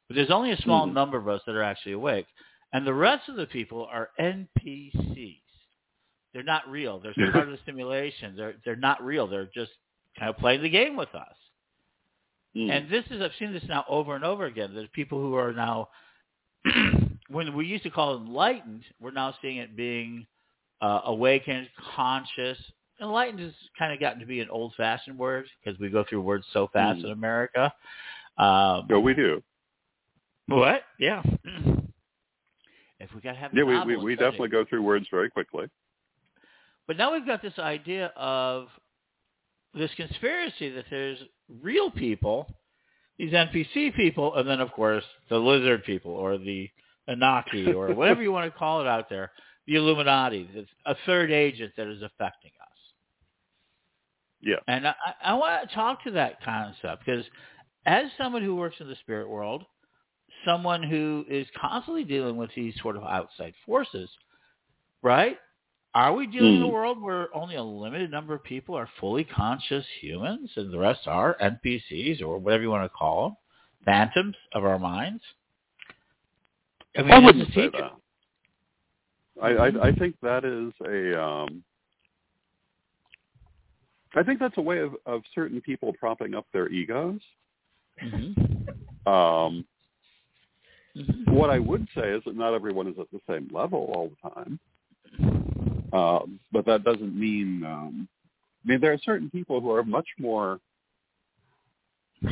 But 0.09 0.17
there's 0.17 0.31
only 0.31 0.53
a 0.53 0.61
small 0.63 0.87
mm-hmm. 0.87 0.95
number 0.95 1.19
of 1.19 1.29
us 1.29 1.41
that 1.47 1.55
are 1.55 1.63
actually 1.63 1.93
awake. 1.93 2.27
And 2.73 2.87
the 2.87 2.95
rest 2.95 3.29
of 3.29 3.37
the 3.37 3.47
people 3.47 3.89
are 3.91 4.11
NPCs. 4.21 5.41
They're 6.33 6.43
not 6.43 6.69
real. 6.69 6.99
They're 6.99 7.15
part 7.33 7.49
of 7.49 7.53
the 7.53 7.59
simulation. 7.65 8.35
They're 8.37 8.55
they're 8.65 8.77
not 8.77 9.03
real. 9.05 9.29
They're 9.29 9.49
just 9.55 9.71
kind 10.19 10.29
of 10.29 10.37
playing 10.39 10.63
the 10.63 10.69
game 10.69 10.97
with 10.97 11.15
us. 11.15 11.37
Mm. 12.57 12.71
And 12.71 12.91
this 12.91 13.05
is 13.11 13.23
I've 13.23 13.31
seen 13.39 13.53
this 13.53 13.63
now 13.69 13.85
over 13.89 14.17
and 14.17 14.25
over 14.25 14.45
again. 14.47 14.75
There's 14.75 14.89
people 14.93 15.21
who 15.21 15.37
are 15.37 15.53
now 15.53 15.89
when 17.29 17.55
we 17.55 17.67
used 17.67 17.85
to 17.85 17.91
call 17.91 18.15
it 18.15 18.19
enlightened, 18.19 18.83
we're 19.01 19.11
now 19.11 19.35
seeing 19.41 19.59
it 19.59 19.77
being 19.77 20.27
uh, 20.81 21.03
awakened, 21.07 21.69
conscious. 21.95 22.59
Enlightened 23.01 23.41
has 23.41 23.53
kind 23.79 23.93
of 23.93 24.01
gotten 24.01 24.21
to 24.21 24.27
be 24.27 24.41
an 24.41 24.49
old-fashioned 24.51 25.19
word 25.19 25.47
because 25.63 25.79
we 25.81 25.89
go 25.89 26.05
through 26.09 26.21
words 26.21 26.45
so 26.53 26.69
fast 26.73 27.01
mm. 27.01 27.05
in 27.05 27.11
America. 27.11 27.73
Um, 28.39 28.87
no, 28.89 29.01
we 29.01 29.15
do. 29.15 29.43
What? 30.47 30.83
Yeah. 30.99 31.23
If 33.01 33.15
we 33.15 33.21
got 33.21 33.33
to 33.33 33.39
have 33.39 33.53
yeah, 33.53 33.65
we 33.65 33.97
we, 33.97 33.97
we 33.97 34.17
definitely 34.17 34.49
go 34.49 34.65
through 34.65 34.83
words 34.83 35.07
very 35.11 35.29
quickly. 35.29 35.67
But 36.87 36.97
now 36.97 37.13
we've 37.13 37.27
got 37.27 37.43
this 37.43 37.59
idea 37.59 38.13
of 38.17 38.69
this 39.75 39.91
conspiracy 39.97 40.71
that 40.71 40.85
there's 40.91 41.19
real 41.61 41.91
people, 41.91 42.47
these 43.19 43.33
NPC 43.33 43.95
people, 43.95 44.35
and 44.37 44.49
then 44.49 44.61
of 44.61 44.73
course 44.73 45.05
the 45.29 45.37
lizard 45.37 45.85
people 45.85 46.13
or 46.13 46.39
the 46.39 46.71
Anaki 47.09 47.75
or 47.75 47.95
whatever 47.95 48.23
you 48.23 48.33
want 48.33 48.51
to 48.51 48.59
call 48.59 48.81
it 48.81 48.87
out 48.87 49.11
there, 49.11 49.33
the 49.67 49.75
Illuminati, 49.75 50.49
a 50.87 50.95
third 51.05 51.31
agent 51.31 51.73
that 51.77 51.89
is 51.89 52.03
affecting 52.03 52.53
us. 52.61 52.79
Yeah. 54.41 54.57
And 54.69 54.87
I, 54.87 54.95
I 55.23 55.35
want 55.35 55.69
to 55.69 55.75
talk 55.75 56.05
to 56.05 56.13
that 56.13 56.43
concept 56.43 57.05
because 57.05 57.25
as 57.87 58.07
someone 58.17 58.43
who 58.43 58.55
works 58.57 58.77
in 58.81 58.89
the 58.89 58.97
spirit 58.97 59.29
world, 59.29 59.65
someone 60.45 60.83
who 60.83 61.25
is 61.29 61.47
constantly 61.61 62.05
dealing 62.05 62.37
with 62.37 62.51
these 62.55 62.75
sort 62.83 62.97
of 62.97 63.05
outside 63.05 63.55
forces, 63.67 64.11
right? 65.03 65.39
Are 65.95 66.13
we 66.13 66.27
dealing 66.27 66.57
in 66.57 66.63
a 66.63 66.67
Mm. 66.67 66.73
world 66.73 67.01
where 67.01 67.35
only 67.35 67.55
a 67.55 67.63
limited 67.63 68.11
number 68.11 68.35
of 68.35 68.43
people 68.43 68.75
are 68.75 68.89
fully 68.99 69.23
conscious 69.25 69.87
humans 70.01 70.51
and 70.57 70.73
the 70.73 70.79
rest 70.79 71.07
are 71.07 71.37
NPCs 71.41 72.21
or 72.21 72.39
whatever 72.39 72.65
you 72.65 72.71
want 72.71 72.85
to 72.85 72.89
call 72.89 73.29
them, 73.29 73.37
phantoms 73.85 74.37
of 74.53 74.65
our 74.65 74.79
minds? 74.79 75.23
I 76.97 77.03
mean, 77.03 77.13
I 77.13 77.19
wouldn't 77.21 77.55
say 77.55 77.69
that. 77.69 77.93
I, 79.41 79.49
I 79.51 79.89
I 79.89 79.93
think 79.93 80.17
that 80.21 80.45
is 80.45 80.73
a 80.87 81.21
um 81.21 81.65
I 84.15 84.23
think 84.23 84.39
that's 84.39 84.57
a 84.59 84.63
way 84.63 84.79
of, 84.79 84.95
of 85.07 85.23
certain 85.35 85.61
people 85.61 85.93
propping 85.93 86.35
up 86.35 86.47
their 86.53 86.69
egos. 86.69 87.21
Mhm. 88.03 89.07
Um, 89.07 89.67
What 91.27 91.51
I 91.51 91.59
would 91.59 91.89
say 91.95 92.11
is 92.11 92.23
that 92.25 92.37
not 92.37 92.55
everyone 92.55 92.87
is 92.87 92.95
at 93.01 93.11
the 93.13 93.21
same 93.29 93.49
level 93.53 93.91
all 93.95 94.11
the 94.11 94.31
time, 94.31 94.61
um, 95.93 96.41
but 96.53 96.65
that 96.67 96.85
doesn't 96.85 97.19
mean. 97.19 97.65
Um, 97.65 98.09
I 98.65 98.71
mean, 98.71 98.81
there 98.81 98.93
are 98.93 98.99
certain 98.99 99.29
people 99.31 99.61
who 99.61 99.71
are 99.73 99.83
much 99.83 100.07
more 100.19 100.61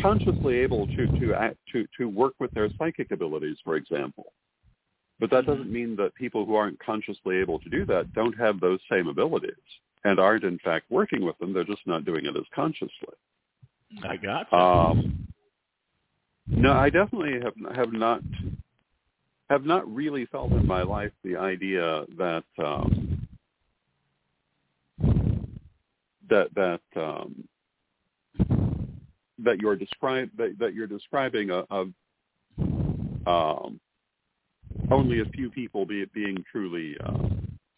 consciously 0.00 0.58
able 0.58 0.86
to 0.86 1.06
to 1.18 1.34
act, 1.34 1.56
to 1.72 1.86
to 1.98 2.08
work 2.08 2.34
with 2.38 2.52
their 2.52 2.68
psychic 2.78 3.10
abilities, 3.10 3.56
for 3.64 3.76
example. 3.76 4.32
But 5.18 5.30
that 5.30 5.46
doesn't 5.46 5.70
mean 5.70 5.94
that 5.96 6.14
people 6.14 6.44
who 6.44 6.54
aren't 6.54 6.78
consciously 6.80 7.36
able 7.36 7.58
to 7.60 7.68
do 7.68 7.84
that 7.86 8.12
don't 8.12 8.36
have 8.38 8.60
those 8.60 8.80
same 8.90 9.08
abilities 9.08 9.52
and 10.04 10.18
aren't 10.18 10.44
in 10.44 10.58
fact 10.58 10.86
working 10.90 11.24
with 11.24 11.38
them. 11.38 11.52
They're 11.52 11.64
just 11.64 11.86
not 11.86 12.04
doing 12.04 12.26
it 12.26 12.36
as 12.36 12.44
consciously. 12.54 13.14
I 14.02 14.16
got 14.16 14.50
you. 14.50 14.58
Um, 14.58 15.31
no, 16.46 16.72
I 16.72 16.90
definitely 16.90 17.40
have 17.42 17.54
have 17.76 17.92
not 17.92 18.20
have 19.50 19.64
not 19.64 19.92
really 19.92 20.26
felt 20.26 20.52
in 20.52 20.66
my 20.66 20.82
life 20.82 21.12
the 21.24 21.36
idea 21.36 22.04
that 22.16 22.44
um, 22.58 23.26
that 26.28 26.48
that 26.54 26.80
um, 26.96 27.44
that 29.38 29.58
you're 29.60 29.76
describe 29.76 30.30
that, 30.36 30.56
that 30.58 30.74
you're 30.74 30.86
describing 30.86 31.50
a, 31.50 31.64
a 31.70 33.30
um, 33.30 33.80
only 34.90 35.20
a 35.20 35.24
few 35.26 35.50
people 35.50 35.84
be, 35.86 36.04
being 36.14 36.42
truly 36.50 36.96
uh, 37.04 37.28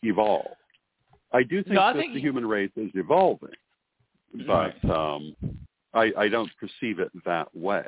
evolved. 0.03 0.49
I 1.33 1.43
do 1.43 1.63
think 1.63 1.75
No, 1.75 1.83
I 1.83 1.93
that 1.93 1.99
think 1.99 2.13
the 2.15 2.21
you- 2.21 2.27
human 2.27 2.47
race 2.47 2.71
is 2.77 2.91
evolving, 2.95 3.51
but 4.47 4.75
um, 4.89 5.35
I, 5.93 6.13
I 6.17 6.29
don't 6.29 6.51
perceive 6.59 6.99
it 7.01 7.11
that 7.25 7.49
way. 7.55 7.85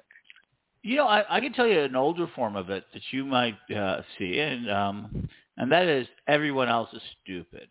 You 0.87 0.95
know, 0.95 1.09
I, 1.09 1.39
I 1.39 1.41
can 1.41 1.53
tell 1.53 1.67
you 1.67 1.81
an 1.81 1.97
older 1.97 2.29
form 2.37 2.55
of 2.55 2.71
it 2.71 2.85
that 2.95 3.03
you 3.11 3.25
might 3.25 3.59
uh, 3.77 4.03
see, 4.17 4.39
and 4.39 4.71
um, 4.71 5.29
and 5.57 5.73
that 5.73 5.89
is 5.89 6.07
everyone 6.29 6.69
else 6.69 6.89
is 6.93 7.03
stupid. 7.25 7.67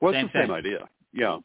Well, 0.00 0.14
it's 0.14 0.20
Same 0.20 0.30
the 0.32 0.40
same 0.40 0.50
idea. 0.50 0.88
Yeah. 1.12 1.36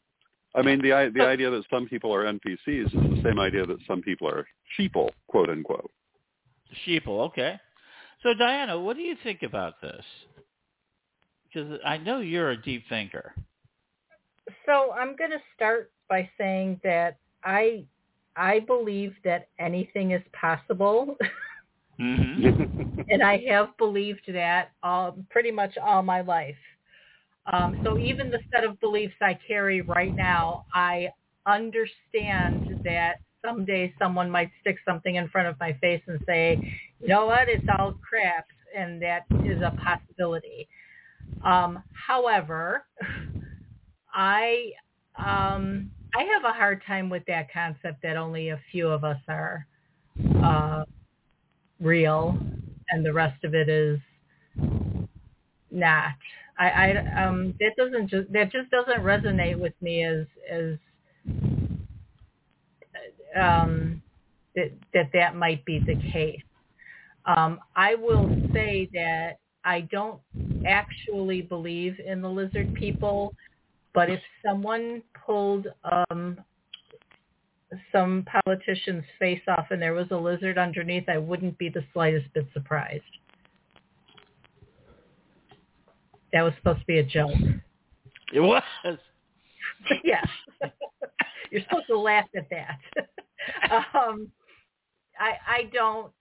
I 0.55 0.61
mean, 0.61 0.81
the 0.81 1.11
the 1.13 1.25
idea 1.25 1.49
that 1.49 1.65
some 1.69 1.85
people 1.89 2.15
are 2.15 2.23
NPCs 2.23 2.85
is 2.85 2.93
the 2.93 3.21
same 3.25 3.39
idea 3.39 3.65
that 3.65 3.79
some 3.85 4.01
people 4.01 4.29
are 4.29 4.47
sheeple, 4.79 5.09
quote 5.27 5.49
unquote. 5.49 5.91
Sheeple, 6.87 7.25
okay. 7.27 7.59
So 8.23 8.33
Diana, 8.33 8.79
what 8.79 8.95
do 8.95 9.01
you 9.01 9.17
think 9.21 9.43
about 9.43 9.81
this? 9.81 10.05
Because 11.43 11.77
I 11.85 11.97
know 11.97 12.21
you're 12.21 12.51
a 12.51 12.61
deep 12.61 12.85
thinker. 12.87 13.33
So 14.65 14.93
I'm 14.93 15.17
going 15.17 15.31
to 15.31 15.41
start 15.57 15.91
by 16.07 16.29
saying 16.37 16.79
that 16.85 17.17
I 17.43 17.83
I 18.39 18.61
believe 18.61 19.13
that 19.25 19.49
anything 19.59 20.11
is 20.11 20.23
possible, 20.33 21.17
Mm-hmm. 21.99 22.63
and 23.09 23.23
I 23.23 23.43
have 23.49 23.77
believed 23.77 24.23
that 24.33 24.71
all, 24.83 25.17
pretty 25.29 25.51
much 25.51 25.77
all 25.77 26.01
my 26.01 26.21
life. 26.21 26.55
Um, 27.51 27.77
so 27.83 27.97
even 27.97 28.31
the 28.31 28.39
set 28.53 28.63
of 28.63 28.79
beliefs 28.79 29.15
I 29.21 29.37
carry 29.47 29.81
right 29.81 30.15
now, 30.15 30.65
I 30.73 31.09
understand 31.47 32.65
that 32.85 33.15
someday 33.45 33.93
someone 33.99 34.29
might 34.29 34.51
stick 34.61 34.77
something 34.85 35.15
in 35.15 35.29
front 35.29 35.47
of 35.47 35.59
my 35.59 35.73
face 35.81 36.01
and 36.07 36.19
say, 36.27 36.61
you 37.01 37.07
know 37.09 37.25
what, 37.25 37.49
it's 37.49 37.65
all 37.79 37.95
crap, 38.07 38.45
and 38.77 39.01
that 39.01 39.25
is 39.43 39.61
a 39.61 39.73
possibility. 39.83 40.67
Um, 41.45 41.83
however, 42.07 42.85
I 44.13 44.71
um, 45.17 45.91
I 46.19 46.23
have 46.23 46.43
a 46.43 46.51
hard 46.51 46.83
time 46.85 47.09
with 47.09 47.23
that 47.27 47.47
concept 47.53 48.01
that 48.03 48.17
only 48.17 48.49
a 48.49 48.59
few 48.73 48.89
of 48.89 49.05
us 49.05 49.19
are 49.29 49.65
uh, 50.43 50.83
real, 51.79 52.37
and 52.89 53.05
the 53.05 53.13
rest 53.13 53.41
of 53.45 53.55
it 53.55 53.69
is 53.69 53.99
not. 55.71 56.11
I, 56.57 56.69
I 56.69 57.23
um 57.23 57.53
that 57.61 57.71
doesn't 57.77 58.09
just 58.09 58.29
that 58.33 58.51
just 58.51 58.69
doesn't 58.69 59.01
resonate 59.01 59.57
with 59.57 59.71
me 59.81 60.03
as 60.03 60.25
as 60.51 60.77
um 63.39 64.01
that 64.57 64.71
that 64.93 65.11
that 65.13 65.37
might 65.37 65.63
be 65.63 65.79
the 65.79 65.95
case. 66.11 66.41
Um, 67.25 67.61
I 67.77 67.95
will 67.95 68.27
say 68.53 68.89
that 68.93 69.37
I 69.63 69.81
don't 69.89 70.19
actually 70.67 71.43
believe 71.43 71.97
in 72.05 72.21
the 72.21 72.29
lizard 72.29 72.73
people, 72.73 73.33
but 73.93 74.09
if 74.09 74.19
someone 74.45 75.01
pulled 75.25 75.67
um, 76.11 76.37
some 77.91 78.25
politician's 78.45 79.03
face 79.17 79.41
off 79.47 79.67
and 79.71 79.81
there 79.81 79.93
was 79.93 80.07
a 80.11 80.15
lizard 80.15 80.57
underneath, 80.57 81.07
I 81.07 81.17
wouldn't 81.17 81.57
be 81.57 81.69
the 81.69 81.83
slightest 81.93 82.25
bit 82.33 82.47
surprised. 82.53 83.03
That 86.33 86.43
was 86.43 86.53
supposed 86.57 86.81
to 86.81 86.85
be 86.85 86.99
a 86.99 87.03
joke. 87.03 87.31
It 88.33 88.39
was. 88.39 88.63
yeah. 90.03 90.23
You're 91.51 91.63
supposed 91.63 91.87
to 91.87 91.97
laugh 91.97 92.27
at 92.35 92.47
that. 92.51 92.79
um, 93.95 94.31
I 95.19 95.31
I 95.47 95.69
don't. 95.73 96.11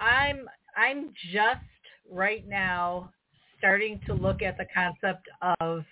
I'm 0.00 0.48
I'm 0.76 1.12
just 1.32 1.60
right 2.10 2.46
now 2.48 3.10
starting 3.58 4.00
to 4.06 4.14
look 4.14 4.40
at 4.42 4.56
the 4.56 4.66
concept 4.74 5.28
of 5.60 5.84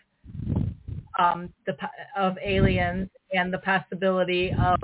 um, 1.19 1.53
the 1.67 1.77
of 2.17 2.37
aliens 2.45 3.09
and 3.33 3.53
the 3.53 3.59
possibility 3.59 4.53
of 4.61 4.79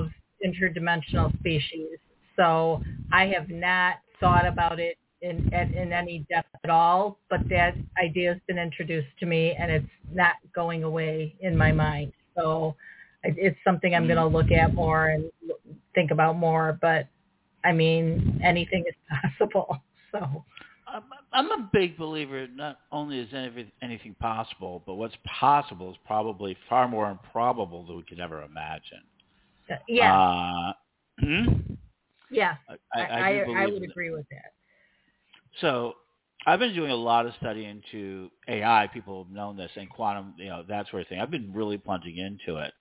interdimensional 0.45 1.37
species. 1.39 1.99
So 2.37 2.83
I 3.13 3.27
have 3.27 3.49
not 3.49 3.97
thought 4.21 4.47
about 4.47 4.81
it 4.81 4.97
in 5.23 5.53
in, 5.53 5.75
in 5.75 5.93
any 5.93 6.27
depth 6.31 6.49
at 6.65 6.71
all, 6.71 7.19
but 7.29 7.41
that 7.49 7.75
idea 8.03 8.33
has 8.33 8.43
been 8.47 8.59
introduced 8.59 9.09
to 9.21 9.27
me, 9.27 9.55
and 9.59 9.71
it's 9.71 9.87
not 10.13 10.35
going 10.55 10.85
away 10.85 11.35
in 11.41 11.57
my 11.57 11.73
mind. 11.73 12.13
So 12.37 12.75
it's 13.23 13.59
something 13.65 13.95
I'm 13.95 14.07
going 14.07 14.17
to 14.17 14.27
look 14.27 14.51
at 14.51 14.75
more 14.75 15.09
and 15.09 15.31
think 15.95 16.11
about 16.11 16.37
more. 16.37 16.79
But 16.81 17.07
I 17.65 17.73
mean, 17.73 18.41
anything 18.43 18.85
is 18.89 18.95
possible. 19.39 19.83
So 20.13 20.45
I'm, 20.87 21.03
I'm 21.33 21.51
a 21.51 21.71
big 21.73 21.97
believer. 21.97 22.47
Not 22.49 22.79
only 22.91 23.21
is 23.21 23.29
anything, 23.33 23.71
anything 23.83 24.15
possible, 24.21 24.83
but 24.87 24.95
what's 24.95 25.15
possible 25.25 25.91
is 25.91 25.97
probably 26.07 26.57
far 26.69 26.89
more 26.89 27.11
improbable 27.11 27.87
than 27.87 27.97
we 27.97 28.03
could 28.03 28.21
ever 28.21 28.43
imagine. 28.43 29.03
uh, 29.71 29.75
yeah, 29.87 30.19
Uh, 30.19 30.73
hmm? 31.21 31.75
yeah, 32.31 32.57
I, 32.69 33.01
I, 33.01 33.03
I, 33.03 33.45
I, 33.63 33.67
would 33.67 33.83
agree 33.83 34.11
with 34.11 34.27
that. 34.31 34.53
So 35.61 35.95
I've 36.47 36.59
been 36.59 36.75
doing 36.75 36.91
a 36.91 36.97
lot 36.97 37.27
of 37.27 37.35
study 37.39 37.65
into 37.67 38.31
AI. 38.49 38.89
People 38.93 39.25
have 39.25 39.33
known 39.33 39.57
this 39.57 39.71
and 39.77 39.89
quantum, 39.91 40.35
you 40.39 40.49
know, 40.49 40.65
that 40.69 40.89
sort 40.91 41.03
of 41.03 41.09
thing. 41.09 41.21
I've 41.21 41.31
been 41.31 41.53
really 41.53 41.79
plunging 41.79 42.17
into 42.17 42.61
it 42.61 42.73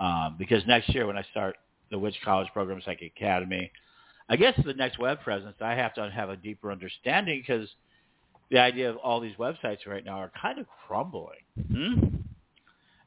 um, 0.00 0.36
because 0.38 0.66
next 0.66 0.94
year 0.94 1.06
when 1.06 1.16
I 1.16 1.22
start 1.30 1.56
the 1.90 1.98
Witch 1.98 2.16
College 2.24 2.48
program, 2.52 2.80
Psychic 2.84 3.12
Academy, 3.16 3.70
I 4.28 4.36
guess 4.36 4.58
the 4.62 4.74
next 4.74 4.98
web 4.98 5.20
presence, 5.22 5.56
I 5.60 5.74
have 5.74 5.94
to 5.94 6.10
have 6.10 6.28
a 6.28 6.36
deeper 6.36 6.70
understanding 6.70 7.42
because 7.46 7.68
the 8.50 8.58
idea 8.58 8.90
of 8.90 8.96
all 8.96 9.20
these 9.20 9.36
websites 9.36 9.86
right 9.86 10.04
now 10.04 10.18
are 10.18 10.32
kind 10.40 10.58
of 10.58 10.66
crumbling. 10.86 11.38
Hmm? 11.56 12.16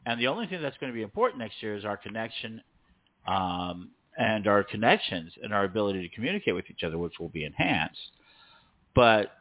And 0.06 0.20
the 0.20 0.28
only 0.28 0.48
thing 0.48 0.62
that's 0.62 0.78
going 0.78 0.92
to 0.92 0.96
be 0.96 1.04
important 1.04 1.40
next 1.40 1.62
year 1.62 1.76
is 1.76 1.86
our 1.86 1.98
connection 1.98 2.62
um, 3.28 3.92
and 4.18 4.48
our 4.48 4.64
connections 4.64 5.34
and 5.42 5.54
our 5.54 5.64
ability 5.64 6.08
to 6.08 6.16
communicate 6.16 6.56
with 6.56 6.66
each 6.70 6.84
other, 6.84 6.98
which 6.98 7.20
will 7.20 7.30
be 7.30 7.46
enhanced. 7.46 8.00
But 8.96 9.32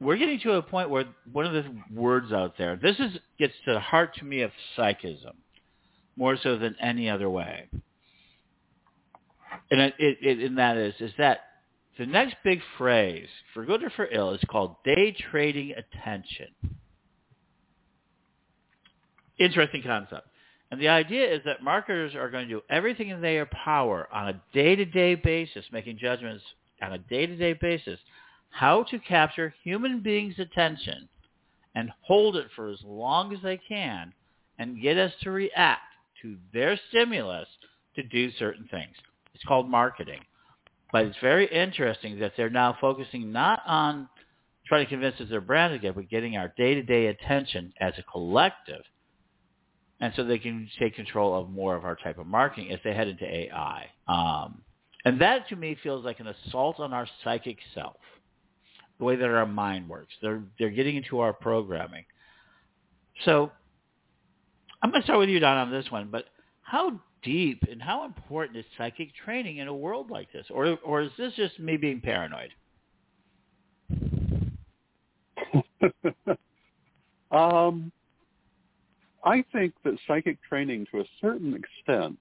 we're 0.00 0.16
getting 0.16 0.40
to 0.40 0.52
a 0.52 0.62
point 0.62 0.90
where 0.90 1.04
one 1.32 1.44
of 1.44 1.52
the 1.52 1.64
words 1.92 2.32
out 2.32 2.56
there, 2.56 2.76
this 2.76 2.96
is 2.98 3.18
gets 3.38 3.54
to 3.66 3.74
the 3.74 3.80
heart 3.80 4.14
to 4.16 4.24
me 4.24 4.42
of 4.42 4.50
psychism, 4.76 5.36
more 6.16 6.36
so 6.42 6.56
than 6.56 6.76
any 6.80 7.10
other 7.10 7.28
way. 7.28 7.68
And 9.70 9.80
it, 9.80 9.94
it, 9.98 10.38
and 10.38 10.58
that 10.58 10.76
is 10.76 10.94
is 11.00 11.12
that 11.18 11.40
the 11.98 12.06
next 12.06 12.36
big 12.44 12.60
phrase, 12.76 13.28
for 13.52 13.64
good 13.64 13.82
or 13.82 13.90
for 13.90 14.08
ill, 14.10 14.32
is 14.32 14.40
called 14.48 14.76
day 14.84 15.14
trading 15.30 15.72
attention. 15.72 16.48
Interesting 19.38 19.82
concept. 19.82 20.28
And 20.70 20.80
the 20.80 20.88
idea 20.88 21.32
is 21.32 21.40
that 21.44 21.62
marketers 21.62 22.14
are 22.14 22.30
going 22.30 22.46
to 22.48 22.54
do 22.54 22.62
everything 22.68 23.08
in 23.08 23.20
their 23.20 23.46
power 23.46 24.06
on 24.12 24.28
a 24.28 24.42
day-to-day 24.52 25.16
basis, 25.16 25.64
making 25.72 25.98
judgments 25.98 26.44
on 26.82 26.92
a 26.92 26.98
day-to-day 26.98 27.54
basis, 27.54 27.98
how 28.50 28.82
to 28.84 28.98
capture 28.98 29.54
human 29.62 30.00
beings' 30.00 30.38
attention 30.38 31.08
and 31.74 31.90
hold 32.02 32.36
it 32.36 32.48
for 32.54 32.68
as 32.68 32.80
long 32.84 33.32
as 33.32 33.40
they 33.42 33.56
can 33.56 34.12
and 34.58 34.82
get 34.82 34.98
us 34.98 35.12
to 35.22 35.30
react 35.30 35.82
to 36.22 36.36
their 36.52 36.78
stimulus 36.88 37.48
to 37.94 38.02
do 38.02 38.30
certain 38.32 38.68
things. 38.70 38.94
It's 39.34 39.44
called 39.44 39.68
marketing. 39.68 40.20
But 40.92 41.06
it's 41.06 41.18
very 41.20 41.46
interesting 41.46 42.18
that 42.20 42.32
they're 42.36 42.50
now 42.50 42.76
focusing 42.80 43.30
not 43.30 43.60
on 43.66 44.08
trying 44.66 44.84
to 44.84 44.90
convince 44.90 45.20
us 45.20 45.28
their 45.30 45.40
brand 45.40 45.74
again, 45.74 45.92
but 45.94 46.08
getting 46.08 46.36
our 46.36 46.52
day-to-day 46.56 47.06
attention 47.06 47.72
as 47.80 47.94
a 47.98 48.02
collective. 48.02 48.82
And 50.00 50.12
so 50.14 50.24
they 50.24 50.38
can 50.38 50.68
take 50.78 50.94
control 50.94 51.34
of 51.34 51.50
more 51.50 51.74
of 51.74 51.84
our 51.84 51.96
type 51.96 52.18
of 52.18 52.26
marketing 52.26 52.72
as 52.72 52.78
they 52.84 52.94
head 52.94 53.08
into 53.08 53.24
AI. 53.24 53.86
Um, 54.06 54.62
and 55.04 55.20
that 55.20 55.48
to 55.48 55.56
me 55.56 55.76
feels 55.82 56.04
like 56.04 56.20
an 56.20 56.28
assault 56.28 56.80
on 56.80 56.92
our 56.92 57.08
psychic 57.24 57.58
self, 57.74 57.96
the 58.98 59.04
way 59.04 59.16
that 59.16 59.28
our 59.28 59.46
mind 59.46 59.88
works. 59.88 60.12
They're, 60.22 60.42
they're 60.58 60.70
getting 60.70 60.96
into 60.96 61.20
our 61.20 61.32
programming. 61.32 62.04
So 63.24 63.50
I'm 64.82 64.90
going 64.90 65.02
to 65.02 65.06
start 65.06 65.18
with 65.18 65.28
you, 65.28 65.40
Don, 65.40 65.56
on 65.56 65.70
this 65.70 65.90
one. 65.90 66.08
But 66.10 66.26
how 66.62 67.00
deep 67.22 67.62
and 67.70 67.82
how 67.82 68.04
important 68.04 68.56
is 68.56 68.64
psychic 68.76 69.10
training 69.24 69.58
in 69.58 69.68
a 69.68 69.74
world 69.74 70.10
like 70.10 70.32
this? 70.32 70.46
Or, 70.50 70.78
or 70.84 71.02
is 71.02 71.10
this 71.18 71.32
just 71.34 71.58
me 71.58 71.76
being 71.76 72.00
paranoid? 72.00 72.50
um, 77.30 77.92
I 79.24 79.44
think 79.52 79.74
that 79.84 79.98
psychic 80.06 80.38
training 80.48 80.86
to 80.92 81.00
a 81.00 81.04
certain 81.20 81.54
extent 81.54 82.18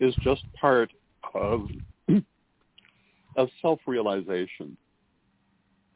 is 0.00 0.14
just 0.22 0.42
part 0.60 0.90
of 1.34 1.68
of 3.36 3.48
self-realization 3.60 4.76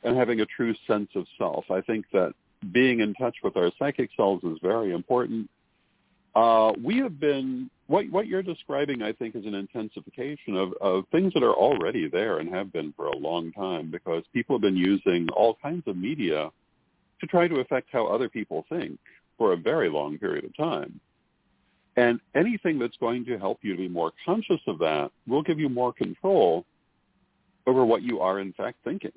and 0.03 0.17
having 0.17 0.41
a 0.41 0.47
true 0.47 0.75
sense 0.87 1.09
of 1.15 1.27
self. 1.37 1.65
I 1.71 1.81
think 1.81 2.07
that 2.13 2.33
being 2.73 3.01
in 3.01 3.15
touch 3.15 3.37
with 3.43 3.57
our 3.57 3.71
psychic 3.79 4.11
selves 4.17 4.45
is 4.45 4.59
very 4.63 4.93
important. 4.93 5.51
Uh, 6.35 6.73
we 6.83 6.99
have 6.99 7.19
been 7.19 7.71
what 7.87 8.11
what 8.11 8.27
you're 8.27 8.43
describing, 8.43 9.03
I 9.03 9.13
think, 9.13 9.37
is 9.37 9.47
an 9.47 9.55
intensification 9.55 10.57
of, 10.57 10.73
of 10.81 11.05
things 11.13 11.33
that 11.35 11.43
are 11.43 11.55
already 11.55 12.09
there 12.09 12.39
and 12.39 12.53
have 12.53 12.73
been 12.73 12.93
for 12.97 13.07
a 13.07 13.17
long 13.17 13.53
time 13.53 13.91
because 13.91 14.25
people 14.33 14.57
have 14.57 14.63
been 14.63 14.77
using 14.77 15.29
all 15.35 15.57
kinds 15.63 15.85
of 15.87 15.97
media 15.97 16.51
to 17.21 17.27
try 17.27 17.49
to 17.49 17.61
affect 17.61 17.89
how 17.93 18.07
other 18.07 18.29
people 18.29 18.65
think 18.69 18.99
for 19.39 19.53
a 19.53 19.57
very 19.57 19.89
long 19.89 20.19
period 20.19 20.45
of 20.45 20.57
time. 20.57 21.01
And 21.97 22.21
anything 22.35 22.79
that's 22.79 22.97
going 22.99 23.25
to 23.27 23.39
help 23.39 23.59
you 23.63 23.73
to 23.73 23.79
be 23.79 23.89
more 23.89 24.13
conscious 24.25 24.61
of 24.67 24.79
that 24.81 25.11
will 25.27 25.43
give 25.43 25.59
you 25.59 25.69
more 25.69 25.93
control 25.93 26.67
over 27.67 27.85
what 27.85 28.03
you 28.03 28.21
are 28.21 28.41
in 28.41 28.53
fact 28.53 28.79
thinking, 28.85 29.13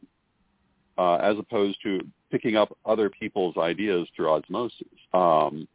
uh, 0.98 1.16
as 1.16 1.38
opposed 1.38 1.78
to 1.84 2.00
picking 2.32 2.56
up 2.56 2.76
other 2.86 3.10
people's 3.10 3.58
ideas 3.58 4.08
through 4.16 4.30
osmosis. 4.30 4.88
Um, 5.14 5.68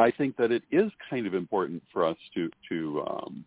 I 0.00 0.10
think 0.10 0.36
that 0.38 0.50
it 0.50 0.62
is 0.70 0.90
kind 1.10 1.26
of 1.26 1.34
important 1.34 1.82
for 1.92 2.06
us 2.06 2.16
to 2.34 2.50
to 2.70 3.04
um, 3.06 3.44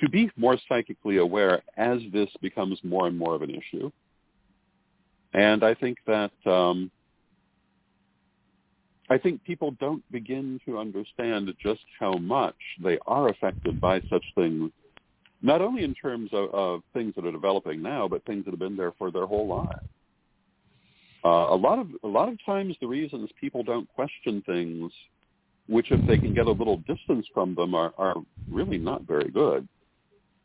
to 0.00 0.08
be 0.08 0.30
more 0.36 0.56
psychically 0.68 1.18
aware 1.18 1.62
as 1.76 1.98
this 2.12 2.30
becomes 2.40 2.78
more 2.82 3.06
and 3.06 3.18
more 3.18 3.34
of 3.34 3.42
an 3.42 3.50
issue. 3.50 3.90
And 5.34 5.62
I 5.62 5.74
think 5.74 5.98
that 6.06 6.32
um, 6.46 6.90
I 9.10 9.18
think 9.18 9.44
people 9.44 9.72
don't 9.72 10.02
begin 10.10 10.58
to 10.66 10.78
understand 10.78 11.52
just 11.62 11.84
how 12.00 12.14
much 12.14 12.56
they 12.82 12.98
are 13.06 13.28
affected 13.28 13.80
by 13.82 14.00
such 14.08 14.24
things, 14.34 14.70
not 15.42 15.60
only 15.60 15.84
in 15.84 15.94
terms 15.94 16.30
of, 16.32 16.54
of 16.54 16.82
things 16.94 17.14
that 17.16 17.26
are 17.26 17.32
developing 17.32 17.82
now, 17.82 18.08
but 18.08 18.24
things 18.24 18.46
that 18.46 18.52
have 18.52 18.60
been 18.60 18.76
there 18.78 18.92
for 18.92 19.10
their 19.10 19.26
whole 19.26 19.46
lives. 19.46 19.86
Uh, 21.24 21.46
a 21.50 21.56
lot 21.56 21.78
of 21.78 21.88
a 22.02 22.08
lot 22.08 22.28
of 22.28 22.36
times, 22.44 22.76
the 22.80 22.86
reasons 22.86 23.30
people 23.40 23.62
don't 23.62 23.88
question 23.94 24.42
things, 24.44 24.92
which 25.68 25.90
if 25.90 26.04
they 26.06 26.18
can 26.18 26.34
get 26.34 26.46
a 26.46 26.50
little 26.50 26.78
distance 26.78 27.26
from 27.32 27.54
them, 27.54 27.74
are, 27.74 27.92
are 27.96 28.16
really 28.50 28.78
not 28.78 29.02
very 29.02 29.30
good. 29.30 29.68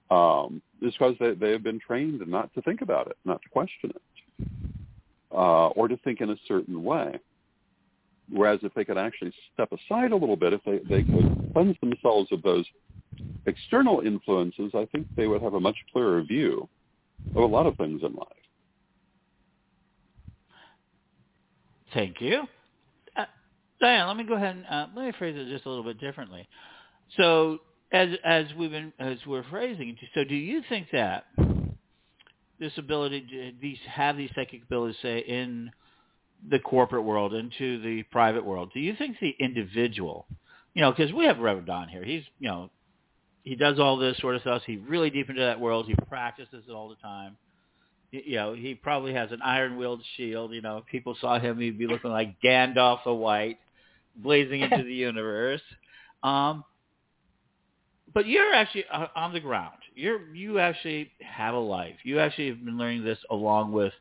Um, 0.10 0.62
is 0.82 0.94
because 0.94 1.16
they, 1.20 1.34
they 1.34 1.52
have 1.52 1.64
been 1.64 1.80
trained 1.80 2.26
not 2.28 2.54
to 2.54 2.62
think 2.62 2.82
about 2.82 3.08
it, 3.08 3.18
not 3.26 3.42
to 3.42 3.50
question 3.50 3.92
it, 3.92 4.48
uh, 5.32 5.68
or 5.70 5.88
to 5.88 5.98
think 5.98 6.22
in 6.22 6.30
a 6.30 6.38
certain 6.48 6.84
way. 6.84 7.20
Whereas 8.30 8.60
if 8.64 8.74
they 8.74 8.86
could 8.86 8.98
actually 8.98 9.34
step 9.54 9.72
aside 9.72 10.12
a 10.12 10.16
little 10.16 10.36
bit, 10.36 10.54
if 10.54 10.62
they, 10.66 10.80
they 10.80 11.04
could 11.04 11.52
cleanse 11.54 11.78
themselves 11.82 12.32
of 12.32 12.42
those 12.42 12.66
external 13.46 14.02
influences, 14.02 14.72
I 14.74 14.86
think 14.92 15.08
they 15.16 15.28
would 15.28 15.42
have 15.42 15.54
a 15.54 15.60
much 15.60 15.78
clearer 15.92 16.22
view 16.22 16.68
of 17.32 17.44
a 17.44 17.46
lot 17.46 17.66
of 17.66 17.76
things 17.78 18.02
in 18.04 18.14
life. 18.14 18.47
Thank 21.94 22.22
you. 22.22 22.44
Uh, 23.16 23.26
Diane, 23.80 24.08
let 24.08 24.18
me 24.18 24.24
go 24.24 24.36
ahead 24.36 24.56
and 24.56 24.66
uh, 24.66 24.88
let 24.96 25.06
me 25.06 25.12
phrase 25.18 25.36
it 25.38 25.50
just 25.50 25.66
a 25.66 25.70
little 25.70 25.84
bit 25.84 26.00
differently. 26.00 26.48
So, 27.16 27.60
as 27.92 28.10
as 28.24 28.46
we've 28.58 28.72
been 28.72 28.94
as 29.00 29.18
we're 29.26 29.46
phrasing, 29.50 29.90
it 29.90 29.98
so 30.14 30.24
do 30.24 30.36
you 30.36 30.62
think 30.70 30.88
that 30.92 31.26
this 32.60 32.74
ability, 32.78 33.22
to, 33.22 33.52
these 33.62 33.78
have 33.88 34.18
these 34.18 34.30
psychic 34.36 34.64
abilities, 34.64 34.98
say 35.02 35.20
in 35.20 35.72
the 36.50 36.60
corporate 36.60 37.04
world 37.04 37.34
into 37.34 37.82
the 37.82 38.04
private 38.04 38.46
world, 38.46 38.72
do 38.74 38.80
you 38.80 38.96
think 38.96 39.18
the 39.20 39.36
individual, 39.40 40.26
you 40.74 40.82
know, 40.82 40.92
because 40.92 41.14
we 41.14 41.26
have 41.26 41.40
Reverend 41.40 41.68
Don 41.68 41.88
here, 41.88 42.04
he's, 42.04 42.24
you 42.40 42.50
know, 42.50 42.70
he 43.44 43.56
does 43.56 43.80
all 43.80 43.98
this 43.98 44.18
sort 44.18 44.36
of 44.36 44.42
stuff. 44.42 44.62
He's 44.66 44.80
really 44.88 45.10
deep 45.10 45.30
into 45.30 45.42
that 45.42 45.60
world. 45.60 45.88
He 45.88 45.96
practices 46.10 46.66
it 46.68 46.72
all 46.72 46.90
the 46.90 46.96
time. 46.96 47.38
You 48.12 48.36
know, 48.36 48.54
he 48.54 48.74
probably 48.74 49.14
has 49.14 49.32
an 49.32 49.42
iron-wielded 49.42 50.06
shield. 50.16 50.54
You 50.54 50.62
know, 50.62 50.78
if 50.78 50.86
people 50.86 51.18
saw 51.20 51.40
him, 51.40 51.60
he'd 51.60 51.78
be 51.78 51.88
looking 51.88 52.12
like 52.12 52.42
Gandalf 52.42 53.04
the 53.04 53.14
White, 53.14 53.60
blazing 54.16 54.62
into 54.62 54.84
the 54.84 54.94
universe. 54.94 55.62
Um, 56.24 56.64
but 58.14 58.26
you're 58.26 58.54
actually 58.54 58.86
uh, 58.92 59.08
on 59.16 59.34
the 59.34 59.40
ground. 59.40 59.76
You're 59.94 60.34
you 60.34 60.60
actually 60.60 61.12
have 61.22 61.54
a 61.54 61.60
life. 61.60 61.96
You 62.04 62.20
actually 62.20 62.50
have 62.50 62.64
been 62.64 62.78
learning 62.78 63.04
this 63.04 63.20
along 63.30 63.74
with 63.74 63.94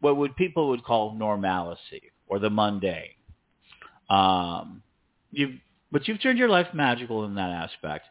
what 0.00 0.16
would 0.16 0.34
people 0.36 0.70
would 0.70 0.82
call 0.82 1.14
normalcy 1.14 2.12
or 2.26 2.38
the 2.38 2.50
mundane. 2.50 3.10
Um, 4.08 4.82
you've, 5.30 5.52
but 5.92 6.08
you've 6.08 6.22
turned 6.22 6.38
your 6.38 6.48
life 6.48 6.68
magical 6.72 7.24
in 7.24 7.34
that 7.34 7.50
aspect. 7.50 8.06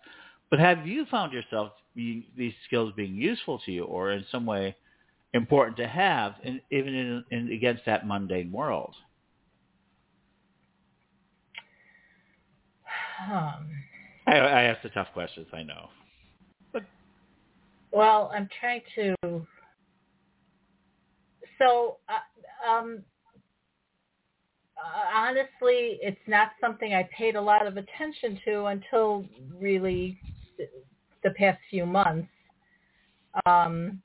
But 0.49 0.59
have 0.59 0.87
you 0.87 1.05
found 1.05 1.33
yourself 1.33 1.71
being, 1.95 2.25
these 2.37 2.53
skills 2.67 2.93
being 2.95 3.15
useful 3.15 3.59
to 3.65 3.71
you 3.71 3.83
or 3.83 4.11
in 4.11 4.25
some 4.31 4.45
way 4.45 4.75
important 5.33 5.77
to 5.77 5.87
have, 5.87 6.35
in, 6.43 6.61
even 6.71 6.93
in, 6.93 7.23
in, 7.31 7.51
against 7.51 7.85
that 7.85 8.07
mundane 8.07 8.51
world? 8.51 8.95
Um, 13.31 13.69
I, 14.27 14.37
I 14.37 14.61
asked 14.63 14.83
the 14.83 14.89
tough 14.89 15.07
questions, 15.13 15.47
I 15.53 15.63
know. 15.63 15.89
But, 16.71 16.83
well, 17.91 18.31
I'm 18.33 18.47
trying 18.59 18.81
to 18.95 19.45
so 21.59 21.97
uh, 22.07 22.69
um, 22.69 23.03
uh, 24.77 25.17
honestly, 25.17 25.99
it's 26.01 26.17
not 26.25 26.51
something 26.61 26.93
I 26.93 27.07
paid 27.15 27.35
a 27.35 27.41
lot 27.41 27.67
of 27.67 27.77
attention 27.77 28.39
to 28.45 28.65
until 28.65 29.25
really 29.59 30.19
the 31.23 31.31
past 31.31 31.59
few 31.69 31.85
months. 31.85 32.29
Um, 33.45 34.01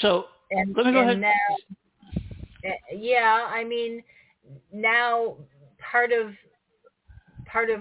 so 0.00 0.26
and, 0.50 0.74
let 0.76 0.86
me 0.86 0.92
go 0.92 1.00
ahead. 1.00 1.20
Now, 1.20 1.30
eh, 2.64 2.74
yeah, 2.94 3.48
I 3.50 3.64
mean, 3.64 4.02
now 4.72 5.36
part 5.78 6.12
of 6.12 6.32
part 7.46 7.70
of 7.70 7.80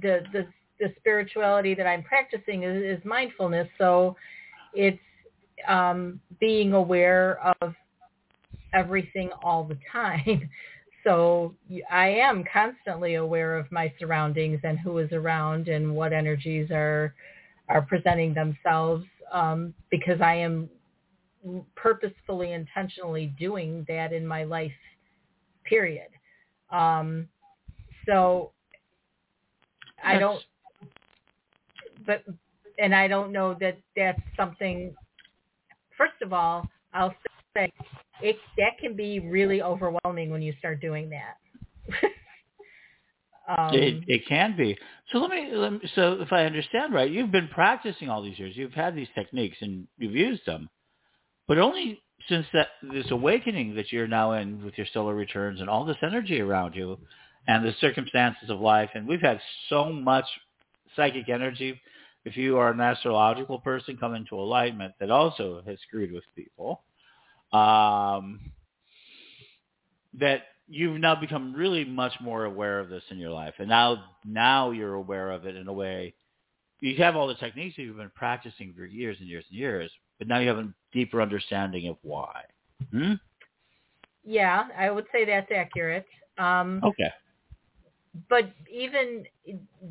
the 0.00 0.20
the 0.32 0.46
the 0.80 0.92
spirituality 0.98 1.74
that 1.74 1.86
I'm 1.86 2.02
practicing 2.02 2.62
is, 2.62 2.98
is 2.98 3.04
mindfulness. 3.04 3.68
So 3.78 4.16
it's 4.74 4.98
um, 5.66 6.20
being 6.38 6.72
aware 6.72 7.40
of 7.60 7.74
everything 8.72 9.30
all 9.42 9.64
the 9.64 9.78
time. 9.90 10.48
So 11.04 11.54
I 11.90 12.08
am 12.08 12.44
constantly 12.52 13.14
aware 13.14 13.56
of 13.56 13.70
my 13.72 13.90
surroundings 13.98 14.60
and 14.64 14.78
who 14.78 14.98
is 14.98 15.10
around 15.12 15.68
and 15.68 15.94
what 15.94 16.12
energies 16.12 16.70
are 16.70 17.14
are 17.68 17.82
presenting 17.82 18.34
themselves 18.34 19.06
um, 19.32 19.72
because 19.90 20.20
I 20.20 20.34
am 20.34 20.68
purposefully, 21.76 22.52
intentionally 22.52 23.34
doing 23.38 23.84
that 23.88 24.12
in 24.12 24.26
my 24.26 24.44
life, 24.44 24.72
period. 25.64 26.08
Um, 26.70 27.28
so 28.06 28.52
I 30.02 30.18
don't, 30.18 30.42
but, 32.06 32.24
and 32.78 32.94
I 32.94 33.08
don't 33.08 33.32
know 33.32 33.56
that 33.60 33.78
that's 33.96 34.20
something, 34.36 34.94
first 35.96 36.20
of 36.22 36.32
all, 36.32 36.66
I'll 36.94 37.14
say 37.54 37.72
it, 38.22 38.36
that 38.56 38.78
can 38.80 38.94
be 38.94 39.20
really 39.20 39.62
overwhelming 39.62 40.30
when 40.30 40.42
you 40.42 40.52
start 40.58 40.80
doing 40.80 41.10
that. 41.10 41.36
um, 43.58 43.74
it, 43.74 44.02
it 44.06 44.26
can 44.28 44.56
be. 44.56 44.76
So 45.12 45.18
let 45.18 45.30
me, 45.30 45.50
let 45.52 45.72
me, 45.72 45.80
so 45.94 46.20
if 46.20 46.32
I 46.32 46.44
understand 46.44 46.92
right, 46.92 47.10
you've 47.10 47.32
been 47.32 47.48
practicing 47.48 48.08
all 48.08 48.22
these 48.22 48.38
years. 48.38 48.56
You've 48.56 48.72
had 48.72 48.94
these 48.94 49.08
techniques 49.14 49.56
and 49.60 49.86
you've 49.98 50.14
used 50.14 50.44
them, 50.46 50.68
but 51.48 51.58
only 51.58 52.00
since 52.28 52.46
that 52.52 52.68
this 52.82 53.10
awakening 53.10 53.74
that 53.74 53.90
you're 53.90 54.06
now 54.06 54.32
in 54.32 54.64
with 54.64 54.76
your 54.76 54.86
solar 54.92 55.14
returns 55.14 55.60
and 55.60 55.68
all 55.68 55.84
this 55.84 55.96
energy 56.02 56.40
around 56.40 56.74
you 56.74 56.98
and 57.48 57.64
the 57.64 57.72
circumstances 57.80 58.50
of 58.50 58.60
life. 58.60 58.90
And 58.94 59.08
we've 59.08 59.20
had 59.20 59.40
so 59.68 59.90
much 59.90 60.26
psychic 60.94 61.28
energy. 61.28 61.80
If 62.24 62.36
you 62.36 62.58
are 62.58 62.70
an 62.70 62.80
astrological 62.80 63.58
person, 63.60 63.96
come 63.96 64.14
into 64.14 64.36
alignment 64.36 64.94
that 65.00 65.10
also 65.10 65.62
has 65.66 65.78
screwed 65.86 66.12
with 66.12 66.24
people. 66.36 66.82
Um, 67.52 68.52
that 70.14 70.42
you've 70.68 71.00
now 71.00 71.14
become 71.14 71.54
really 71.54 71.84
much 71.84 72.12
more 72.20 72.44
aware 72.44 72.78
of 72.78 72.90
this 72.90 73.04
in 73.10 73.18
your 73.18 73.30
life, 73.30 73.54
and 73.58 73.68
now 73.68 74.04
now 74.24 74.70
you're 74.70 74.94
aware 74.94 75.30
of 75.30 75.46
it 75.46 75.56
in 75.56 75.66
a 75.66 75.72
way. 75.72 76.14
You 76.80 76.96
have 76.96 77.16
all 77.16 77.26
the 77.26 77.34
techniques 77.34 77.76
that 77.76 77.82
you've 77.82 77.96
been 77.96 78.10
practicing 78.14 78.72
for 78.74 78.84
years 78.84 79.16
and 79.20 79.28
years 79.28 79.44
and 79.50 79.58
years, 79.58 79.90
but 80.18 80.28
now 80.28 80.38
you 80.38 80.48
have 80.48 80.58
a 80.58 80.72
deeper 80.92 81.20
understanding 81.20 81.88
of 81.88 81.96
why. 82.02 82.42
Hmm? 82.92 83.14
Yeah, 84.24 84.64
I 84.76 84.90
would 84.90 85.06
say 85.10 85.24
that's 85.24 85.50
accurate. 85.54 86.06
Um, 86.38 86.80
okay. 86.84 87.10
But 88.28 88.50
even 88.72 89.24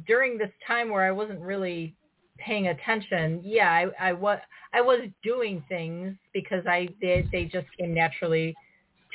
during 0.05 0.38
this 0.38 0.51
time 0.65 0.89
where 0.89 1.03
I 1.03 1.11
wasn't 1.11 1.41
really 1.41 1.95
paying 2.38 2.67
attention, 2.67 3.41
yeah, 3.43 3.69
I, 3.71 4.09
I 4.09 4.13
was 4.13 4.39
I 4.73 4.81
was 4.81 5.01
doing 5.23 5.63
things 5.67 6.15
because 6.33 6.65
I 6.67 6.88
did. 7.01 7.29
They 7.31 7.45
just 7.45 7.67
came 7.77 7.93
naturally 7.93 8.55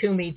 to 0.00 0.12
me 0.12 0.36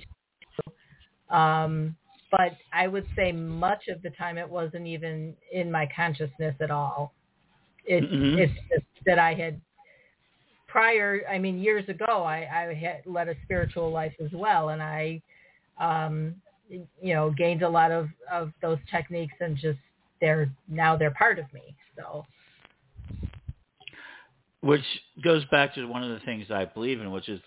um, 1.30 1.96
but 2.30 2.52
I 2.72 2.88
would 2.88 3.06
say 3.16 3.32
much 3.32 3.88
of 3.88 4.02
the 4.02 4.10
time 4.10 4.38
it 4.38 4.48
wasn't 4.48 4.86
even 4.86 5.34
in 5.52 5.70
my 5.70 5.88
consciousness 5.94 6.54
at 6.60 6.70
all. 6.70 7.14
It, 7.86 8.04
mm-hmm. 8.04 8.38
It's 8.38 8.52
just 8.70 8.84
that 9.06 9.18
I 9.18 9.34
had 9.34 9.60
prior, 10.66 11.22
I 11.30 11.38
mean, 11.38 11.58
years 11.58 11.88
ago, 11.88 12.24
I, 12.24 12.38
I 12.38 12.74
had 12.74 13.02
led 13.06 13.28
a 13.28 13.34
spiritual 13.44 13.90
life 13.90 14.12
as 14.22 14.30
well, 14.32 14.70
and 14.70 14.82
I, 14.82 15.22
um, 15.80 16.34
you 16.68 17.14
know, 17.14 17.30
gained 17.30 17.62
a 17.62 17.68
lot 17.68 17.90
of 17.90 18.08
of 18.30 18.52
those 18.60 18.78
techniques, 18.90 19.34
and 19.40 19.56
just 19.56 19.78
they're 20.20 20.50
now 20.68 20.96
they're 20.96 21.12
part 21.12 21.38
of 21.38 21.46
me. 21.52 21.62
So, 21.96 22.26
which 24.60 24.84
goes 25.22 25.44
back 25.46 25.74
to 25.76 25.86
one 25.86 26.02
of 26.02 26.10
the 26.10 26.24
things 26.26 26.46
I 26.50 26.64
believe 26.64 27.00
in, 27.00 27.10
which 27.10 27.28
is 27.28 27.40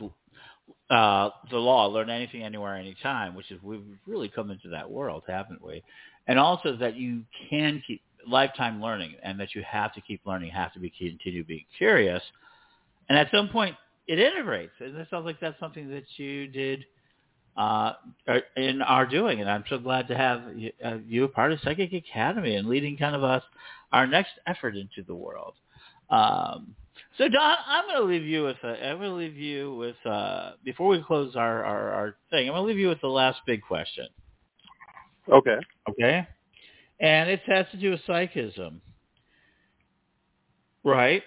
uh, 0.90 1.30
the 1.52 1.58
law, 1.58 1.86
learn 1.86 2.10
anything, 2.10 2.44
anywhere, 2.44 2.76
anytime, 2.76 3.36
which 3.36 3.52
is 3.52 3.62
we've 3.62 3.84
really 4.08 4.30
come 4.30 4.50
into 4.50 4.70
that 4.70 4.90
world, 4.90 5.24
haven't 5.28 5.64
we? 5.64 5.84
And 6.28 6.40
also 6.40 6.76
that 6.78 6.96
you 6.96 7.24
can 7.50 7.84
keep 7.86 8.02
lifetime 8.28 8.82
learning, 8.82 9.16
and 9.24 9.40
that 9.40 9.56
you 9.56 9.64
have 9.70 9.94
to 9.94 10.02
keep 10.02 10.22
learning, 10.26 10.52
have 10.52 10.74
to 10.74 10.80
be 10.80 10.90
continue 10.90 11.44
being 11.44 11.66
curious, 11.78 12.22
and 13.10 13.18
at 13.18 13.30
some 13.32 13.50
point 13.50 13.76
it 14.08 14.20
integrates. 14.20 14.74
And 14.80 14.96
it 14.98 15.08
sounds 15.10 15.26
like 15.26 15.40
that's 15.40 15.60
something 15.60 15.90
that 15.90 16.06
you 16.18 16.48
did 16.48 16.86
uh, 17.58 17.94
and 18.56 18.82
are 18.84 19.06
doing, 19.06 19.42
and 19.42 19.50
I'm 19.50 19.64
so 19.70 19.78
glad 19.78 20.08
to 20.08 20.16
have 20.16 20.42
uh, 20.86 20.98
you 21.08 21.26
a 21.26 21.28
part 21.28 21.52
of 21.52 21.60
Psychic 21.62 21.94
Academy 21.94 22.56
and 22.56 22.68
leading 22.68 22.98
kind 22.98 23.16
of 23.16 23.24
us 23.24 23.44
our 23.92 24.08
next 24.08 24.32
effort 24.48 24.76
into 24.76 25.04
the 25.06 25.16
world. 25.16 25.56
Um, 26.10 26.76
so 27.18 27.28
Don, 27.28 27.58
I'm 27.66 27.86
going 27.86 27.98
to 27.98 28.04
leave 28.04 28.26
you 28.26 28.44
with 28.44 28.58
a, 28.64 28.88
I'm 28.88 28.98
going 28.98 29.10
to 29.10 29.16
leave 29.16 29.36
you 29.38 29.76
with 29.76 29.96
uh, 30.06 30.54
before 30.64 30.88
we 30.88 31.04
close 31.04 31.36
our, 31.36 31.64
our, 31.64 31.90
our 31.92 32.16
thing. 32.30 32.48
I'm 32.48 32.54
going 32.54 32.64
to 32.64 32.68
leave 32.68 32.80
you 32.80 32.88
with 32.88 33.02
the 33.02 33.08
last 33.08 33.40
big 33.46 33.62
question. 33.62 34.08
Okay. 35.32 35.58
Okay. 35.90 36.28
And 37.00 37.30
it 37.30 37.42
has 37.46 37.66
to 37.72 37.78
do 37.78 37.92
with 37.92 38.02
psychism, 38.06 38.82
right? 40.84 41.24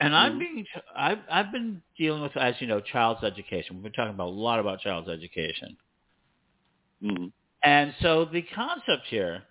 And 0.00 0.14
I'm 0.14 0.32
mm-hmm. 0.32 0.38
being, 0.40 0.66
I've, 0.94 1.18
I've 1.30 1.52
been 1.52 1.80
dealing 1.96 2.22
with, 2.22 2.36
as 2.36 2.54
you 2.58 2.66
know, 2.66 2.80
child's 2.80 3.24
education. 3.24 3.76
We've 3.76 3.84
been 3.84 3.92
talking 3.92 4.14
about 4.14 4.28
a 4.28 4.30
lot 4.30 4.60
about 4.60 4.80
child's 4.80 5.08
education. 5.08 5.76
Mm-hmm. 7.02 7.26
And 7.62 7.94
so 8.02 8.26
the 8.30 8.42
concept 8.42 9.06
here, 9.08 9.42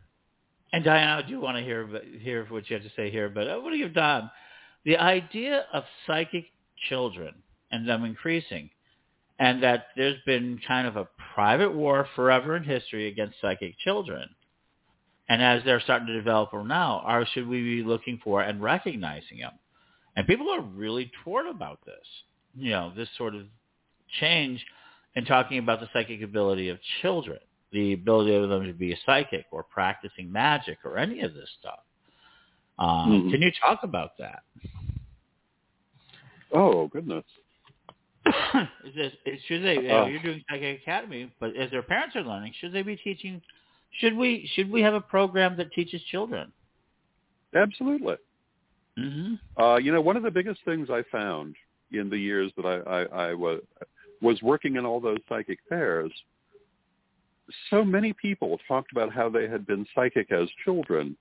and 0.71 0.83
Diana, 0.83 1.23
I 1.23 1.27
do 1.27 1.39
want 1.39 1.57
to 1.57 1.63
hear 1.63 1.87
hear 2.19 2.45
what 2.49 2.69
you 2.69 2.75
have 2.75 2.83
to 2.83 2.91
say 2.95 3.09
here, 3.09 3.29
but 3.29 3.47
I 3.47 3.57
want 3.57 3.73
to 3.73 3.77
give 3.77 3.93
Don 3.93 4.29
the 4.85 4.97
idea 4.97 5.65
of 5.73 5.83
psychic 6.05 6.45
children 6.89 7.35
and 7.71 7.87
them 7.87 8.03
increasing, 8.05 8.69
and 9.39 9.63
that 9.63 9.87
there's 9.95 10.19
been 10.25 10.59
kind 10.67 10.87
of 10.87 10.95
a 10.95 11.07
private 11.33 11.73
war 11.73 12.07
forever 12.15 12.55
in 12.55 12.63
history 12.63 13.07
against 13.07 13.39
psychic 13.41 13.77
children. 13.79 14.29
And 15.29 15.41
as 15.41 15.63
they're 15.63 15.79
starting 15.79 16.07
to 16.07 16.13
develop 16.13 16.53
or 16.53 16.65
now, 16.65 17.01
are 17.05 17.25
should 17.33 17.47
we 17.47 17.61
be 17.61 17.83
looking 17.83 18.19
for 18.23 18.41
and 18.41 18.61
recognizing 18.61 19.39
them? 19.39 19.53
And 20.15 20.27
people 20.27 20.49
are 20.51 20.61
really 20.61 21.11
torn 21.23 21.47
about 21.47 21.79
this. 21.85 22.05
You 22.55 22.71
know, 22.71 22.93
this 22.95 23.09
sort 23.17 23.33
of 23.33 23.43
change 24.19 24.63
in 25.15 25.25
talking 25.25 25.57
about 25.57 25.79
the 25.79 25.89
psychic 25.93 26.21
ability 26.21 26.69
of 26.69 26.77
children, 27.01 27.39
the 27.71 27.93
ability 27.93 28.35
of 28.35 28.49
them 28.49 28.65
to 28.67 28.73
be 28.73 28.93
a 28.93 28.97
psychic 29.05 29.45
or 29.51 29.63
practicing 29.63 30.31
magic 30.31 30.79
or 30.83 30.97
any 30.97 31.21
of 31.21 31.33
this 31.33 31.49
stuff. 31.59 31.79
Um, 32.77 32.89
mm-hmm. 32.89 33.31
Can 33.31 33.41
you 33.41 33.51
talk 33.61 33.79
about 33.83 34.17
that? 34.19 34.43
Oh 36.51 36.87
goodness. 36.87 37.23
is 38.25 38.95
this, 38.95 39.13
should 39.47 39.63
they? 39.63 39.89
Uh, 39.89 40.05
you're 40.05 40.21
doing 40.21 40.43
Psychic 40.49 40.81
Academy, 40.81 41.31
but 41.39 41.55
as 41.55 41.69
their 41.71 41.81
parents 41.81 42.15
are 42.15 42.23
learning, 42.23 42.53
should 42.59 42.71
they 42.71 42.81
be 42.81 42.95
teaching? 42.95 43.41
Should 43.99 44.17
we? 44.17 44.49
Should 44.55 44.71
we 44.71 44.81
have 44.81 44.93
a 44.93 45.01
program 45.01 45.57
that 45.57 45.71
teaches 45.71 46.01
children? 46.03 46.51
Absolutely. 47.55 48.15
Mm-hmm. 48.97 49.61
Uh, 49.61 49.77
you 49.77 49.91
know, 49.91 50.01
one 50.01 50.17
of 50.17 50.23
the 50.23 50.31
biggest 50.31 50.61
things 50.65 50.89
I 50.89 51.03
found 51.11 51.55
in 51.91 52.09
the 52.09 52.17
years 52.17 52.51
that 52.57 52.65
I, 52.65 53.01
I, 53.01 53.29
I 53.29 53.33
was 53.33 53.61
was 54.21 54.41
working 54.41 54.75
in 54.77 54.85
all 54.85 54.99
those 54.99 55.17
psychic 55.27 55.59
fairs. 55.67 56.11
So 57.69 57.83
many 57.83 58.13
people 58.13 58.59
talked 58.67 58.91
about 58.91 59.13
how 59.13 59.29
they 59.29 59.47
had 59.47 59.67
been 59.67 59.85
psychic 59.93 60.31
as 60.31 60.47
children, 60.63 61.15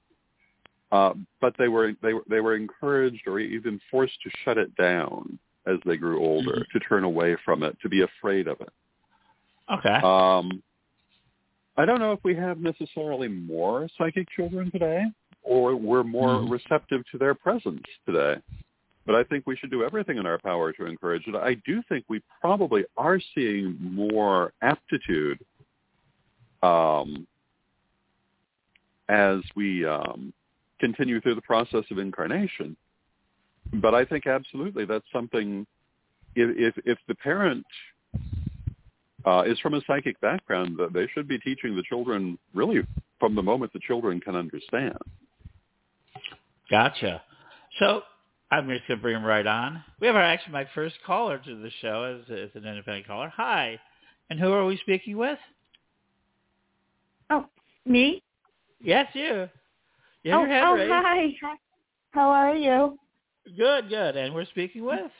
uh, 0.92 1.14
but 1.40 1.54
they 1.58 1.68
were 1.68 1.92
they 2.02 2.14
were 2.14 2.22
they 2.28 2.40
were 2.40 2.56
encouraged 2.56 3.26
or 3.26 3.38
even 3.38 3.80
forced 3.90 4.20
to 4.22 4.30
shut 4.44 4.56
it 4.58 4.74
down 4.76 5.38
as 5.66 5.76
they 5.84 5.96
grew 5.96 6.20
older, 6.20 6.52
mm-hmm. 6.52 6.78
to 6.78 6.84
turn 6.84 7.04
away 7.04 7.36
from 7.44 7.62
it, 7.62 7.76
to 7.82 7.88
be 7.88 8.02
afraid 8.02 8.48
of 8.48 8.60
it. 8.60 8.72
Okay. 9.72 10.00
Um, 10.02 10.62
I 11.76 11.84
don't 11.84 12.00
know 12.00 12.12
if 12.12 12.20
we 12.22 12.34
have 12.36 12.58
necessarily 12.58 13.28
more 13.28 13.88
psychic 13.96 14.28
children 14.36 14.70
today, 14.70 15.04
or 15.42 15.74
we're 15.74 16.04
more 16.04 16.36
mm-hmm. 16.36 16.52
receptive 16.52 17.02
to 17.12 17.18
their 17.18 17.34
presence 17.34 17.82
today. 18.06 18.36
But 19.04 19.16
I 19.16 19.24
think 19.24 19.46
we 19.46 19.56
should 19.56 19.70
do 19.70 19.82
everything 19.82 20.18
in 20.18 20.26
our 20.26 20.38
power 20.38 20.72
to 20.72 20.86
encourage 20.86 21.26
it. 21.26 21.34
I 21.34 21.54
do 21.66 21.82
think 21.88 22.04
we 22.08 22.22
probably 22.40 22.84
are 22.96 23.18
seeing 23.34 23.76
more 23.80 24.52
aptitude 24.62 25.40
um, 26.62 27.26
as 29.08 29.38
we 29.56 29.84
um, 29.84 30.32
continue 30.78 31.20
through 31.20 31.34
the 31.34 31.42
process 31.42 31.84
of 31.90 31.98
incarnation. 31.98 32.76
But 33.74 33.94
I 33.94 34.04
think 34.04 34.26
absolutely 34.26 34.84
that's 34.84 35.04
something. 35.12 35.66
If 36.34 36.76
if, 36.76 36.84
if 36.86 36.98
the 37.08 37.14
parent 37.16 37.66
uh, 39.24 39.44
is 39.46 39.58
from 39.60 39.74
a 39.74 39.80
psychic 39.86 40.20
background, 40.20 40.76
that 40.78 40.92
they 40.92 41.06
should 41.14 41.28
be 41.28 41.38
teaching 41.38 41.76
the 41.76 41.82
children 41.88 42.38
really 42.54 42.80
from 43.20 43.34
the 43.34 43.42
moment 43.42 43.72
the 43.72 43.80
children 43.80 44.20
can 44.20 44.34
understand. 44.34 44.98
Gotcha. 46.70 47.22
So 47.78 48.02
I'm 48.50 48.68
just 48.68 48.86
going 48.88 48.98
to 48.98 49.02
bring 49.02 49.16
him 49.16 49.24
right 49.24 49.46
on. 49.46 49.82
We 50.00 50.06
have 50.06 50.16
our, 50.16 50.22
actually 50.22 50.52
my 50.52 50.66
first 50.74 50.96
caller 51.06 51.38
to 51.38 51.56
the 51.56 51.70
show 51.80 52.02
as, 52.04 52.30
as 52.30 52.50
an 52.54 52.66
independent 52.66 53.06
caller. 53.06 53.32
Hi. 53.36 53.78
And 54.30 54.40
who 54.40 54.52
are 54.52 54.66
we 54.66 54.76
speaking 54.78 55.16
with? 55.16 55.38
Oh, 57.30 57.46
me? 57.86 58.22
Yes, 58.80 59.06
you. 59.14 59.48
Yeah, 60.24 60.36
oh, 60.36 60.42
oh 60.42 60.76
hi. 60.88 61.32
How 62.12 62.28
are 62.28 62.54
you? 62.54 62.98
Good, 63.56 63.88
good. 63.88 64.16
And 64.16 64.34
we're 64.34 64.44
speaking 64.46 64.84
with? 64.84 65.10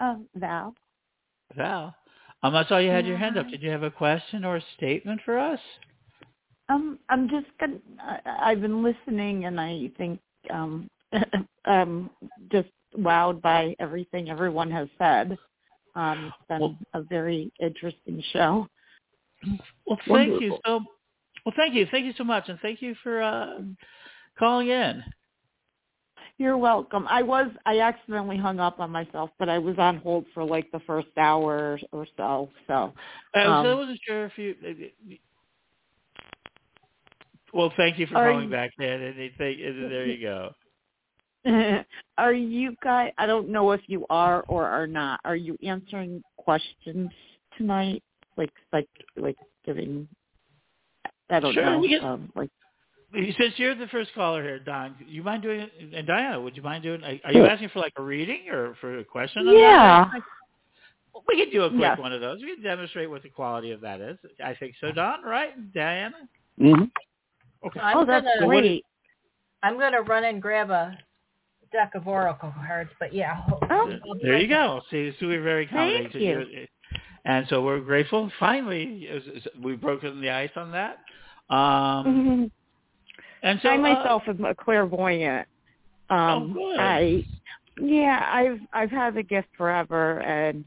Um, 0.00 0.26
Val. 0.34 0.74
Val. 1.56 1.94
Um, 2.42 2.56
I 2.56 2.66
saw 2.66 2.78
you 2.78 2.90
had 2.90 3.06
your 3.06 3.16
hand 3.16 3.38
up. 3.38 3.48
Did 3.50 3.62
you 3.62 3.70
have 3.70 3.84
a 3.84 3.90
question 3.90 4.44
or 4.44 4.56
a 4.56 4.64
statement 4.76 5.20
for 5.24 5.38
us? 5.38 5.60
Um, 6.68 6.98
I'm 7.08 7.28
just 7.28 7.46
gonna. 7.60 7.78
I've 8.24 8.60
been 8.60 8.82
listening, 8.82 9.44
and 9.44 9.60
I 9.60 9.90
think 9.96 10.20
um, 10.50 10.88
um, 11.64 12.10
just 12.50 12.68
wowed 12.98 13.40
by 13.40 13.76
everything 13.78 14.28
everyone 14.30 14.70
has 14.70 14.88
said. 14.98 15.38
Um, 15.94 16.26
it's 16.26 16.48
been 16.48 16.60
well, 16.60 16.76
a 16.94 17.02
very 17.02 17.52
interesting 17.60 18.22
show. 18.32 18.66
Well, 19.86 19.98
thank 20.08 20.08
Wonderful. 20.08 20.40
you 20.40 20.52
so. 20.64 20.80
Well, 21.44 21.54
thank 21.56 21.74
you, 21.74 21.86
thank 21.90 22.06
you 22.06 22.14
so 22.16 22.24
much, 22.24 22.48
and 22.48 22.58
thank 22.60 22.80
you 22.80 22.94
for 23.02 23.20
uh, 23.20 23.58
calling 24.38 24.68
in. 24.68 25.02
You're 26.42 26.58
welcome. 26.58 27.06
I 27.08 27.22
was 27.22 27.52
I 27.66 27.78
accidentally 27.78 28.36
hung 28.36 28.58
up 28.58 28.80
on 28.80 28.90
myself, 28.90 29.30
but 29.38 29.48
I 29.48 29.58
was 29.58 29.76
on 29.78 29.98
hold 29.98 30.24
for 30.34 30.42
like 30.42 30.68
the 30.72 30.80
first 30.80 31.06
hour 31.16 31.78
or 31.92 32.04
so. 32.16 32.50
So 32.66 32.74
um, 32.74 32.92
I 33.34 33.74
wasn't 33.74 34.00
sure 34.04 34.24
if 34.24 34.36
you. 34.36 34.56
Well, 37.54 37.72
thank 37.76 37.96
you 37.96 38.08
for 38.08 38.14
calling 38.14 38.46
you, 38.46 38.50
back, 38.50 38.72
Dan. 38.76 39.02
And 39.02 39.30
there 39.38 40.04
you 40.04 40.20
go. 40.20 40.52
are 42.18 42.32
you 42.32 42.74
guys? 42.82 43.12
I 43.18 43.26
don't 43.26 43.48
know 43.48 43.70
if 43.70 43.82
you 43.86 44.04
are 44.10 44.42
or 44.48 44.66
are 44.66 44.88
not. 44.88 45.20
Are 45.24 45.36
you 45.36 45.56
answering 45.62 46.24
questions 46.38 47.12
tonight? 47.56 48.02
Like, 48.36 48.50
like, 48.72 48.88
like 49.16 49.36
giving. 49.64 50.08
I 51.30 51.38
don't 51.38 51.54
sure, 51.54 51.64
know. 51.64 51.82
Can, 51.86 52.04
um, 52.04 52.32
like 52.34 52.50
since 53.14 53.54
you're 53.56 53.74
the 53.74 53.86
first 53.88 54.10
caller 54.14 54.42
here, 54.42 54.58
Don, 54.58 54.94
you 55.06 55.22
mind 55.22 55.42
doing 55.42 55.60
it? 55.60 55.72
And 55.94 56.06
Diana, 56.06 56.40
would 56.40 56.56
you 56.56 56.62
mind 56.62 56.82
doing? 56.82 57.02
It? 57.02 57.20
Are 57.24 57.32
you 57.32 57.44
asking 57.46 57.70
for 57.70 57.80
like 57.80 57.92
a 57.96 58.02
reading 58.02 58.48
or 58.50 58.76
for 58.80 58.98
a 58.98 59.04
question? 59.04 59.46
Yeah. 59.48 60.10
Well, 61.12 61.22
we 61.28 61.36
can 61.36 61.52
do 61.52 61.64
a 61.64 61.68
quick 61.68 61.80
yes. 61.80 61.98
one 61.98 62.12
of 62.12 62.20
those. 62.20 62.40
We 62.40 62.54
can 62.54 62.64
demonstrate 62.64 63.10
what 63.10 63.22
the 63.22 63.28
quality 63.28 63.70
of 63.72 63.82
that 63.82 64.00
is. 64.00 64.16
I 64.42 64.54
think 64.54 64.74
so, 64.80 64.92
Don. 64.92 65.22
Right, 65.22 65.72
Diana? 65.74 66.16
Mm-hmm. 66.58 66.84
Okay. 67.66 67.80
I'm 67.80 67.98
oh, 67.98 68.04
that's 68.06 68.26
gonna, 68.40 68.46
great. 68.46 68.84
I'm 69.62 69.78
going 69.78 69.92
to 69.92 70.00
run 70.00 70.24
and 70.24 70.40
grab 70.40 70.70
a 70.70 70.96
deck 71.70 71.92
of 71.94 72.08
oracle 72.08 72.52
cards, 72.66 72.90
but 72.98 73.12
yeah. 73.14 73.42
Oh, 73.70 73.92
there 74.22 74.38
you 74.38 74.48
go. 74.48 74.80
See, 74.90 75.12
so 75.20 75.26
we're 75.26 75.42
very 75.42 75.66
accommodating. 75.66 76.10
Thank 76.12 76.50
you. 76.50 76.66
And 77.24 77.46
so 77.48 77.62
we're 77.62 77.80
grateful. 77.80 78.30
Finally, 78.40 79.08
we've 79.62 79.80
broken 79.80 80.20
the 80.20 80.30
ice 80.30 80.50
on 80.56 80.72
that. 80.72 80.98
Um, 81.50 81.58
mm-hmm. 82.06 82.44
And 83.42 83.58
so 83.62 83.68
I 83.68 83.74
uh, 83.74 83.78
myself 83.78 84.22
am 84.28 84.44
a 84.44 84.54
clairvoyant. 84.54 85.46
Um, 86.10 86.18
oh, 86.18 86.52
good. 86.54 86.80
I 86.80 87.24
yeah, 87.80 88.28
I've 88.30 88.60
I've 88.72 88.90
had 88.90 89.14
the 89.14 89.22
gift 89.22 89.48
forever, 89.56 90.20
and 90.20 90.64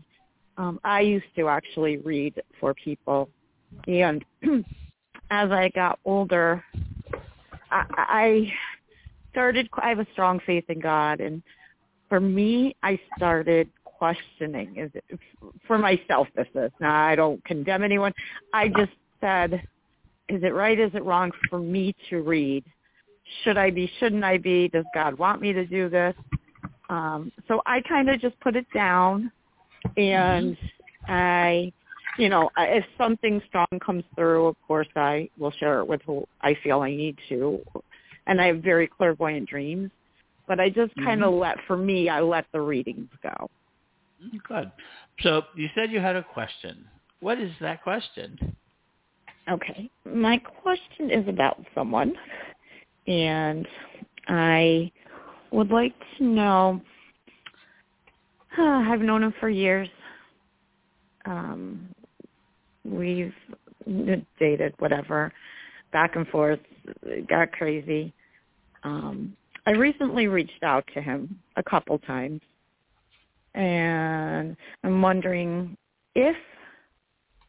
um, 0.58 0.80
I 0.84 1.02
used 1.02 1.26
to 1.36 1.48
actually 1.48 1.98
read 1.98 2.42
for 2.60 2.74
people, 2.74 3.30
and 3.88 4.26
as 5.30 5.52
I 5.52 5.70
got 5.76 6.00
older, 6.04 6.64
I, 7.72 7.86
I 7.98 8.54
started. 9.32 9.70
I 9.74 9.90
have 9.90 10.00
a 10.00 10.08
strong 10.14 10.40
faith 10.46 10.66
in 10.70 10.80
God, 10.80 11.22
and 11.22 11.44
for 12.10 12.20
me, 12.20 12.76
I 12.84 13.00
started 13.18 13.70
questioning. 13.84 14.76
Is 14.78 14.92
it 14.94 15.20
for 15.68 15.78
myself? 15.78 16.28
This 16.36 16.48
is 16.56 16.72
now. 16.80 17.06
I 17.06 17.16
don't 17.16 17.44
condemn 17.46 17.84
anyone. 17.84 18.14
I 18.54 18.68
just 18.68 18.92
said 19.22 19.66
is 20.30 20.44
it 20.44 20.54
right? 20.54 20.80
Is 20.80 20.92
it 20.94 21.04
wrong 21.04 21.32
for 21.50 21.60
me 21.60 21.96
to 22.10 22.22
read? 22.22 22.64
Should 23.44 23.58
I 23.58 23.72
be? 23.72 23.92
Shouldn't 24.00 24.24
I 24.24 24.38
be? 24.38 24.68
Does 24.68 24.86
God 24.94 25.18
want 25.18 25.42
me 25.42 25.54
to 25.54 25.66
do 25.66 25.90
this? 25.90 26.16
Um, 26.90 27.32
so 27.48 27.62
I 27.66 27.82
kind 27.82 28.10
of 28.10 28.20
just 28.20 28.40
put 28.42 28.56
it 28.56 28.66
down, 28.74 29.32
and 29.98 30.56
I, 31.08 31.72
you 32.18 32.30
know, 32.30 32.50
if 32.58 32.86
something 32.98 33.42
strong 33.48 33.68
comes 33.84 34.04
through, 34.16 34.46
of 34.48 34.56
course 34.68 34.88
I 34.96 35.30
will 35.40 35.52
share 35.52 35.80
it 35.80 35.88
with 35.88 36.02
who 36.06 36.26
I 36.42 36.56
feel 36.64 36.82
I 36.82 36.92
need 36.92 37.18
to, 37.30 37.60
and 38.28 38.40
I 38.40 38.48
have 38.48 38.58
very 38.58 38.88
clairvoyant 38.88 39.50
dreams. 39.50 39.90
But 40.48 40.60
I 40.60 40.70
just 40.70 40.94
kind 40.98 41.24
of 41.24 41.32
mm-hmm. 41.32 41.40
let, 41.40 41.58
for 41.66 41.76
me, 41.76 42.08
I 42.08 42.22
let 42.22 42.46
the 42.54 42.62
readings 42.62 43.10
go. 43.24 43.50
Good. 44.48 44.72
So 45.22 45.42
you 45.56 45.70
said 45.74 45.92
you 45.92 46.00
had 46.00 46.16
a 46.16 46.24
question. 46.24 46.86
What 47.20 47.40
is 47.40 47.52
that 47.62 47.82
question? 47.82 48.56
Okay. 49.50 49.90
My 50.06 50.38
question 50.38 51.12
is 51.12 51.28
about 51.28 51.64
someone, 51.76 52.14
and 53.08 53.68
I 54.28 54.92
would 55.52 55.70
like 55.70 55.94
to 56.18 56.24
know. 56.24 56.82
Uh, 58.58 58.62
I've 58.62 59.02
known 59.02 59.24
him 59.24 59.34
for 59.40 59.50
years. 59.50 59.90
Um, 61.26 61.90
we've 62.84 63.34
dated, 64.40 64.74
whatever, 64.80 65.32
back 65.92 66.16
and 66.16 66.28
forth, 66.28 66.60
got 67.28 67.52
crazy. 67.52 68.14
Um, 68.84 69.36
I 69.68 69.72
recently 69.72 70.28
reached 70.28 70.64
out 70.64 70.86
to 70.94 71.02
him 71.02 71.40
a 71.56 71.64
couple 71.64 72.00
times, 72.00 72.42
and 73.54 74.56
I'm 74.84 75.02
wondering 75.02 75.76
if 76.16 76.36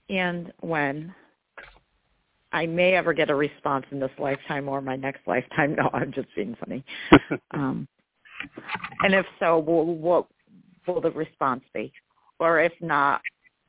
and 0.09 0.53
when 0.61 1.15
I 2.57 2.65
may 2.65 2.95
ever 2.95 3.13
get 3.13 3.29
a 3.29 3.35
response 3.35 3.85
in 3.91 4.01
this 4.01 4.11
lifetime 4.19 4.67
or 4.67 4.81
my 4.81 4.97
next 4.97 5.21
lifetime. 5.27 5.77
No, 5.77 5.91
I'm 5.93 6.11
just 6.11 6.29
being 6.35 6.57
funny. 6.59 6.83
um, 7.51 7.87
and 9.03 9.15
if 9.15 9.27
so, 9.39 9.59
will, 9.59 9.85
what 9.85 10.27
will 10.87 11.03
the 11.03 11.11
response 11.11 11.63
be? 11.75 11.93
Or 12.39 12.61
if 12.61 12.73
not, 12.81 13.21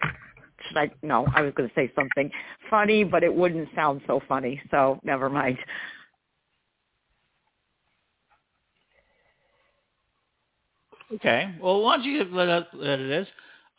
should 0.01 0.77
I? 0.77 0.89
No, 1.03 1.27
I 1.35 1.41
was 1.41 1.53
going 1.53 1.67
to 1.67 1.75
say 1.75 1.91
something 1.95 2.31
funny, 2.69 3.03
but 3.03 3.23
it 3.23 3.33
wouldn't 3.33 3.67
sound 3.75 4.01
so 4.07 4.21
funny. 4.25 4.61
So 4.71 5.01
never 5.03 5.29
mind. 5.29 5.57
Okay. 11.15 11.53
Well, 11.61 11.81
why 11.81 11.97
don't 11.97 12.05
you 12.05 12.23
let, 12.31 12.47
it, 12.47 12.67
let 12.73 12.99
it 12.99 13.11
is? 13.11 13.27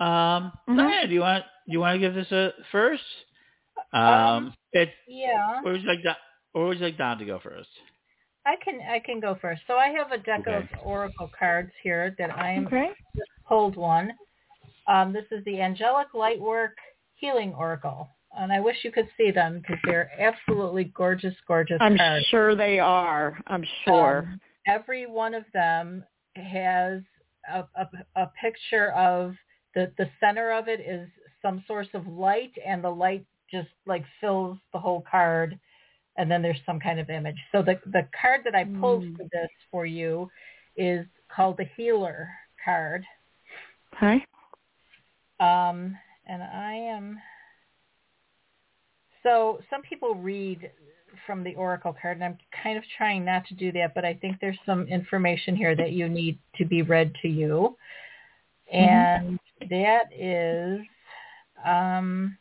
Um, 0.01 0.07
mm-hmm. 0.07 0.77
Diana, 0.77 1.09
do 1.09 1.15
you 1.15 1.21
want 1.21 1.45
do 1.67 1.73
you 1.73 1.81
want 1.81 1.95
to 1.95 1.99
give 1.99 2.15
this 2.15 2.31
a 2.31 2.51
first? 2.73 3.03
Um, 3.93 4.05
um 4.05 4.55
it, 4.73 4.91
yeah. 5.07 5.61
Or 5.65 5.73
would 5.73 5.83
you 5.83 5.89
like 5.89 6.03
Don, 6.03 6.17
or 6.55 6.67
would 6.67 6.79
you 6.79 6.85
like 6.85 6.99
Don 6.99 7.19
to 7.19 7.25
go 7.25 7.41
first? 7.43 7.69
I 8.47 8.57
can 8.65 8.81
I 8.81 8.99
can 8.99 9.21
go 9.21 9.37
first. 9.41 9.63
So 9.67 9.75
I 9.75 9.89
have 9.89 10.13
a 10.13 10.19
deck 10.19 10.41
okay. 10.47 10.57
of 10.57 10.65
oracle 10.83 11.31
cards 11.39 11.71
here 11.83 12.15
that 12.19 12.37
I 12.37 12.53
am 12.53 12.67
okay. 12.67 12.91
just 13.17 13.31
pulled 13.47 13.77
one. 13.77 14.13
Um, 14.87 15.13
this 15.13 15.27
is 15.31 15.45
the 15.45 15.61
Angelic 15.61 16.09
Lightwork 16.15 16.73
Healing 17.17 17.53
Oracle, 17.53 18.09
and 18.39 18.51
I 18.51 18.61
wish 18.61 18.77
you 18.85 18.91
could 18.91 19.09
see 19.19 19.31
them 19.31 19.59
because 19.59 19.77
they're 19.85 20.11
absolutely 20.19 20.85
gorgeous, 20.85 21.35
gorgeous 21.47 21.77
I'm 21.81 21.99
cards. 21.99 22.25
sure 22.27 22.55
they 22.55 22.79
are. 22.79 23.39
I'm 23.49 23.65
sure. 23.85 24.21
Um, 24.21 24.41
every 24.67 25.07
one 25.07 25.35
of 25.35 25.45
them 25.53 26.05
has 26.37 27.03
a, 27.53 27.65
a, 27.77 27.89
a 28.17 28.31
picture 28.41 28.93
of 28.93 29.35
the 29.75 29.93
the 29.99 30.09
center 30.21 30.53
of 30.53 30.69
it 30.69 30.81
is 30.81 31.09
some 31.43 31.63
source 31.67 31.89
of 31.93 32.07
light, 32.07 32.53
and 32.67 32.83
the 32.83 32.91
light 32.91 33.27
just 33.51 33.69
like 33.87 34.05
fills 34.21 34.59
the 34.73 34.79
whole 34.79 35.05
card 35.11 35.59
and 36.19 36.29
then 36.29 36.43
there's 36.43 36.59
some 36.67 36.81
kind 36.81 37.01
of 37.01 37.09
image. 37.09 37.39
So 37.53 37.63
the 37.63 37.81
the 37.87 38.07
card 38.21 38.43
that 38.45 38.55
I 38.55 38.65
pulled 38.65 39.05
mm. 39.05 39.17
for 39.17 39.23
this 39.33 39.49
for 39.71 39.87
you 39.87 40.29
is 40.77 41.07
called 41.35 41.57
the 41.57 41.67
healer 41.77 42.29
card. 42.63 43.05
Okay. 43.97 44.25
Um 45.41 45.97
and 46.27 46.43
I 46.43 46.73
am 46.75 47.19
so 49.23 49.61
some 49.71 49.81
people 49.83 50.15
read 50.17 50.71
from 51.27 51.43
the 51.43 51.55
oracle 51.55 51.95
card 52.01 52.17
and 52.17 52.25
I'm 52.25 52.39
kind 52.63 52.77
of 52.77 52.85
trying 52.97 53.25
not 53.25 53.47
to 53.47 53.55
do 53.55 53.73
that, 53.73 53.95
but 53.95 54.05
I 54.05 54.15
think 54.15 54.37
there's 54.41 54.59
some 54.67 54.87
information 54.89 55.57
here 55.57 55.75
that 55.77 55.93
you 55.93 56.09
need 56.09 56.39
to 56.57 56.65
be 56.65 56.83
read 56.83 57.15
to 57.23 57.29
you. 57.29 57.77
Mm-hmm. 58.75 58.77
And 58.77 59.41
mm-hmm. 59.63 59.69
that 59.71 60.13
is 60.13 60.81
um 61.65 62.37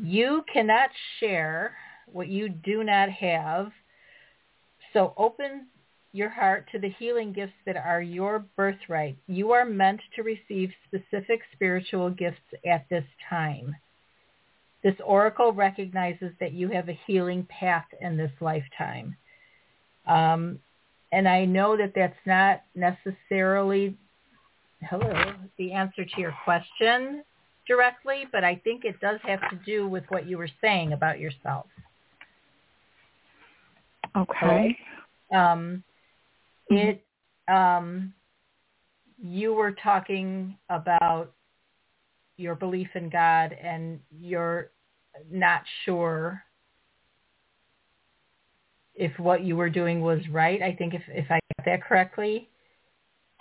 you 0.00 0.44
cannot 0.52 0.90
share 1.18 1.76
what 2.06 2.28
you 2.28 2.48
do 2.48 2.84
not 2.84 3.10
have. 3.10 3.72
So 4.92 5.14
open 5.16 5.66
your 6.12 6.28
heart 6.28 6.68
to 6.72 6.78
the 6.78 6.90
healing 6.98 7.32
gifts 7.32 7.54
that 7.64 7.76
are 7.76 8.02
your 8.02 8.44
birthright. 8.56 9.16
You 9.26 9.52
are 9.52 9.64
meant 9.64 10.00
to 10.16 10.22
receive 10.22 10.70
specific 10.86 11.40
spiritual 11.54 12.10
gifts 12.10 12.40
at 12.70 12.86
this 12.90 13.04
time. 13.30 13.74
This 14.82 14.94
oracle 15.04 15.52
recognizes 15.52 16.32
that 16.40 16.52
you 16.52 16.68
have 16.68 16.88
a 16.88 16.98
healing 17.06 17.46
path 17.48 17.86
in 18.00 18.16
this 18.16 18.32
lifetime. 18.40 19.16
Um, 20.06 20.58
and 21.12 21.28
I 21.28 21.44
know 21.44 21.76
that 21.76 21.92
that's 21.94 22.14
not 22.26 22.62
necessarily, 22.74 23.96
hello, 24.82 25.32
the 25.56 25.72
answer 25.72 26.04
to 26.04 26.20
your 26.20 26.34
question 26.44 27.22
directly, 27.66 28.24
but 28.32 28.44
I 28.44 28.56
think 28.56 28.84
it 28.84 29.00
does 29.00 29.20
have 29.22 29.40
to 29.50 29.56
do 29.64 29.88
with 29.88 30.04
what 30.08 30.26
you 30.26 30.38
were 30.38 30.50
saying 30.60 30.92
about 30.92 31.20
yourself. 31.20 31.66
Okay. 34.16 34.76
Um, 35.34 35.82
mm-hmm. 36.70 36.76
it 36.76 37.04
um, 37.48 38.12
you 39.22 39.54
were 39.54 39.72
talking 39.72 40.56
about 40.68 41.32
your 42.36 42.54
belief 42.54 42.88
in 42.94 43.08
God 43.08 43.56
and 43.62 44.00
you're 44.10 44.70
not 45.30 45.62
sure 45.84 46.42
if 48.94 49.18
what 49.18 49.42
you 49.42 49.56
were 49.56 49.70
doing 49.70 50.00
was 50.00 50.20
right. 50.30 50.60
I 50.60 50.74
think 50.74 50.94
if 50.94 51.02
if 51.08 51.30
I 51.30 51.40
got 51.56 51.64
that 51.64 51.82
correctly. 51.82 52.48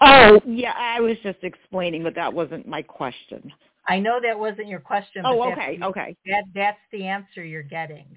Oh, 0.04 0.42
yeah, 0.48 0.74
I 0.76 1.00
was 1.00 1.18
just 1.22 1.40
explaining, 1.44 2.04
but 2.04 2.16
that 2.16 2.34
wasn't 2.34 2.68
my 2.68 2.82
question. 2.82 3.52
I 3.88 4.00
know 4.00 4.20
that 4.22 4.38
wasn't 4.38 4.68
your 4.68 4.80
question. 4.80 5.24
Oh, 5.26 5.40
but 5.40 5.54
okay, 5.54 5.78
that's, 5.80 5.90
okay. 5.90 6.16
That 6.26 6.44
that's 6.54 6.80
the 6.92 7.06
answer 7.06 7.44
you're 7.44 7.64
getting. 7.64 8.08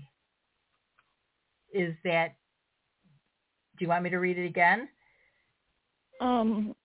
Is 1.73 1.95
that? 2.05 2.37
Do 3.79 3.85
you 3.85 3.89
want 3.89 4.05
me 4.05 4.11
to 4.11 4.19
read 4.19 4.39
it 4.39 4.47
again? 4.47 4.89
Um, 6.21 6.77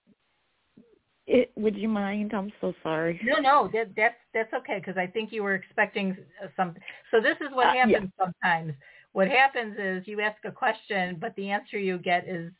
it, 1.27 1.51
would 1.55 1.75
you 1.75 1.87
mind? 1.87 2.33
I'm 2.33 2.51
so 2.59 2.73
sorry. 2.81 3.21
No, 3.23 3.39
no, 3.39 3.69
that 3.73 3.89
that's 3.95 4.15
that's 4.33 4.53
okay 4.53 4.79
because 4.79 4.97
I 4.97 5.05
think 5.05 5.31
you 5.31 5.43
were 5.43 5.53
expecting 5.53 6.17
something. 6.55 6.81
So 7.11 7.21
this 7.21 7.37
is 7.41 7.53
what 7.53 7.67
Uh, 7.67 7.73
yeah. 7.73 7.85
happens 7.85 8.11
sometimes. 8.17 8.73
What 9.11 9.27
happens 9.27 9.75
is 9.77 10.07
you 10.07 10.21
ask 10.21 10.43
a 10.45 10.51
question, 10.51 11.17
but 11.19 11.35
the 11.35 11.49
answer 11.49 11.77
you 11.77 11.97
get 11.97 12.27
is 12.27 12.51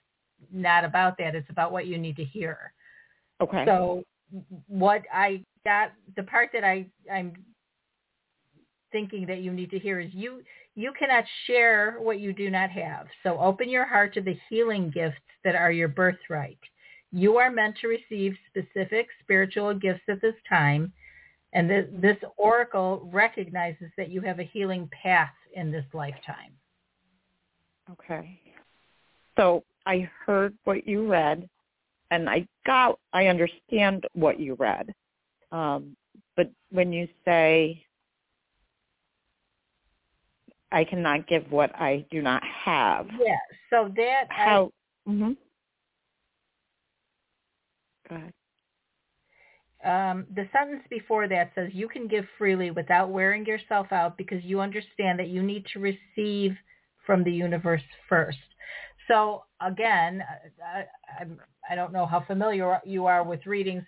not 0.52 0.84
about 0.84 1.18
that. 1.18 1.36
It's 1.36 1.50
about 1.50 1.72
what 1.72 1.88
you 1.88 1.98
need 1.98 2.16
to 2.18 2.24
hear. 2.24 2.74
Okay. 3.42 3.66
So 3.66 4.04
what 4.68 5.04
I 5.14 5.44
got, 5.64 5.92
the 6.16 6.24
part 6.24 6.50
that 6.54 6.64
I 6.64 6.86
I'm 7.12 7.34
thinking 8.92 9.26
that 9.28 9.42
you 9.42 9.52
need 9.52 9.70
to 9.72 9.80
hear 9.80 10.00
is 10.00 10.10
you 10.14 10.42
you 10.76 10.94
cannot 10.98 11.26
share 11.46 11.98
what 12.00 12.20
you 12.20 12.34
do 12.34 12.50
not 12.50 12.70
have. 12.70 13.08
So 13.24 13.38
open 13.40 13.70
your 13.70 13.86
heart 13.86 14.14
to 14.14 14.22
the 14.22 14.38
healing 14.50 14.92
gifts 14.94 15.18
that 15.44 15.56
are 15.56 15.72
your 15.72 15.88
birthright. 15.88 16.60
You 17.12 17.38
are 17.38 17.52
meant 17.52 17.76
to 17.82 17.88
receive 17.88 18.36
specific 18.50 19.08
spiritual 19.22 19.74
gifts 19.74 20.04
at 20.08 20.22
this 20.22 20.36
time, 20.48 20.94
and 21.54 21.70
this, 21.70 21.86
this 21.92 22.18
oracle 22.38 23.10
recognizes 23.12 23.90
that 23.98 24.10
you 24.10 24.22
have 24.22 24.40
a 24.40 24.44
healing 24.44 24.90
path 25.04 25.34
in 25.54 25.72
this 25.72 25.86
lifetime. 25.94 26.54
Okay. 27.92 28.40
So 29.38 29.64
I 29.86 30.08
heard 30.26 30.54
what 30.66 30.88
you 30.88 31.08
read, 31.08 31.50
and 32.12 32.30
I 32.30 32.48
got, 32.66 33.00
I 33.14 33.28
understand 33.28 34.06
what 34.14 34.40
you 34.40 34.56
read. 34.56 34.94
Um, 35.52 35.96
but 36.36 36.50
when 36.72 36.92
you 36.94 37.08
say, 37.26 37.84
I 40.72 40.84
cannot 40.84 41.28
give 41.28 41.52
what 41.52 41.74
I 41.76 42.06
do 42.12 42.22
not 42.22 42.44
have, 42.44 43.08
Yeah. 43.20 43.38
So 43.70 43.92
that 43.96 44.28
I- 44.30 44.34
how? 44.34 44.72
hmm 45.06 45.34
Go 48.08 48.16
ahead. 48.16 48.34
um, 49.84 50.26
the 50.36 50.48
sentence 50.52 50.84
before 50.90 51.28
that 51.28 51.52
says 51.56 51.70
you 51.74 51.88
can 51.88 52.08
give 52.08 52.26
freely 52.38 52.70
without 52.72 53.10
wearing 53.10 53.46
yourself 53.46 53.92
out 53.92 54.18
because 54.18 54.44
you 54.44 54.60
understand 54.60 55.20
that 55.20 55.28
you 55.30 55.42
need 55.42 55.66
to 55.74 55.80
receive 55.80 56.56
from 57.06 57.24
the 57.24 57.32
universe 57.32 57.82
first. 58.08 58.38
So 59.08 59.44
again, 59.62 60.24
I, 60.64 60.86
I, 61.22 61.26
I 61.70 61.76
don't 61.76 61.94
know 61.94 62.06
how 62.06 62.22
familiar 62.22 62.80
you 62.84 63.06
are 63.06 63.24
with 63.24 63.46
readings. 63.46 63.84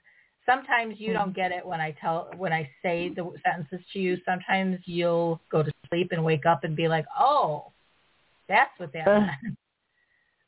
Sometimes 0.45 0.95
you 0.99 1.13
don't 1.13 1.35
get 1.35 1.51
it 1.51 1.65
when 1.65 1.79
I 1.79 1.91
tell 2.01 2.29
when 2.37 2.51
I 2.51 2.69
say 2.81 3.09
the 3.09 3.31
sentences 3.45 3.85
to 3.93 3.99
you. 3.99 4.17
Sometimes 4.25 4.79
you'll 4.85 5.39
go 5.51 5.63
to 5.63 5.71
sleep 5.89 6.09
and 6.11 6.23
wake 6.23 6.45
up 6.45 6.63
and 6.63 6.75
be 6.75 6.87
like, 6.87 7.05
"Oh, 7.19 7.71
that's 8.47 8.77
what 8.79 8.91
that 8.93 9.07
Uh. 9.07 9.27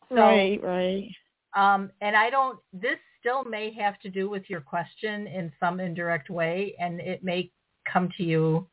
So, 0.10 0.16
right, 0.16 0.62
right. 0.64 1.10
um, 1.56 1.92
and 2.02 2.16
I 2.16 2.30
don't, 2.30 2.60
this 2.72 3.00
still 3.20 3.44
may 3.44 3.74
have 3.74 4.00
to 4.02 4.10
do 4.10 4.30
with 4.30 4.44
your 4.50 4.62
question 4.62 5.28
in 5.28 5.52
some 5.60 5.80
indirect 5.80 6.30
way, 6.30 6.76
and 6.80 7.00
it 7.00 7.24
may 7.24 7.52
come 7.92 8.10
to 8.18 8.24
you 8.24 8.68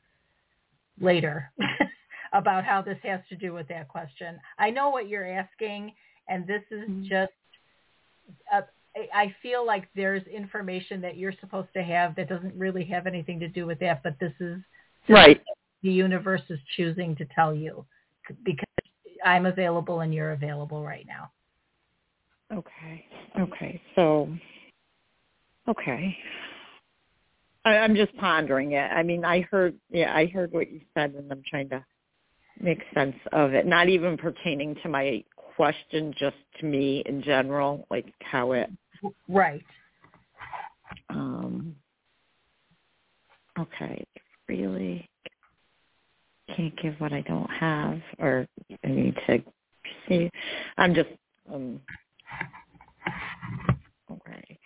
later 1.00 1.50
about 2.32 2.64
how 2.64 2.82
this 2.82 2.98
has 3.02 3.20
to 3.28 3.36
do 3.36 3.52
with 3.52 3.68
that 3.68 3.88
question. 3.88 4.38
I 4.58 4.70
know 4.70 4.90
what 4.90 5.08
you're 5.08 5.26
asking, 5.26 5.94
and 6.28 6.46
this 6.46 6.62
is 6.70 6.88
Mhm. 6.88 7.08
just, 7.08 7.32
uh, 8.52 8.62
I- 8.96 9.08
I 9.14 9.36
feel 9.42 9.64
like 9.64 9.88
there's 9.94 10.26
information 10.26 11.00
that 11.02 11.16
you're 11.16 11.32
supposed 11.40 11.72
to 11.74 11.82
have 11.82 12.14
that 12.16 12.28
doesn't 12.28 12.56
really 12.56 12.84
have 12.86 13.06
anything 13.06 13.38
to 13.40 13.48
do 13.48 13.66
with 13.66 13.78
that, 13.80 14.02
but 14.02 14.18
this 14.18 14.32
is 14.40 14.60
Right. 15.08 15.42
the 15.82 15.92
universe 15.92 16.42
is 16.50 16.60
choosing 16.76 17.16
to 17.16 17.24
tell 17.26 17.54
you 17.54 17.86
because 18.44 18.66
I'm 19.24 19.46
available 19.46 20.00
and 20.00 20.14
you're 20.14 20.32
available 20.32 20.82
right 20.84 21.06
now. 21.06 21.30
Okay. 22.52 23.06
Okay. 23.38 23.80
So, 23.94 24.28
okay. 25.68 26.16
I, 27.64 27.78
I'm 27.78 27.94
just 27.94 28.16
pondering 28.16 28.72
it. 28.72 28.90
I 28.92 29.02
mean, 29.02 29.24
I 29.24 29.42
heard, 29.42 29.78
yeah, 29.90 30.14
I 30.14 30.26
heard 30.26 30.52
what 30.52 30.70
you 30.70 30.80
said, 30.94 31.14
and 31.14 31.30
I'm 31.30 31.42
trying 31.48 31.68
to 31.70 31.84
make 32.60 32.82
sense 32.94 33.16
of 33.32 33.54
it. 33.54 33.66
Not 33.66 33.88
even 33.88 34.16
pertaining 34.16 34.76
to 34.82 34.88
my 34.88 35.22
question, 35.56 36.14
just 36.18 36.36
to 36.60 36.66
me 36.66 37.02
in 37.06 37.22
general, 37.22 37.86
like 37.90 38.12
how 38.20 38.52
it. 38.52 38.70
Right. 39.28 39.64
um 41.08 41.74
Okay. 43.58 44.04
Really 44.48 45.08
can't 46.56 46.76
give 46.82 46.94
what 46.98 47.12
I 47.12 47.20
don't 47.22 47.50
have, 47.50 48.00
or 48.18 48.46
I 48.84 48.88
need 48.88 49.14
to 49.26 49.42
see. 50.08 50.30
I'm 50.78 50.94
just 50.94 51.08
um 51.52 51.80
okay. 54.10 54.58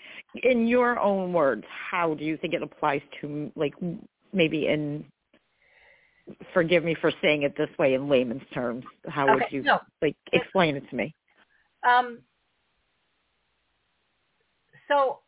In 0.43 0.67
your 0.67 0.99
own 0.99 1.33
words, 1.33 1.65
how 1.91 2.15
do 2.15 2.25
you 2.25 2.37
think 2.37 2.55
it 2.55 2.63
applies 2.63 3.03
to 3.21 3.53
like 3.57 3.75
maybe 4.33 4.67
in 4.69 5.05
forgive 6.53 6.85
me 6.85 6.95
for 7.01 7.13
saying 7.23 7.43
it 7.43 7.57
this 7.57 7.69
way 7.79 7.95
in 7.95 8.09
layman's 8.09 8.43
terms. 8.53 8.85
How 9.09 9.33
would 9.33 9.45
you 9.51 9.63
no. 9.63 9.81
like 10.01 10.17
explain 10.33 10.77
it 10.77 10.89
to 10.91 10.97
me? 10.97 11.15
Um, 11.89 12.21
so 14.89 15.19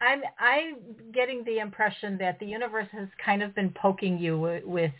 I'm 0.00 0.22
I'm 0.38 0.76
getting 1.12 1.44
the 1.44 1.58
impression 1.58 2.18
that 2.18 2.38
the 2.38 2.46
universe 2.46 2.88
has 2.92 3.08
kind 3.24 3.42
of 3.42 3.54
been 3.54 3.70
poking 3.70 4.18
you 4.18 4.38
with, 4.38 4.64
with 4.64 4.92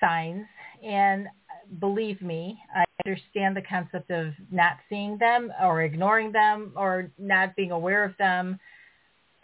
signs, 0.00 0.44
and 0.84 1.26
believe 1.80 2.20
me, 2.22 2.58
I 2.74 2.84
understand 3.06 3.56
the 3.56 3.62
concept 3.62 4.10
of 4.10 4.32
not 4.50 4.76
seeing 4.88 5.18
them 5.18 5.52
or 5.62 5.82
ignoring 5.82 6.32
them 6.32 6.72
or 6.76 7.10
not 7.18 7.56
being 7.56 7.70
aware 7.70 8.04
of 8.04 8.16
them, 8.18 8.58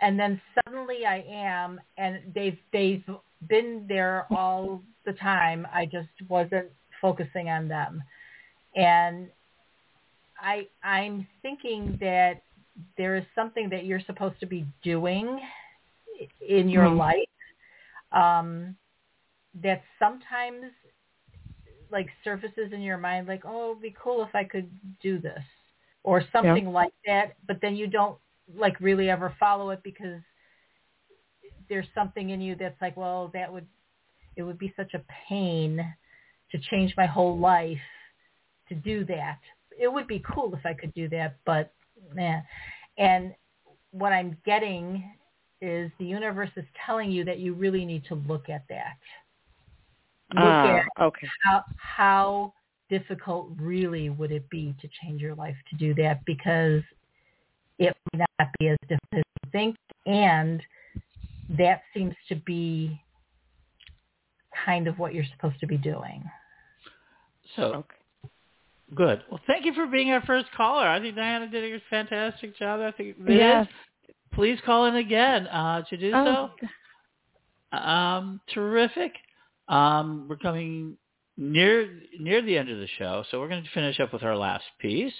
and 0.01 0.19
then 0.19 0.41
suddenly 0.55 1.07
I 1.07 1.25
am, 1.31 1.81
and 1.99 2.21
they've 2.35 2.59
they've 2.73 3.05
been 3.49 3.87
there 3.89 4.27
all 4.31 4.83
the 5.05 5.13
time. 5.15 5.67
I 5.73 5.87
just 5.87 6.09
wasn't 6.29 6.69
focusing 7.01 7.49
on 7.49 7.69
them, 7.69 8.03
and 8.77 9.29
I 10.41 10.67
I'm 10.83 11.27
thinking 11.43 11.97
that 12.01 12.43
there 12.97 13.17
is 13.17 13.25
something 13.35 13.69
that 13.71 13.85
you're 13.85 14.01
supposed 14.07 14.41
to 14.41 14.47
be 14.47 14.65
doing 14.83 15.41
in 16.47 16.69
your 16.69 16.87
Mhm. 16.87 16.97
life 16.99 17.29
um, 18.13 18.77
that 19.63 19.83
sometimes 19.99 20.73
like 21.91 22.09
surfaces 22.23 22.73
in 22.73 22.81
your 22.83 22.97
mind 22.99 23.27
like 23.27 23.43
oh 23.45 23.71
it'd 23.73 23.83
be 23.83 23.95
cool 24.03 24.23
if 24.23 24.35
I 24.35 24.45
could 24.45 24.71
do 25.01 25.19
this 25.19 25.43
or 26.05 26.23
something 26.33 26.67
like 26.73 26.93
that 27.07 27.35
but 27.47 27.61
then 27.61 27.75
you 27.77 27.87
don't 27.89 28.19
like 28.57 28.79
really 28.81 29.11
ever 29.11 29.35
follow 29.39 29.71
it 29.71 29.81
because 29.83 30.21
there's 31.69 31.87
something 31.95 32.31
in 32.31 32.41
you 32.41 32.57
that's 32.57 32.81
like 32.81 32.97
well 32.97 33.31
that 33.33 33.53
would 33.53 33.67
it 34.37 34.43
would 34.43 34.59
be 34.59 34.73
such 34.77 34.95
a 34.95 35.03
pain 35.29 35.79
to 36.51 36.59
change 36.71 36.95
my 36.97 37.07
whole 37.07 37.39
life 37.39 37.79
to 38.69 38.75
do 38.75 39.05
that 39.05 39.39
it 39.79 39.93
would 39.93 40.07
be 40.07 40.23
cool 40.33 40.53
if 40.55 40.65
I 40.65 40.75
could 40.75 40.93
do 40.95 41.09
that 41.11 41.37
but 41.45 41.73
man. 42.15 42.43
And 42.99 43.35
what 43.91 44.13
I'm 44.13 44.37
getting 44.45 45.05
is 45.61 45.91
the 45.99 46.05
universe 46.05 46.51
is 46.57 46.65
telling 46.87 47.11
you 47.11 47.25
that 47.25 47.39
you 47.39 47.55
really 47.55 47.85
need 47.85 48.05
to 48.07 48.15
look 48.15 48.49
at 48.49 48.65
that. 48.69 48.99
Look 50.35 50.45
Ah, 50.45 50.85
at 50.99 51.05
okay. 51.07 51.27
how 51.43 51.65
how 51.77 52.55
difficult 52.89 53.51
really 53.57 54.11
would 54.11 54.33
it 54.33 54.49
be 54.51 54.75
to 54.81 54.89
change 55.03 55.21
your 55.21 55.35
life 55.35 55.57
to 55.71 55.77
do 55.77 55.95
that 55.95 56.25
because 56.25 56.83
it 57.79 57.97
might 58.15 58.27
as 58.69 58.77
difficult 58.83 58.99
as 59.15 59.23
you 59.45 59.51
think 59.53 59.77
and 60.07 60.63
that 61.59 61.83
seems 61.95 62.15
to 62.29 62.37
be 62.37 63.01
kind 64.65 64.87
of 64.87 64.99
what 64.99 65.15
you're 65.15 65.25
supposed 65.37 65.59
to 65.61 65.67
be 65.67 65.77
doing. 65.77 66.23
So 67.57 67.63
Okay. 67.63 67.97
good. 68.95 69.23
Well, 69.31 69.41
thank 69.47 69.65
you 69.65 69.73
for 69.75 69.87
being 69.87 70.11
our 70.11 70.23
first 70.23 70.47
caller. 70.57 70.87
I 70.87 71.01
think 71.01 71.17
Diana 71.17 71.49
did 71.49 71.75
a 71.75 71.81
fantastic 71.91 72.57
job. 72.57 72.81
I 72.81 72.93
think 72.93 73.17
Liz, 73.19 73.37
Yes. 73.39 73.67
please 74.33 74.59
call 74.65 74.87
in 74.87 74.97
again 74.97 75.47
uh, 75.49 75.83
to 75.83 75.97
do 75.97 76.13
Oh, 76.15 76.51
so. 77.73 77.77
Um, 77.77 78.41
terrific. 78.53 79.13
Um, 79.69 80.27
we're 80.29 80.37
coming 80.37 80.97
near 81.37 82.01
near 82.19 82.43
the 82.43 82.59
end 82.59 82.69
of 82.69 82.79
the 82.79 82.89
show, 82.99 83.25
so 83.31 83.39
we're 83.41 83.49
going 83.49 83.63
to 83.63 83.71
finish 83.71 84.01
up 84.01 84.13
with 84.13 84.25
our 84.25 84.37
last 84.37 84.65
piece. 84.81 85.15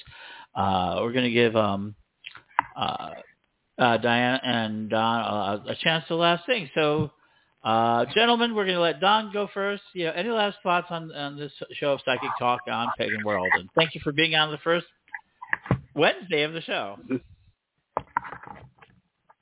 Uh, 0.55 0.99
we're 1.01 1.13
going 1.13 1.25
to 1.25 1.31
give 1.31 1.55
um, 1.55 1.95
uh, 2.77 3.11
uh, 3.81 3.97
Diana 3.97 4.41
and 4.45 4.91
Don 4.91 5.21
a, 5.67 5.71
a 5.71 5.77
chance 5.77 6.05
to 6.09 6.15
last 6.15 6.45
thing. 6.47 6.69
So, 6.75 7.11
uh, 7.65 8.05
gentlemen, 8.15 8.55
we're 8.55 8.65
going 8.65 8.77
to 8.77 8.83
let 8.83 9.01
Don 9.01 9.33
go 9.33 9.49
first. 9.53 9.83
You 9.95 10.07
know, 10.07 10.13
any 10.13 10.29
last 10.29 10.59
thoughts 10.63 10.89
on, 10.91 11.11
on 11.13 11.37
this 11.37 11.53
show 11.73 11.93
of 11.93 12.01
Psychic 12.05 12.31
Talk 12.39 12.61
on 12.71 12.89
Pagan 12.99 13.25
World? 13.25 13.49
And 13.55 13.69
thank 13.75 13.95
you 13.95 14.01
for 14.05 14.13
being 14.13 14.35
on 14.35 14.51
the 14.51 14.59
first 14.59 14.87
Wednesday 15.95 16.43
of 16.43 16.53
the 16.53 16.61
show. 16.61 16.97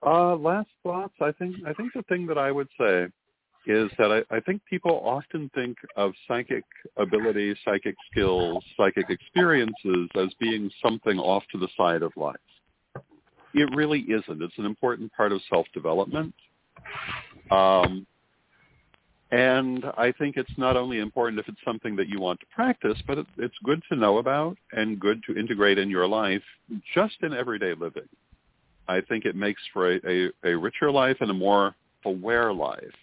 Uh, 0.06 0.36
last 0.36 0.68
thoughts. 0.84 1.14
I 1.20 1.32
think 1.32 1.56
I 1.66 1.72
think 1.72 1.92
the 1.92 2.02
thing 2.02 2.26
that 2.28 2.38
I 2.38 2.52
would 2.52 2.68
say 2.80 3.06
is 3.66 3.90
that 3.98 4.24
I, 4.30 4.36
I 4.36 4.40
think 4.40 4.62
people 4.70 5.02
often 5.04 5.50
think 5.54 5.76
of 5.96 6.12
psychic 6.28 6.64
ability, 6.96 7.56
psychic 7.64 7.96
skills, 8.10 8.64
psychic 8.76 9.10
experiences 9.10 10.08
as 10.14 10.28
being 10.38 10.70
something 10.82 11.18
off 11.18 11.42
to 11.52 11.58
the 11.58 11.68
side 11.76 12.02
of 12.02 12.12
life. 12.16 12.36
It 13.54 13.74
really 13.74 14.00
isn't. 14.00 14.42
It's 14.42 14.58
an 14.58 14.66
important 14.66 15.12
part 15.12 15.32
of 15.32 15.40
self-development. 15.48 16.34
Um, 17.50 18.06
and 19.30 19.84
I 19.96 20.12
think 20.12 20.36
it's 20.36 20.50
not 20.56 20.76
only 20.76 20.98
important 21.00 21.38
if 21.38 21.48
it's 21.48 21.60
something 21.64 21.96
that 21.96 22.08
you 22.08 22.18
want 22.18 22.40
to 22.40 22.46
practice, 22.46 22.98
but 23.06 23.18
it, 23.18 23.26
it's 23.36 23.54
good 23.62 23.82
to 23.90 23.96
know 23.96 24.18
about 24.18 24.56
and 24.72 24.98
good 24.98 25.22
to 25.26 25.38
integrate 25.38 25.78
in 25.78 25.90
your 25.90 26.06
life 26.06 26.42
just 26.94 27.16
in 27.22 27.34
everyday 27.34 27.74
living. 27.74 28.08
I 28.86 29.02
think 29.02 29.26
it 29.26 29.36
makes 29.36 29.60
for 29.72 29.94
a, 29.94 30.00
a, 30.06 30.30
a 30.44 30.56
richer 30.56 30.90
life 30.90 31.18
and 31.20 31.30
a 31.30 31.34
more 31.34 31.74
aware 32.06 32.52
life 32.54 32.94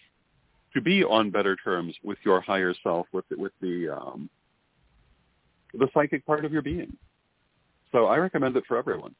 to 0.74 0.80
be 0.80 1.04
on 1.04 1.30
better 1.30 1.56
terms 1.56 1.94
with 2.02 2.18
your 2.24 2.40
higher 2.40 2.74
self, 2.82 3.06
with 3.12 3.24
with 3.30 3.52
the 3.60 3.88
um, 3.88 4.28
the 5.74 5.88
psychic 5.94 6.26
part 6.26 6.44
of 6.44 6.52
your 6.52 6.62
being. 6.62 6.96
So 7.92 8.06
I 8.06 8.16
recommend 8.18 8.56
it 8.56 8.64
for 8.66 8.76
everyone. 8.76 9.14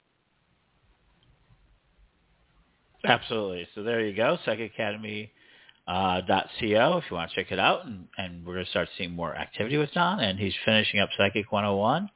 Absolutely. 3.07 3.68
So 3.74 3.82
there 3.82 4.00
you 4.00 4.14
go, 4.14 4.38
Psychic 4.44 4.72
Academy 4.72 5.32
uh, 5.88 6.20
.co 6.26 6.46
if 6.61 7.04
you 7.11 7.16
want 7.16 7.30
to 7.30 7.36
check 7.36 7.52
it 7.52 7.59
out. 7.59 7.86
And, 7.86 8.09
and 8.18 8.44
we're 8.44 8.54
going 8.54 8.64
to 8.64 8.70
start 8.70 8.88
seeing 8.98 9.12
more 9.12 9.34
activity 9.34 9.76
with 9.76 9.92
Don. 9.92 10.20
And 10.20 10.38
he's 10.38 10.54
finishing 10.64 11.00
up 11.00 11.11
Psychic 11.16 11.50
101 11.52 12.11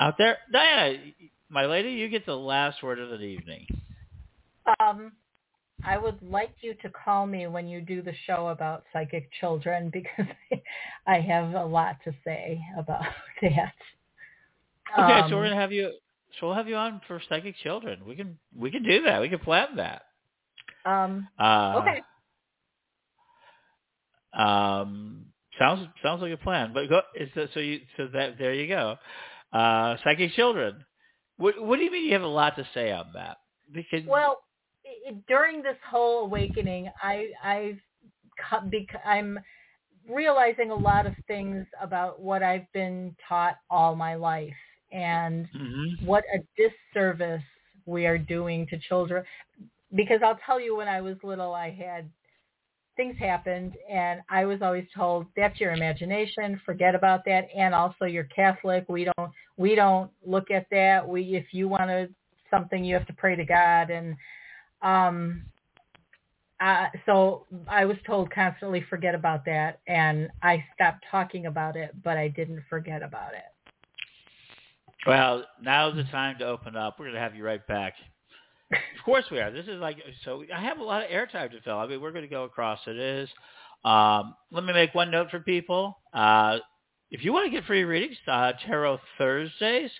out 0.00 0.14
there. 0.18 0.38
Diana, 0.52 0.98
my 1.48 1.66
lady, 1.66 1.90
you 1.90 2.08
get 2.08 2.26
the 2.26 2.36
last 2.36 2.82
word 2.82 2.98
of 2.98 3.10
the 3.10 3.24
evening. 3.24 3.66
Um, 4.80 5.12
I 5.84 5.96
would 5.96 6.18
like 6.22 6.54
you 6.60 6.74
to 6.82 6.90
call 6.90 7.26
me 7.26 7.46
when 7.46 7.68
you 7.68 7.80
do 7.80 8.02
the 8.02 8.12
show 8.26 8.48
about 8.48 8.84
psychic 8.92 9.30
children 9.40 9.90
because 9.92 10.26
I 11.06 11.20
have 11.20 11.54
a 11.54 11.64
lot 11.64 11.96
to 12.04 12.12
say 12.24 12.60
about 12.76 13.02
that. 13.42 13.72
Okay, 14.92 15.20
Um, 15.20 15.30
so 15.30 15.36
we're 15.36 15.44
gonna 15.44 15.60
have 15.60 15.72
you. 15.72 15.92
So 16.38 16.46
we'll 16.48 16.56
have 16.56 16.68
you 16.68 16.76
on 16.76 17.00
for 17.06 17.20
psychic 17.28 17.56
children. 17.62 18.00
We 18.06 18.16
can 18.16 18.38
we 18.56 18.70
can 18.70 18.82
do 18.82 19.02
that. 19.02 19.20
We 19.20 19.28
can 19.28 19.38
plan 19.38 19.76
that. 19.76 20.02
Um, 20.88 21.28
Uh, 21.38 21.80
okay. 21.80 22.02
Um, 24.32 25.26
sounds 25.58 25.88
sounds 26.02 26.22
like 26.22 26.32
a 26.32 26.36
plan. 26.38 26.72
But 26.74 26.88
go 26.88 27.02
is 27.14 27.28
that, 27.36 27.50
so 27.54 27.60
you 27.60 27.80
so 27.96 28.08
that 28.14 28.38
there 28.38 28.54
you 28.54 28.68
go. 28.68 28.96
Uh, 29.52 29.96
psychic 30.04 30.32
children. 30.32 30.84
What 31.38 31.60
what 31.62 31.78
do 31.78 31.84
you 31.84 31.90
mean 31.92 32.06
you 32.06 32.12
have 32.14 32.22
a 32.22 32.26
lot 32.26 32.56
to 32.56 32.68
say 32.74 32.92
on 32.92 33.06
that? 33.14 33.38
Because 33.72 34.04
Well, 34.06 34.42
i- 34.86 35.10
i- 35.10 35.22
during 35.28 35.62
this 35.62 35.78
whole 35.88 36.24
awakening, 36.24 36.90
I 37.02 37.32
I've 37.42 37.80
I'm 39.04 39.38
realizing 40.08 40.70
a 40.70 40.74
lot 40.76 41.06
of 41.06 41.14
things 41.26 41.66
about 41.80 42.20
what 42.20 42.42
I've 42.42 42.70
been 42.72 43.16
taught 43.28 43.58
all 43.70 43.96
my 43.96 44.14
life 44.16 44.54
and 44.92 45.48
Mhm. 45.54 45.98
what 46.06 46.24
a 46.34 46.40
disservice 46.56 47.42
we 47.86 48.06
are 48.06 48.18
doing 48.18 48.66
to 48.68 48.78
children. 48.78 49.24
Because 49.94 50.20
I'll 50.22 50.38
tell 50.44 50.60
you, 50.60 50.76
when 50.76 50.88
I 50.88 51.00
was 51.00 51.16
little, 51.22 51.54
I 51.54 51.70
had 51.70 52.08
things 52.96 53.16
happened, 53.18 53.74
and 53.90 54.20
I 54.28 54.44
was 54.44 54.60
always 54.60 54.84
told 54.94 55.26
that's 55.36 55.58
your 55.60 55.72
imagination. 55.72 56.60
Forget 56.66 56.94
about 56.94 57.24
that. 57.24 57.48
And 57.56 57.74
also, 57.74 58.04
you're 58.04 58.24
Catholic. 58.24 58.86
We 58.88 59.04
don't 59.04 59.30
we 59.56 59.74
don't 59.74 60.10
look 60.26 60.50
at 60.50 60.66
that. 60.70 61.08
We 61.08 61.36
if 61.36 61.46
you 61.52 61.68
want 61.68 62.10
something, 62.50 62.84
you 62.84 62.94
have 62.94 63.06
to 63.06 63.12
pray 63.14 63.36
to 63.36 63.44
God. 63.44 63.90
And 63.90 64.16
um, 64.82 65.44
uh, 66.60 66.86
so 67.06 67.46
I 67.68 67.84
was 67.84 67.96
told 68.06 68.30
constantly 68.32 68.84
forget 68.90 69.14
about 69.14 69.44
that, 69.44 69.80
and 69.86 70.28
I 70.42 70.64
stopped 70.74 71.04
talking 71.10 71.46
about 71.46 71.76
it, 71.76 71.94
but 72.02 72.16
I 72.16 72.28
didn't 72.28 72.62
forget 72.68 73.02
about 73.02 73.32
it. 73.32 73.44
Well, 75.06 75.44
now's 75.62 75.94
the 75.94 76.04
time 76.04 76.38
to 76.38 76.46
open 76.46 76.76
up. 76.76 76.98
We're 76.98 77.06
going 77.06 77.14
to 77.14 77.20
have 77.20 77.36
you 77.36 77.44
right 77.44 77.64
back. 77.66 77.94
Of 78.70 79.04
course 79.04 79.24
we 79.30 79.38
are. 79.40 79.50
This 79.50 79.66
is 79.66 79.80
like 79.80 79.96
so. 80.24 80.44
I 80.54 80.60
have 80.60 80.78
a 80.78 80.84
lot 80.84 81.02
of 81.02 81.10
airtime 81.10 81.50
to 81.52 81.60
fill. 81.62 81.78
I 81.78 81.86
mean, 81.86 82.00
we're 82.00 82.12
going 82.12 82.24
to 82.24 82.28
go 82.28 82.44
across 82.44 82.80
it. 82.86 82.98
Is 82.98 83.28
um, 83.84 84.34
let 84.52 84.64
me 84.64 84.72
make 84.72 84.94
one 84.94 85.10
note 85.10 85.30
for 85.30 85.40
people. 85.40 85.98
Uh, 86.12 86.58
if 87.10 87.24
you 87.24 87.32
want 87.32 87.46
to 87.46 87.50
get 87.50 87.64
free 87.64 87.84
readings, 87.84 88.16
uh, 88.26 88.52
Tarot 88.66 89.00
Thursdays 89.16 89.90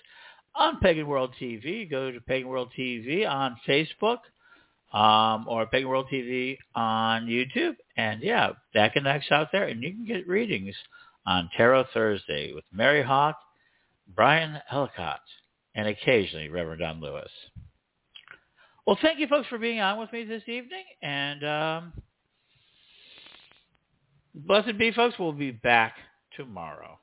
on 0.55 0.79
Pagan 0.79 1.07
World 1.07 1.33
TV. 1.41 1.89
Go 1.89 2.11
to 2.11 2.21
Pagan 2.21 2.47
World 2.47 2.71
TV 2.77 3.27
on 3.27 3.57
Facebook 3.67 4.19
um, 4.93 5.45
or 5.47 5.65
Pagan 5.67 5.89
World 5.89 6.07
TV 6.11 6.57
on 6.75 7.25
YouTube. 7.25 7.75
And 7.97 8.21
yeah, 8.21 8.51
that 8.73 8.93
connects 8.93 9.31
out 9.31 9.49
there, 9.51 9.65
and 9.65 9.81
you 9.81 9.91
can 9.91 10.05
get 10.05 10.27
readings 10.27 10.75
on 11.25 11.49
Tarot 11.55 11.85
Thursday 11.93 12.53
with 12.53 12.65
Mary 12.71 13.03
Hawk, 13.03 13.37
Brian 14.07 14.59
Ellicott, 14.71 15.21
and 15.75 15.87
occasionally 15.87 16.49
Reverend 16.49 16.81
Don 16.81 17.01
Lewis. 17.01 17.31
Well, 18.89 18.97
thank 19.03 19.19
you 19.19 19.27
folks 19.27 19.47
for 19.49 19.59
being 19.59 19.79
on 19.81 19.99
with 19.99 20.11
me 20.11 20.23
this 20.23 20.41
evening, 20.47 20.83
and 21.03 21.43
um, 21.45 21.93
blessed 24.33 24.79
be, 24.79 24.91
folks. 24.91 25.13
We'll 25.19 25.31
be 25.31 25.51
back 25.51 25.93
tomorrow. 26.35 26.97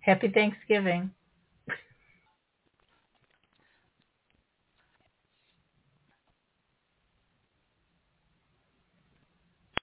Happy 0.00 0.28
Thanksgiving. 0.28 1.10